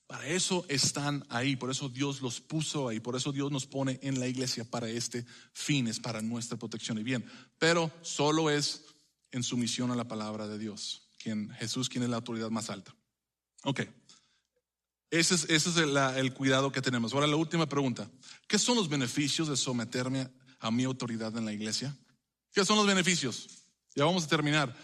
Para 0.08 0.26
eso 0.26 0.66
están 0.68 1.24
ahí, 1.28 1.54
por 1.54 1.70
eso 1.70 1.88
Dios 1.88 2.20
los 2.22 2.40
puso 2.40 2.88
ahí, 2.88 2.98
por 2.98 3.14
eso 3.14 3.30
Dios 3.30 3.52
nos 3.52 3.66
pone 3.66 4.00
en 4.02 4.18
la 4.18 4.26
iglesia 4.26 4.64
para 4.64 4.88
este 4.90 5.24
fin, 5.52 5.86
es 5.86 6.00
para 6.00 6.22
nuestra 6.22 6.58
protección 6.58 6.98
y 6.98 7.04
bien. 7.04 7.24
Pero 7.56 7.92
solo 8.02 8.50
es 8.50 8.82
en 9.30 9.44
sumisión 9.44 9.92
a 9.92 9.94
la 9.94 10.08
palabra 10.08 10.48
de 10.48 10.58
Dios 10.58 11.04
quien, 11.18 11.50
Jesús, 11.50 11.88
quien 11.88 12.04
es 12.04 12.10
la 12.10 12.16
autoridad 12.16 12.50
más 12.50 12.70
alta. 12.70 12.94
Ok. 13.64 13.80
Ese 15.10 15.34
es, 15.34 15.44
ese 15.44 15.70
es 15.70 15.76
el, 15.76 15.96
el, 15.96 16.34
cuidado 16.34 16.70
que 16.70 16.82
tenemos. 16.82 17.12
Ahora 17.12 17.26
la 17.26 17.36
última 17.36 17.66
pregunta. 17.66 18.10
¿Qué 18.46 18.58
son 18.58 18.76
los 18.76 18.88
beneficios 18.88 19.48
de 19.48 19.56
someterme 19.56 20.30
a 20.60 20.70
mi 20.70 20.84
autoridad 20.84 21.36
en 21.36 21.44
la 21.44 21.52
iglesia? 21.52 21.96
¿Qué 22.52 22.64
son 22.64 22.76
los 22.76 22.86
beneficios? 22.86 23.48
Ya 23.94 24.04
vamos 24.04 24.24
a 24.24 24.28
terminar. 24.28 24.76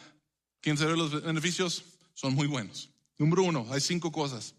¿Quién 0.61 0.79
sabe 0.79 0.97
los 0.97 1.23
beneficios? 1.23 1.85
Son 2.15 2.35
muy 2.35 2.47
buenos. 2.47 2.91
Número 3.19 3.43
uno, 3.43 3.67
hay 3.71 3.81
cinco 3.81 4.11
cosas. 4.11 4.55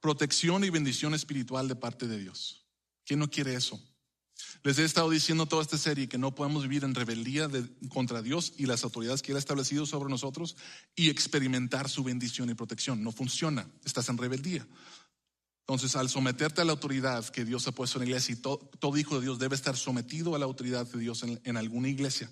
Protección 0.00 0.64
y 0.64 0.70
bendición 0.70 1.14
espiritual 1.14 1.66
de 1.66 1.76
parte 1.76 2.06
de 2.06 2.18
Dios. 2.18 2.66
¿Quién 3.04 3.20
no 3.20 3.30
quiere 3.30 3.54
eso? 3.54 3.80
Les 4.66 4.80
he 4.80 4.84
estado 4.84 5.08
diciendo 5.10 5.46
toda 5.46 5.62
esta 5.62 5.78
serie 5.78 6.08
que 6.08 6.18
no 6.18 6.34
podemos 6.34 6.64
vivir 6.64 6.82
en 6.82 6.92
rebeldía 6.92 7.48
contra 7.88 8.20
Dios 8.20 8.52
y 8.58 8.66
las 8.66 8.82
autoridades 8.82 9.22
que 9.22 9.30
Él 9.30 9.36
ha 9.36 9.38
establecido 9.38 9.86
sobre 9.86 10.10
nosotros 10.10 10.56
y 10.96 11.08
experimentar 11.08 11.88
su 11.88 12.02
bendición 12.02 12.50
y 12.50 12.54
protección. 12.54 13.00
No 13.04 13.12
funciona, 13.12 13.70
estás 13.84 14.08
en 14.08 14.18
rebeldía. 14.18 14.66
Entonces, 15.60 15.94
al 15.94 16.08
someterte 16.08 16.62
a 16.62 16.64
la 16.64 16.72
autoridad 16.72 17.28
que 17.28 17.44
Dios 17.44 17.68
ha 17.68 17.70
puesto 17.70 17.98
en 17.98 18.00
la 18.00 18.06
iglesia, 18.06 18.32
y 18.32 18.38
todo, 18.38 18.96
hijo 18.98 19.14
de 19.14 19.26
Dios 19.26 19.38
debe 19.38 19.54
estar 19.54 19.76
sometido 19.76 20.34
a 20.34 20.38
la 20.40 20.46
autoridad 20.46 20.84
de 20.84 20.98
Dios 20.98 21.22
en, 21.22 21.40
en 21.44 21.56
alguna 21.56 21.88
iglesia, 21.88 22.28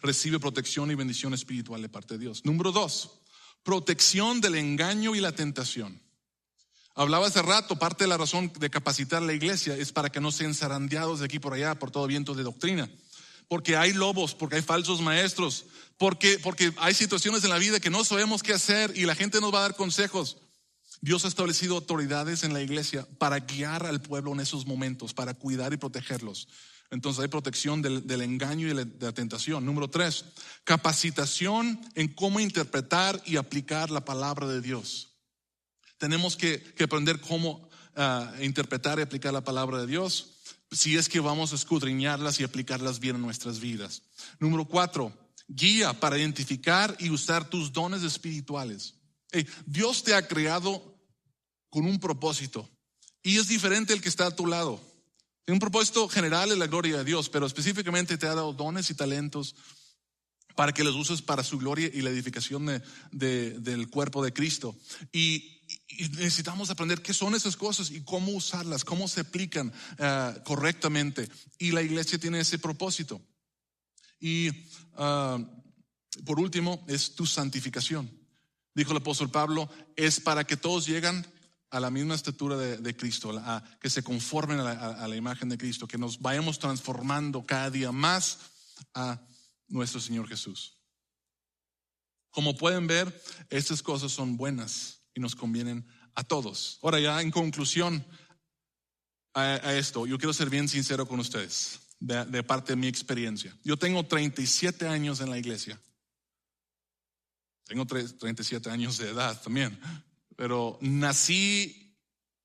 recibe 0.00 0.40
protección 0.40 0.90
y 0.90 0.94
bendición 0.94 1.34
espiritual 1.34 1.82
de 1.82 1.90
parte 1.90 2.14
de 2.14 2.20
Dios. 2.20 2.42
Número 2.46 2.72
dos, 2.72 3.20
protección 3.62 4.40
del 4.40 4.54
engaño 4.54 5.14
y 5.14 5.20
la 5.20 5.32
tentación. 5.32 6.01
Hablaba 6.94 7.26
hace 7.26 7.40
rato, 7.40 7.78
parte 7.78 8.04
de 8.04 8.08
la 8.08 8.18
razón 8.18 8.52
de 8.58 8.70
capacitar 8.70 9.22
la 9.22 9.32
iglesia 9.32 9.76
es 9.76 9.92
para 9.92 10.10
que 10.10 10.20
no 10.20 10.30
sean 10.30 10.54
zarandeados 10.54 11.20
de 11.20 11.24
aquí 11.24 11.38
por 11.38 11.54
allá 11.54 11.74
por 11.78 11.90
todo 11.90 12.06
viento 12.06 12.34
de 12.34 12.42
doctrina. 12.42 12.90
Porque 13.48 13.76
hay 13.76 13.92
lobos, 13.92 14.34
porque 14.34 14.56
hay 14.56 14.62
falsos 14.62 15.00
maestros, 15.00 15.66
porque, 15.96 16.38
porque 16.38 16.72
hay 16.78 16.94
situaciones 16.94 17.44
en 17.44 17.50
la 17.50 17.58
vida 17.58 17.80
que 17.80 17.90
no 17.90 18.04
sabemos 18.04 18.42
qué 18.42 18.52
hacer 18.52 18.92
y 18.94 19.06
la 19.06 19.14
gente 19.14 19.40
nos 19.40 19.52
va 19.52 19.58
a 19.58 19.62
dar 19.62 19.76
consejos. 19.76 20.36
Dios 21.00 21.24
ha 21.24 21.28
establecido 21.28 21.74
autoridades 21.74 22.44
en 22.44 22.52
la 22.52 22.62
iglesia 22.62 23.06
para 23.18 23.40
guiar 23.40 23.86
al 23.86 24.00
pueblo 24.00 24.32
en 24.32 24.40
esos 24.40 24.66
momentos, 24.66 25.14
para 25.14 25.34
cuidar 25.34 25.72
y 25.72 25.76
protegerlos. 25.76 26.46
Entonces 26.90 27.22
hay 27.22 27.28
protección 27.28 27.80
del, 27.80 28.20
engaño 28.20 28.68
y 28.68 28.74
de 28.74 28.86
la 29.00 29.12
tentación. 29.12 29.64
Número 29.64 29.88
tres, 29.88 30.26
capacitación 30.62 31.80
en 31.94 32.08
cómo 32.08 32.38
interpretar 32.38 33.20
y 33.24 33.36
aplicar 33.36 33.90
la 33.90 34.04
palabra 34.04 34.46
de 34.46 34.60
Dios. 34.60 35.11
Tenemos 36.02 36.34
que, 36.34 36.74
aprender 36.82 37.20
cómo 37.20 37.70
ah, 37.94 38.34
interpretar 38.40 38.98
y 38.98 39.02
aplicar 39.02 39.32
la 39.32 39.44
palabra 39.44 39.78
de 39.78 39.86
Dios 39.86 40.32
si 40.72 40.96
es 40.96 41.08
que 41.08 41.20
vamos 41.20 41.52
a 41.52 41.54
escudriñarlas 41.54 42.40
y 42.40 42.42
aplicarlas 42.42 42.98
bien 42.98 43.14
en 43.14 43.22
nuestras 43.22 43.60
vidas. 43.60 44.02
Número 44.40 44.64
cuatro, 44.64 45.16
guía 45.46 45.92
para 45.92 46.18
identificar 46.18 46.96
y 46.98 47.10
usar 47.10 47.48
tus 47.48 47.72
dones 47.72 48.02
espirituales. 48.02 48.94
Dios 49.64 50.02
te 50.02 50.16
ha 50.16 50.26
creado 50.26 50.98
con 51.70 51.86
un 51.86 52.00
propósito 52.00 52.68
y 53.22 53.38
es 53.38 53.46
diferente 53.46 53.92
el 53.92 54.00
que 54.00 54.08
está 54.08 54.26
a 54.26 54.34
tu 54.34 54.48
lado. 54.48 54.80
Un 55.46 55.60
propósito 55.60 56.08
general 56.08 56.50
es 56.50 56.58
la 56.58 56.66
gloria 56.66 56.96
de 56.96 57.04
Dios, 57.04 57.28
pero 57.28 57.46
específicamente 57.46 58.18
te 58.18 58.26
ha 58.26 58.34
dado 58.34 58.52
dones 58.52 58.90
y 58.90 58.94
talentos 58.94 59.54
para 60.54 60.72
que 60.72 60.84
los 60.84 60.94
uses 60.94 61.22
para 61.22 61.44
su 61.44 61.58
gloria 61.58 61.90
y 61.92 62.02
la 62.02 62.10
edificación 62.10 62.82
del 63.12 63.88
cuerpo 63.88 64.24
de 64.24 64.32
Cristo. 64.32 64.76
Y, 65.12 65.61
necesitamos 65.98 66.70
aprender 66.70 67.02
qué 67.02 67.14
son 67.14 67.34
esas 67.34 67.56
cosas 67.56 67.90
y 67.90 68.02
cómo 68.02 68.32
usarlas, 68.32 68.84
cómo 68.84 69.08
se 69.08 69.20
aplican 69.20 69.72
eh, 69.98 70.34
correctamente. 70.44 71.28
Y 71.58 71.72
la 71.72 71.82
iglesia 71.82 72.18
tiene 72.18 72.40
ese 72.40 72.58
propósito. 72.58 73.20
Y 74.20 74.50
ah, 74.94 75.38
por 76.24 76.38
último, 76.38 76.84
es 76.88 77.14
tu 77.14 77.26
santificación. 77.26 78.10
Dijo 78.74 78.92
el 78.92 78.98
apóstol 78.98 79.30
Pablo, 79.30 79.68
es 79.96 80.20
para 80.20 80.44
que 80.44 80.56
todos 80.56 80.86
lleguen 80.86 81.26
a 81.70 81.80
la 81.80 81.90
misma 81.90 82.14
estatura 82.14 82.56
de, 82.56 82.96
Cristo, 82.96 83.30
a, 83.38 83.62
que 83.80 83.88
se 83.88 84.02
conformen 84.02 84.60
a 84.60 84.62
la, 84.62 84.72
a 84.72 85.08
la 85.08 85.16
imagen 85.16 85.48
de 85.48 85.56
Cristo, 85.56 85.88
que 85.88 85.98
nos 85.98 86.20
vayamos 86.20 86.58
transformando 86.58 87.44
cada 87.46 87.70
día 87.70 87.92
más 87.92 88.38
a 88.94 89.20
nuestro 89.68 90.00
Señor 90.00 90.28
Jesús. 90.28 90.76
Como 92.30 92.56
pueden 92.56 92.86
ver, 92.86 93.22
estas 93.50 93.82
cosas 93.82 94.12
son 94.12 94.36
buenas 94.36 95.01
y 95.14 95.20
nos 95.20 95.34
convienen 95.34 95.86
a 96.14 96.24
todos. 96.24 96.78
Ahora 96.82 97.00
ya 97.00 97.20
en 97.20 97.30
conclusión 97.30 98.04
a, 99.34 99.74
esto, 99.74 100.06
yo 100.06 100.18
quiero 100.18 100.32
ser 100.32 100.50
bien 100.50 100.68
sincero 100.68 101.06
con 101.06 101.20
ustedes, 101.20 101.80
de, 102.00 102.42
parte 102.42 102.72
de 102.72 102.76
mi 102.76 102.86
experiencia. 102.86 103.56
Yo 103.64 103.76
tengo 103.76 104.04
37 104.04 104.86
años 104.86 105.20
en 105.20 105.30
la 105.30 105.38
iglesia. 105.38 105.80
Tengo 107.64 107.86
37 107.86 108.68
años 108.70 108.98
de 108.98 109.10
edad 109.10 109.40
también, 109.40 109.78
pero 110.36 110.78
nací 110.82 111.96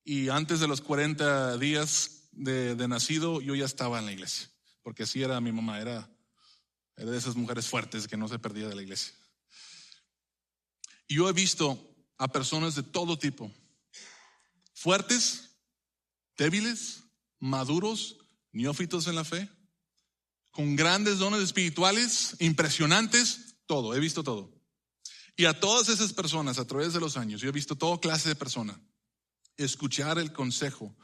y 0.04 0.30
antes 0.30 0.60
de 0.60 0.68
los 0.68 0.80
40 0.80 1.58
días 1.58 2.28
de, 2.32 2.88
nacido 2.88 3.40
yo 3.42 3.54
ya 3.54 3.66
estaba 3.66 3.98
en 3.98 4.06
la 4.06 4.12
iglesia, 4.12 4.48
porque 4.82 5.02
así 5.02 5.22
era 5.22 5.40
mi 5.40 5.52
mamá, 5.52 5.80
era, 5.80 6.08
era 6.96 7.10
de 7.10 7.18
esas 7.18 7.36
mujeres 7.36 7.66
fuertes 7.66 8.08
que 8.08 8.16
no 8.16 8.28
se 8.28 8.38
perdía 8.38 8.68
de 8.68 8.76
la 8.76 8.82
iglesia. 8.82 9.12
Y 11.08 11.16
yo 11.16 11.28
he 11.28 11.32
visto 11.32 11.87
a 12.18 12.28
personas 12.28 12.74
de 12.74 12.82
todo 12.82 13.18
tipo, 13.18 13.50
fuertes, 14.74 15.56
débiles, 16.36 17.04
maduros, 17.38 18.18
neófitos 18.52 19.06
en 19.06 19.14
la 19.14 19.24
fe, 19.24 19.48
con 20.50 20.76
grandes 20.76 21.18
dones 21.18 21.40
espirituales, 21.40 22.36
impresionantes, 22.40 23.54
todo, 23.66 23.94
he 23.94 24.00
visto 24.00 24.24
todo. 24.24 24.52
Y 25.36 25.44
a 25.44 25.60
todas 25.60 25.88
esas 25.88 26.12
personas 26.12 26.58
a 26.58 26.66
través 26.66 26.92
de 26.92 27.00
los 27.00 27.16
años, 27.16 27.40
yo 27.40 27.48
he 27.48 27.52
visto 27.52 27.76
toda 27.76 28.00
clase 28.00 28.28
de 28.28 28.34
personas, 28.34 28.76
escuchar 29.56 30.18
el 30.18 30.32
consejo, 30.32 30.96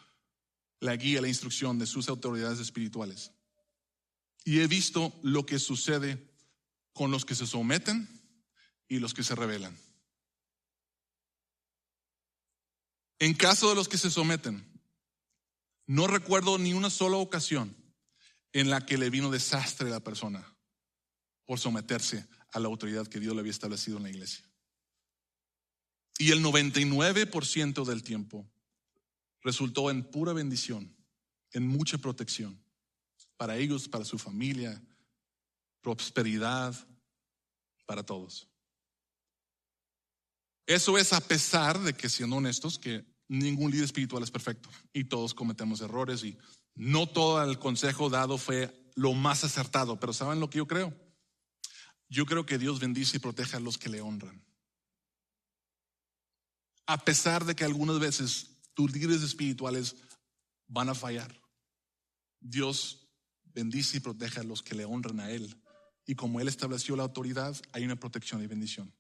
la 0.80 0.96
guía, 0.96 1.20
la 1.20 1.28
instrucción 1.28 1.78
de 1.78 1.86
sus 1.86 2.08
autoridades 2.08 2.58
espirituales. 2.58 3.30
Y 4.44 4.58
he 4.58 4.66
visto 4.66 5.12
lo 5.22 5.46
que 5.46 5.60
sucede 5.60 6.34
con 6.92 7.10
los 7.12 7.24
que 7.24 7.34
se 7.34 7.46
someten 7.46 8.08
y 8.88 8.98
los 8.98 9.14
que 9.14 9.22
se 9.22 9.34
rebelan. 9.34 9.76
En 13.18 13.34
caso 13.34 13.68
de 13.68 13.74
los 13.74 13.88
que 13.88 13.98
se 13.98 14.10
someten, 14.10 14.64
no 15.86 16.06
recuerdo 16.06 16.58
ni 16.58 16.72
una 16.72 16.90
sola 16.90 17.16
ocasión 17.16 17.76
en 18.52 18.70
la 18.70 18.84
que 18.86 18.98
le 18.98 19.10
vino 19.10 19.30
desastre 19.30 19.88
a 19.88 19.92
la 19.92 20.00
persona 20.00 20.46
por 21.44 21.58
someterse 21.58 22.26
a 22.52 22.60
la 22.60 22.68
autoridad 22.68 23.06
que 23.06 23.20
Dios 23.20 23.34
le 23.34 23.40
había 23.40 23.50
establecido 23.50 23.96
en 23.98 24.04
la 24.04 24.10
iglesia. 24.10 24.48
Y 26.18 26.30
el 26.30 26.42
99% 26.42 27.84
del 27.84 28.02
tiempo 28.02 28.48
resultó 29.42 29.90
en 29.90 30.04
pura 30.04 30.32
bendición, 30.32 30.96
en 31.52 31.66
mucha 31.66 31.98
protección 31.98 32.64
para 33.36 33.56
ellos, 33.56 33.88
para 33.88 34.04
su 34.04 34.18
familia, 34.18 34.80
prosperidad, 35.80 36.74
para 37.84 38.04
todos. 38.04 38.48
Eso 40.66 40.96
es 40.98 41.12
a 41.12 41.20
pesar 41.20 41.78
de 41.80 41.94
que, 41.94 42.08
siendo 42.08 42.36
honestos, 42.36 42.78
que 42.78 43.04
ningún 43.28 43.70
líder 43.70 43.84
espiritual 43.84 44.22
es 44.22 44.30
perfecto 44.30 44.70
y 44.92 45.04
todos 45.04 45.34
cometemos 45.34 45.80
errores 45.80 46.24
y 46.24 46.36
no 46.74 47.06
todo 47.06 47.42
el 47.42 47.58
consejo 47.58 48.10
dado 48.10 48.38
fue 48.38 48.90
lo 48.96 49.12
más 49.12 49.44
acertado, 49.44 49.98
pero 49.98 50.12
¿saben 50.12 50.40
lo 50.40 50.50
que 50.50 50.58
yo 50.58 50.66
creo? 50.66 50.94
Yo 52.08 52.26
creo 52.26 52.46
que 52.46 52.58
Dios 52.58 52.80
bendice 52.80 53.16
y 53.16 53.20
protege 53.20 53.56
a 53.56 53.60
los 53.60 53.78
que 53.78 53.88
le 53.88 54.00
honran. 54.00 54.44
A 56.86 57.04
pesar 57.04 57.44
de 57.44 57.54
que 57.54 57.64
algunas 57.64 57.98
veces 57.98 58.60
tus 58.74 58.92
líderes 58.92 59.22
espirituales 59.22 59.96
van 60.66 60.90
a 60.90 60.94
fallar, 60.94 61.40
Dios 62.40 63.08
bendice 63.44 63.96
y 63.96 64.00
protege 64.00 64.40
a 64.40 64.44
los 64.44 64.62
que 64.62 64.74
le 64.74 64.84
honran 64.84 65.20
a 65.20 65.30
Él. 65.30 65.60
Y 66.06 66.14
como 66.14 66.40
Él 66.40 66.48
estableció 66.48 66.94
la 66.94 67.04
autoridad, 67.04 67.56
hay 67.72 67.84
una 67.84 67.96
protección 67.96 68.42
y 68.42 68.46
bendición. 68.46 68.92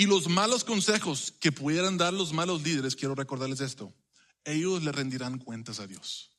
Y 0.00 0.06
los 0.06 0.30
malos 0.30 0.64
consejos 0.64 1.34
que 1.40 1.52
pudieran 1.52 1.98
dar 1.98 2.14
los 2.14 2.32
malos 2.32 2.62
líderes, 2.62 2.96
quiero 2.96 3.14
recordarles 3.14 3.60
esto, 3.60 3.92
ellos 4.44 4.82
le 4.82 4.92
rendirán 4.92 5.36
cuentas 5.36 5.78
a 5.78 5.86
Dios. 5.86 6.30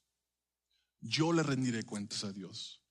Yo 1.00 1.32
le 1.32 1.44
rendiré 1.44 1.84
cuentas 1.84 2.24
a 2.24 2.32
Dios. 2.32 2.82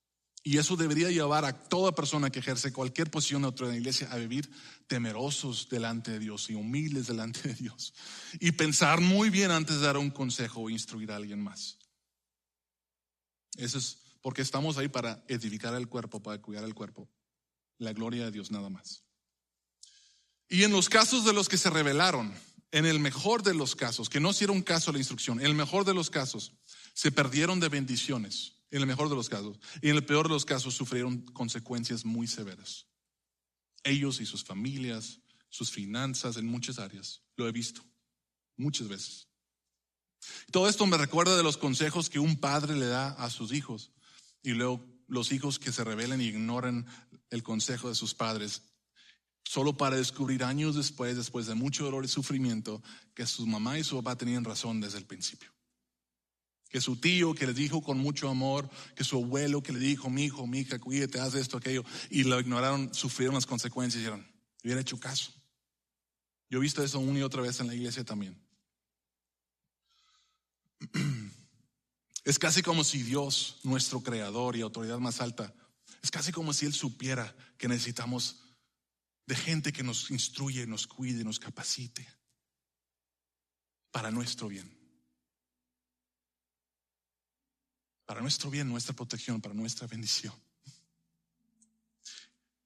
Y 0.45 0.59
eso 0.59 0.77
debería 0.77 1.11
llevar 1.11 1.45
a 1.45 1.64
toda 1.64 1.93
persona 1.97 2.31
que 2.31 2.39
ejerce 2.39 2.73
cualquier 2.73 3.11
posición 3.11 3.43
de 3.43 3.49
en 3.49 3.68
la 3.68 3.77
iglesia 3.79 4.12
a 4.12 4.16
vivir 4.16 4.49
temerosos 4.87 5.68
delante 5.68 6.12
de 6.12 6.21
Dios 6.21 6.49
y 6.51 6.55
humildes 6.55 7.09
delante 7.09 7.49
de 7.49 7.55
Dios. 7.55 7.93
Y 8.39 8.53
pensar 8.53 9.01
muy 9.01 9.29
bien 9.29 9.51
antes 9.51 9.81
de 9.81 9.87
dar 9.87 9.97
un 9.97 10.11
consejo 10.11 10.61
o 10.61 10.71
instruir 10.71 11.11
a 11.11 11.16
alguien 11.16 11.43
más. 11.43 11.81
Eso 13.57 13.77
es 13.77 13.99
porque 14.23 14.43
estamos 14.43 14.79
ahí 14.79 14.87
para 14.87 15.25
edificar 15.27 15.75
el 15.75 15.89
cuerpo, 15.89 16.23
para 16.23 16.41
cuidar 16.41 16.62
el 16.62 16.77
cuerpo. 16.77 17.11
La 17.79 17.93
gloria 17.93 18.27
de 18.27 18.31
Dios 18.31 18.53
nada 18.53 18.68
más. 18.68 19.03
Y 20.51 20.65
en 20.65 20.73
los 20.73 20.89
casos 20.89 21.25
de 21.25 21.33
los 21.33 21.49
que 21.49 21.57
se 21.57 21.71
rebelaron, 21.71 22.35
en 22.73 22.85
el 22.85 22.99
mejor 22.99 23.45
de 23.45 23.55
los 23.55 23.77
casos, 23.77 24.11
que 24.11 24.19
no 24.19 24.31
hicieron 24.31 24.63
caso 24.63 24.91
a 24.91 24.93
la 24.93 24.99
instrucción, 24.99 25.39
en 25.39 25.47
el 25.47 25.55
mejor 25.55 25.85
de 25.85 25.95
los 25.95 26.11
casos, 26.11 26.53
se 26.93 27.13
perdieron 27.13 27.61
de 27.61 27.69
bendiciones, 27.69 28.55
en 28.73 28.81
el 28.81 28.87
mejor 28.87 29.09
de 29.09 29.15
los 29.15 29.29
casos, 29.29 29.59
y 29.81 29.91
en 29.91 29.97
el 29.97 30.05
peor 30.05 30.27
de 30.27 30.35
los 30.35 30.45
casos 30.45 30.75
sufrieron 30.75 31.21
consecuencias 31.27 32.05
muy 32.05 32.27
severas. 32.27 32.89
Ellos 33.85 34.21
y 34.21 34.27
sus 34.27 34.43
familias, 34.43 35.21
sus 35.51 35.71
finanzas, 35.71 36.37
en 36.37 36.47
muchas 36.47 36.81
áreas, 36.81 37.23
lo 37.37 37.47
he 37.47 37.53
visto 37.53 37.85
muchas 38.57 38.89
veces. 38.89 39.29
Todo 40.51 40.69
esto 40.69 40.85
me 40.85 40.99
recuerda 40.99 41.37
de 41.37 41.45
los 41.45 41.57
consejos 41.59 42.11
que 42.11 42.19
un 42.19 42.41
padre 42.41 42.75
le 42.75 42.87
da 42.87 43.11
a 43.11 43.31
sus 43.31 43.53
hijos, 43.53 43.93
y 44.43 44.51
luego 44.51 44.85
los 45.07 45.31
hijos 45.31 45.61
que 45.61 45.71
se 45.71 45.85
rebelen 45.85 46.21
y 46.21 46.27
ignoran 46.27 46.87
el 47.31 47.45
consejo 47.45 47.89
de 47.89 47.95
sus 47.95 48.15
padres 48.15 48.63
solo 49.43 49.76
para 49.76 49.97
descubrir 49.97 50.45
años 50.45 50.76
después, 50.76 51.16
después 51.16 51.47
de 51.47 51.55
mucho 51.55 51.84
dolor 51.84 52.05
y 52.05 52.09
sufrimiento, 52.09 52.82
que 53.14 53.26
su 53.26 53.47
mamá 53.47 53.78
y 53.78 53.84
su 53.84 53.97
papá 53.97 54.16
tenían 54.16 54.45
razón 54.45 54.80
desde 54.80 54.99
el 54.99 55.07
principio. 55.07 55.51
Que 56.68 56.80
su 56.80 56.97
tío 56.97 57.34
que 57.34 57.47
le 57.47 57.53
dijo 57.53 57.82
con 57.82 57.99
mucho 57.99 58.28
amor, 58.28 58.70
que 58.95 59.03
su 59.03 59.16
abuelo 59.16 59.62
que 59.62 59.72
le 59.72 59.80
dijo, 59.80 60.09
mi 60.09 60.24
hijo, 60.24 60.47
mi 60.47 60.61
hija, 60.61 60.78
cuídate, 60.78 61.18
haz 61.18 61.34
esto, 61.34 61.57
aquello, 61.57 61.84
y 62.11 62.22
lo 62.22 62.38
ignoraron, 62.38 62.95
sufrieron 62.95 63.34
las 63.34 63.47
consecuencias 63.47 64.01
y 64.01 64.05
dijeron, 64.05 64.26
hubiera 64.62 64.80
hecho 64.80 65.01
caso. 65.01 65.32
Yo 66.49 66.59
he 66.59 66.62
visto 66.62 66.82
eso 66.82 66.99
una 66.99 67.18
y 67.18 67.22
otra 67.22 67.43
vez 67.43 67.61
en 67.61 67.66
la 67.66 67.74
iglesia 67.74 68.05
también. 68.05 68.41
Es 72.22 72.38
casi 72.38 72.62
como 72.62 72.84
si 72.84 73.03
Dios, 73.03 73.61
nuestro 73.64 74.03
creador 74.03 74.55
y 74.55 74.61
autoridad 74.61 74.99
más 74.99 75.22
alta, 75.22 75.55
es 76.03 76.11
casi 76.11 76.32
como 76.32 76.53
si 76.53 76.66
Él 76.66 76.74
supiera 76.74 77.34
que 77.57 77.66
necesitamos 77.66 78.50
de 79.31 79.37
gente 79.37 79.72
que 79.72 79.85
nos 79.85 80.11
instruye, 80.11 80.66
nos 80.66 80.89
cuide, 80.89 81.22
nos 81.22 81.39
capacite 81.39 82.05
para 83.93 84.11
nuestro 84.11 84.49
bien. 84.49 84.68
Para 88.07 88.22
nuestro 88.22 88.51
bien, 88.51 88.68
nuestra 88.68 88.93
protección, 88.93 89.41
para 89.41 89.55
nuestra 89.55 89.87
bendición. 89.87 90.35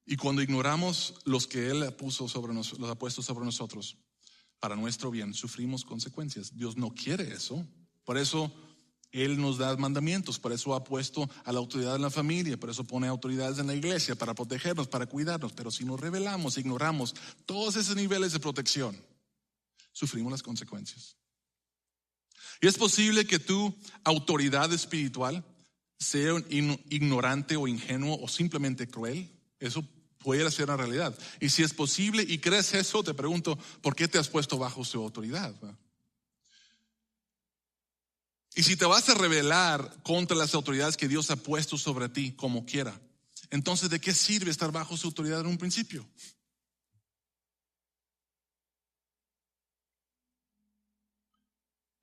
Y 0.06 0.16
cuando 0.16 0.40
ignoramos 0.40 1.20
los 1.26 1.46
que 1.46 1.68
Él 1.68 1.94
puso 1.96 2.28
sobre 2.28 2.54
los 2.54 2.72
ha 2.72 2.98
puesto 2.98 3.20
sobre 3.20 3.44
nosotros, 3.44 3.98
para 4.58 4.74
nuestro 4.74 5.10
bien, 5.10 5.34
sufrimos 5.34 5.84
consecuencias. 5.84 6.56
Dios 6.56 6.78
no 6.78 6.94
quiere 6.94 7.30
eso. 7.30 7.68
Por 8.04 8.16
eso 8.16 8.50
él 9.14 9.40
nos 9.40 9.58
da 9.58 9.76
mandamientos, 9.76 10.40
por 10.40 10.52
eso 10.52 10.74
ha 10.74 10.82
puesto 10.82 11.30
a 11.44 11.52
la 11.52 11.60
autoridad 11.60 11.94
en 11.94 12.02
la 12.02 12.10
familia, 12.10 12.58
por 12.58 12.68
eso 12.68 12.82
pone 12.82 13.06
autoridades 13.06 13.58
en 13.58 13.68
la 13.68 13.74
iglesia, 13.74 14.16
para 14.16 14.34
protegernos, 14.34 14.88
para 14.88 15.06
cuidarnos. 15.06 15.52
Pero 15.52 15.70
si 15.70 15.84
nos 15.84 16.00
revelamos, 16.00 16.58
ignoramos 16.58 17.14
todos 17.46 17.76
esos 17.76 17.94
niveles 17.94 18.32
de 18.32 18.40
protección, 18.40 19.00
sufrimos 19.92 20.32
las 20.32 20.42
consecuencias. 20.42 21.16
Y 22.60 22.66
es 22.66 22.76
posible 22.76 23.24
que 23.24 23.38
tu 23.38 23.72
autoridad 24.02 24.72
espiritual 24.72 25.44
sea 25.96 26.34
ignorante 26.48 27.56
o 27.56 27.68
ingenuo 27.68 28.18
o 28.20 28.26
simplemente 28.26 28.88
cruel. 28.88 29.30
Eso 29.60 29.86
puede 30.18 30.50
ser 30.50 30.64
una 30.64 30.76
realidad. 30.76 31.16
Y 31.40 31.50
si 31.50 31.62
es 31.62 31.72
posible 31.72 32.24
y 32.26 32.38
crees 32.38 32.74
eso, 32.74 33.04
te 33.04 33.14
pregunto, 33.14 33.56
¿por 33.80 33.94
qué 33.94 34.08
te 34.08 34.18
has 34.18 34.28
puesto 34.28 34.58
bajo 34.58 34.84
su 34.84 35.00
autoridad? 35.00 35.54
Y 38.54 38.62
si 38.62 38.76
te 38.76 38.84
vas 38.84 39.08
a 39.08 39.14
rebelar 39.14 40.02
contra 40.02 40.36
las 40.36 40.54
autoridades 40.54 40.96
que 40.96 41.08
Dios 41.08 41.30
ha 41.30 41.36
puesto 41.36 41.76
sobre 41.76 42.08
ti 42.08 42.32
como 42.32 42.64
quiera, 42.64 43.00
entonces 43.50 43.90
¿de 43.90 44.00
qué 44.00 44.14
sirve 44.14 44.50
estar 44.50 44.70
bajo 44.70 44.96
su 44.96 45.08
autoridad 45.08 45.40
en 45.40 45.46
un 45.46 45.58
principio? 45.58 46.06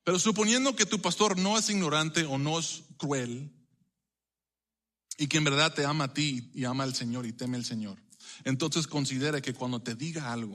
Pero 0.04 0.18
suponiendo 0.18 0.74
que 0.76 0.84
tu 0.84 1.00
pastor 1.00 1.38
no 1.38 1.56
es 1.56 1.70
ignorante 1.70 2.24
o 2.24 2.36
no 2.36 2.58
es 2.58 2.82
cruel 2.96 3.50
y 5.16 5.28
que 5.28 5.38
en 5.38 5.44
verdad 5.44 5.72
te 5.72 5.86
ama 5.86 6.04
a 6.04 6.14
ti 6.14 6.50
y 6.54 6.64
ama 6.64 6.84
al 6.84 6.94
Señor 6.94 7.24
y 7.24 7.32
teme 7.32 7.56
al 7.56 7.64
Señor, 7.64 8.02
entonces 8.44 8.86
considera 8.86 9.40
que 9.40 9.54
cuando 9.54 9.80
te 9.80 9.94
diga 9.94 10.32
algo, 10.32 10.54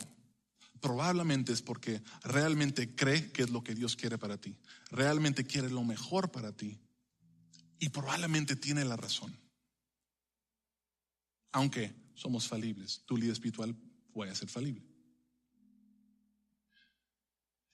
probablemente 0.81 1.53
es 1.53 1.61
porque 1.61 2.01
realmente 2.23 2.95
cree 2.95 3.31
que 3.31 3.43
es 3.43 3.49
lo 3.49 3.63
que 3.63 3.75
Dios 3.75 3.95
quiere 3.95 4.17
para 4.17 4.37
ti. 4.37 4.57
Realmente 4.89 5.45
quiere 5.45 5.69
lo 5.69 5.83
mejor 5.83 6.31
para 6.31 6.51
ti. 6.51 6.79
Y 7.79 7.89
probablemente 7.89 8.55
tiene 8.55 8.83
la 8.85 8.97
razón. 8.97 9.37
Aunque 11.51 11.93
somos 12.15 12.47
falibles, 12.47 13.03
tu 13.05 13.17
líder 13.17 13.33
espiritual 13.33 13.75
puede 14.11 14.35
ser 14.35 14.49
falible. 14.49 14.83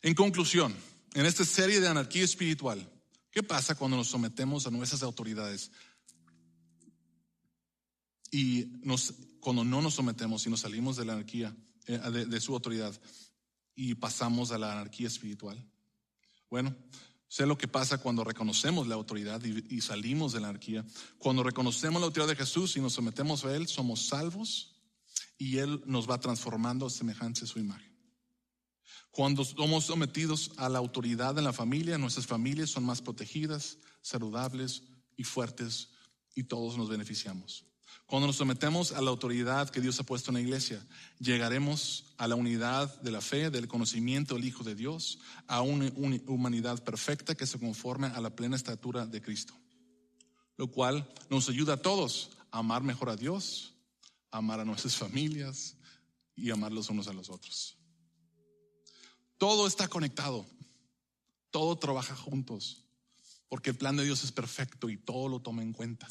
En 0.02 0.14
conclusión, 0.14 0.76
en 1.14 1.26
esta 1.26 1.46
serie 1.46 1.80
de 1.80 1.88
anarquía 1.88 2.24
espiritual, 2.24 2.90
¿qué 3.32 3.42
pasa 3.42 3.76
cuando 3.76 3.96
nos 3.98 4.10
sometemos 4.10 4.68
a 4.68 4.72
nuestras 4.72 5.02
autoridades? 5.04 5.72
Y 8.32 8.66
nos, 8.82 9.14
cuando 9.40 9.64
no 9.64 9.82
nos 9.82 9.94
sometemos 9.94 10.46
y 10.46 10.50
nos 10.50 10.62
salimos 10.62 10.98
de 10.98 11.06
la 11.06 11.14
anarquía, 11.14 11.56
eh, 11.88 11.98
de, 11.98 12.42
su 12.42 12.54
autoridad, 12.54 12.94
y 13.76 13.96
pasamos 13.96 14.52
a 14.52 14.58
la 14.58 14.72
anarquía 14.72 15.08
espiritual. 15.08 15.64
Bueno, 16.50 16.76
sé 17.28 17.46
lo 17.46 17.58
que 17.58 17.68
pasa 17.68 17.98
cuando 17.98 18.24
reconocemos 18.24 18.88
la 18.88 18.96
autoridad 18.96 19.44
y, 19.44 19.76
y, 19.76 19.82
salimos 19.82 20.34
de 20.34 20.42
la 20.42 20.50
anarquía. 20.50 20.86
Cuando 21.18 21.44
reconocemos 21.44 22.02
la 22.02 22.06
autoridad 22.06 22.30
de 22.30 22.36
Jesús 22.36 22.76
y 22.78 22.82
nos 22.82 22.94
sometemos 22.94 23.44
a 23.46 23.56
Él, 23.56 23.68
somos 23.68 24.08
salvos 24.08 24.76
y 25.38 25.58
Él 25.58 25.82
nos 25.86 26.10
va 26.10 26.20
transformando 26.20 26.86
a 26.86 26.90
semejanza 26.90 27.42
de 27.42 27.48
su 27.48 27.60
imagen. 27.60 27.94
Cuando 29.14 29.46
somos 29.46 29.86
sometidos 29.86 30.52
a 30.58 30.70
la 30.70 30.80
autoridad 30.80 31.38
en 31.38 31.44
la 31.44 31.54
familia, 31.54 32.00
nuestras 32.00 32.26
familias 32.26 32.72
son 32.72 32.84
más 32.84 33.00
protegidas, 33.00 33.78
saludables 34.02 34.82
y 35.16 35.24
fuertes 35.24 35.90
y 36.34 36.46
todos 36.46 36.78
nos 36.78 36.90
beneficiamos. 36.90 37.66
Cuando 38.06 38.28
nos 38.28 38.36
sometemos 38.36 38.92
a 38.92 39.02
la 39.02 39.10
autoridad 39.10 39.70
que 39.70 39.82
Dios 39.82 40.00
ha 40.00 40.04
puesto 40.04 40.30
en 40.30 40.36
la 40.36 40.42
iglesia, 40.42 40.86
llegaremos 41.20 42.14
a 42.18 42.28
la 42.28 42.36
unidad 42.36 43.02
de 43.02 43.12
la 43.12 43.22
fe, 43.22 43.50
del 43.50 43.68
conocimiento 43.68 44.36
del 44.36 44.46
Hijo 44.46 44.64
de 44.64 44.76
Dios, 44.76 45.20
a 45.48 45.62
una, 45.62 45.92
humanidad 46.28 46.84
perfecta 46.84 47.36
que 47.36 47.48
se 47.48 47.60
conforme 47.60 48.08
a 48.08 48.22
la 48.22 48.36
plena 48.36 48.56
estatura 48.56 49.06
de 49.06 49.22
Cristo. 49.22 49.54
Lo 50.58 50.70
cual 50.70 51.12
nos 51.30 51.50
ayuda 51.50 51.74
a 51.74 51.82
todos 51.82 52.32
a 52.52 52.60
amar 52.60 52.84
mejor 52.84 53.10
a 53.10 53.16
Dios, 53.16 53.74
a 54.32 54.38
amar 54.38 54.60
a 54.60 54.66
nuestras 54.66 54.96
familias 54.98 55.76
y 56.36 56.52
amar 56.52 56.72
los 56.72 56.90
unos 56.90 57.08
a 57.08 57.14
los 57.14 57.30
otros. 57.30 57.78
Todo 59.38 59.66
está 59.66 59.88
conectado. 59.88 60.46
Todo 61.50 61.78
trabaja 61.78 62.16
juntos. 62.16 62.86
Porque 63.50 63.72
el 63.72 63.76
plan 63.76 63.96
de 63.96 64.04
Dios 64.04 64.24
es 64.24 64.32
perfecto 64.32 64.90
y 64.90 64.98
todo 64.98 65.28
lo 65.28 65.42
toma 65.42 65.62
en 65.62 65.74
cuenta. 65.74 66.08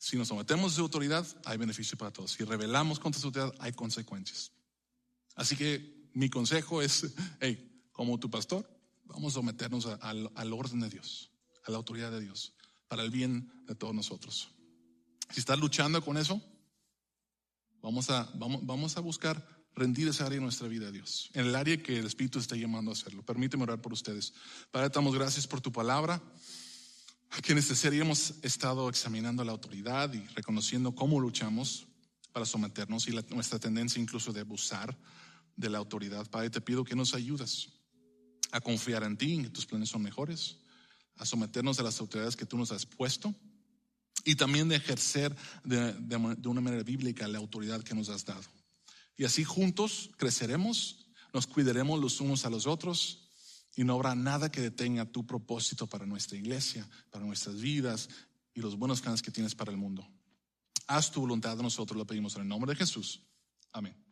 Si 0.00 0.16
nos 0.16 0.28
sometemos 0.28 0.72
a 0.72 0.76
su 0.76 0.80
autoridad, 0.80 1.26
hay 1.44 1.58
beneficio 1.58 1.98
para 1.98 2.10
todos. 2.10 2.32
Si 2.32 2.42
rebelamos 2.42 2.98
contra 2.98 3.20
su 3.20 3.26
autoridad, 3.26 3.54
hay 3.58 3.72
consecuencias. 3.72 4.50
Así 5.34 5.56
que 5.56 6.08
mi 6.14 6.30
consejo 6.30 6.80
es, 6.80 7.12
hey, 7.40 7.86
como 7.92 8.18
tu 8.18 8.30
pastor, 8.30 8.66
vamos 9.04 9.34
a 9.34 9.40
someternos 9.40 9.86
al 9.86 10.52
orden 10.54 10.80
de 10.80 10.88
Dios, 10.88 11.30
a 11.66 11.70
la 11.70 11.76
autoridad 11.76 12.10
de 12.10 12.22
Dios, 12.22 12.54
para 12.88 13.02
el 13.02 13.10
bien 13.10 13.52
de 13.66 13.74
todos 13.74 13.94
nosotros. 13.94 14.48
Si 15.28 15.40
estás 15.40 15.58
luchando 15.58 16.02
con 16.02 16.16
eso, 16.16 16.40
vamos 17.82 18.08
a, 18.08 18.22
vamos, 18.36 18.64
vamos 18.64 18.96
a 18.96 19.00
buscar 19.00 19.46
rendir 19.74 20.08
esa 20.08 20.24
área 20.24 20.38
de 20.38 20.44
nuestra 20.44 20.66
vida 20.66 20.88
a 20.88 20.92
Dios, 20.92 21.30
en 21.34 21.44
el 21.44 21.54
área 21.54 21.82
que 21.82 21.98
el 21.98 22.06
Espíritu 22.06 22.38
está 22.38 22.56
llamando 22.56 22.90
a 22.90 22.94
hacerlo. 22.94 23.22
Permíteme 23.22 23.64
orar 23.64 23.82
por 23.82 23.92
ustedes. 23.92 24.32
Padre, 24.70 24.88
damos 24.88 25.14
gracias 25.14 25.46
por 25.46 25.60
tu 25.60 25.70
palabra. 25.70 26.22
Aquí 27.30 27.52
en 27.52 27.58
esta 27.58 27.76
serie 27.76 28.00
hemos 28.00 28.34
estado 28.42 28.88
examinando 28.88 29.44
la 29.44 29.52
autoridad 29.52 30.12
y 30.12 30.18
reconociendo 30.34 30.92
cómo 30.94 31.20
luchamos 31.20 31.86
para 32.32 32.44
someternos 32.44 33.06
y 33.06 33.12
nuestra 33.32 33.60
tendencia 33.60 34.02
incluso 34.02 34.32
de 34.32 34.40
abusar 34.40 34.96
de 35.56 35.70
la 35.70 35.78
autoridad. 35.78 36.28
Padre, 36.28 36.50
te 36.50 36.60
pido 36.60 36.82
que 36.82 36.96
nos 36.96 37.14
ayudes 37.14 37.68
a 38.50 38.60
confiar 38.60 39.04
en 39.04 39.16
ti, 39.16 39.34
en 39.34 39.44
que 39.44 39.50
tus 39.50 39.64
planes 39.64 39.90
son 39.90 40.02
mejores, 40.02 40.58
a 41.16 41.24
someternos 41.24 41.78
a 41.78 41.84
las 41.84 42.00
autoridades 42.00 42.34
que 42.34 42.46
tú 42.46 42.56
nos 42.56 42.72
has 42.72 42.84
puesto 42.84 43.32
y 44.24 44.34
también 44.34 44.68
de 44.68 44.76
ejercer 44.76 45.34
de, 45.62 45.92
de 45.92 46.48
una 46.48 46.60
manera 46.60 46.82
bíblica 46.82 47.28
la 47.28 47.38
autoridad 47.38 47.82
que 47.82 47.94
nos 47.94 48.08
has 48.08 48.24
dado. 48.24 48.42
Y 49.16 49.24
así 49.24 49.44
juntos 49.44 50.10
creceremos, 50.16 51.06
nos 51.32 51.46
cuidaremos 51.46 52.00
los 52.00 52.20
unos 52.20 52.44
a 52.44 52.50
los 52.50 52.66
otros 52.66 53.19
y 53.76 53.84
no 53.84 53.94
habrá 53.94 54.14
nada 54.14 54.50
que 54.50 54.60
detenga 54.60 55.04
tu 55.04 55.26
propósito 55.26 55.86
para 55.86 56.06
nuestra 56.06 56.36
iglesia, 56.36 56.88
para 57.10 57.24
nuestras 57.24 57.60
vidas 57.60 58.08
y 58.54 58.60
los 58.60 58.76
buenos 58.76 59.00
planes 59.00 59.22
que 59.22 59.30
tienes 59.30 59.54
para 59.54 59.70
el 59.70 59.76
mundo. 59.76 60.06
Haz 60.86 61.10
tu 61.10 61.20
voluntad 61.20 61.56
de 61.56 61.62
nosotros, 61.62 61.96
lo 61.96 62.06
pedimos 62.06 62.34
en 62.36 62.42
el 62.42 62.48
nombre 62.48 62.72
de 62.72 62.76
Jesús. 62.76 63.22
Amén. 63.72 64.09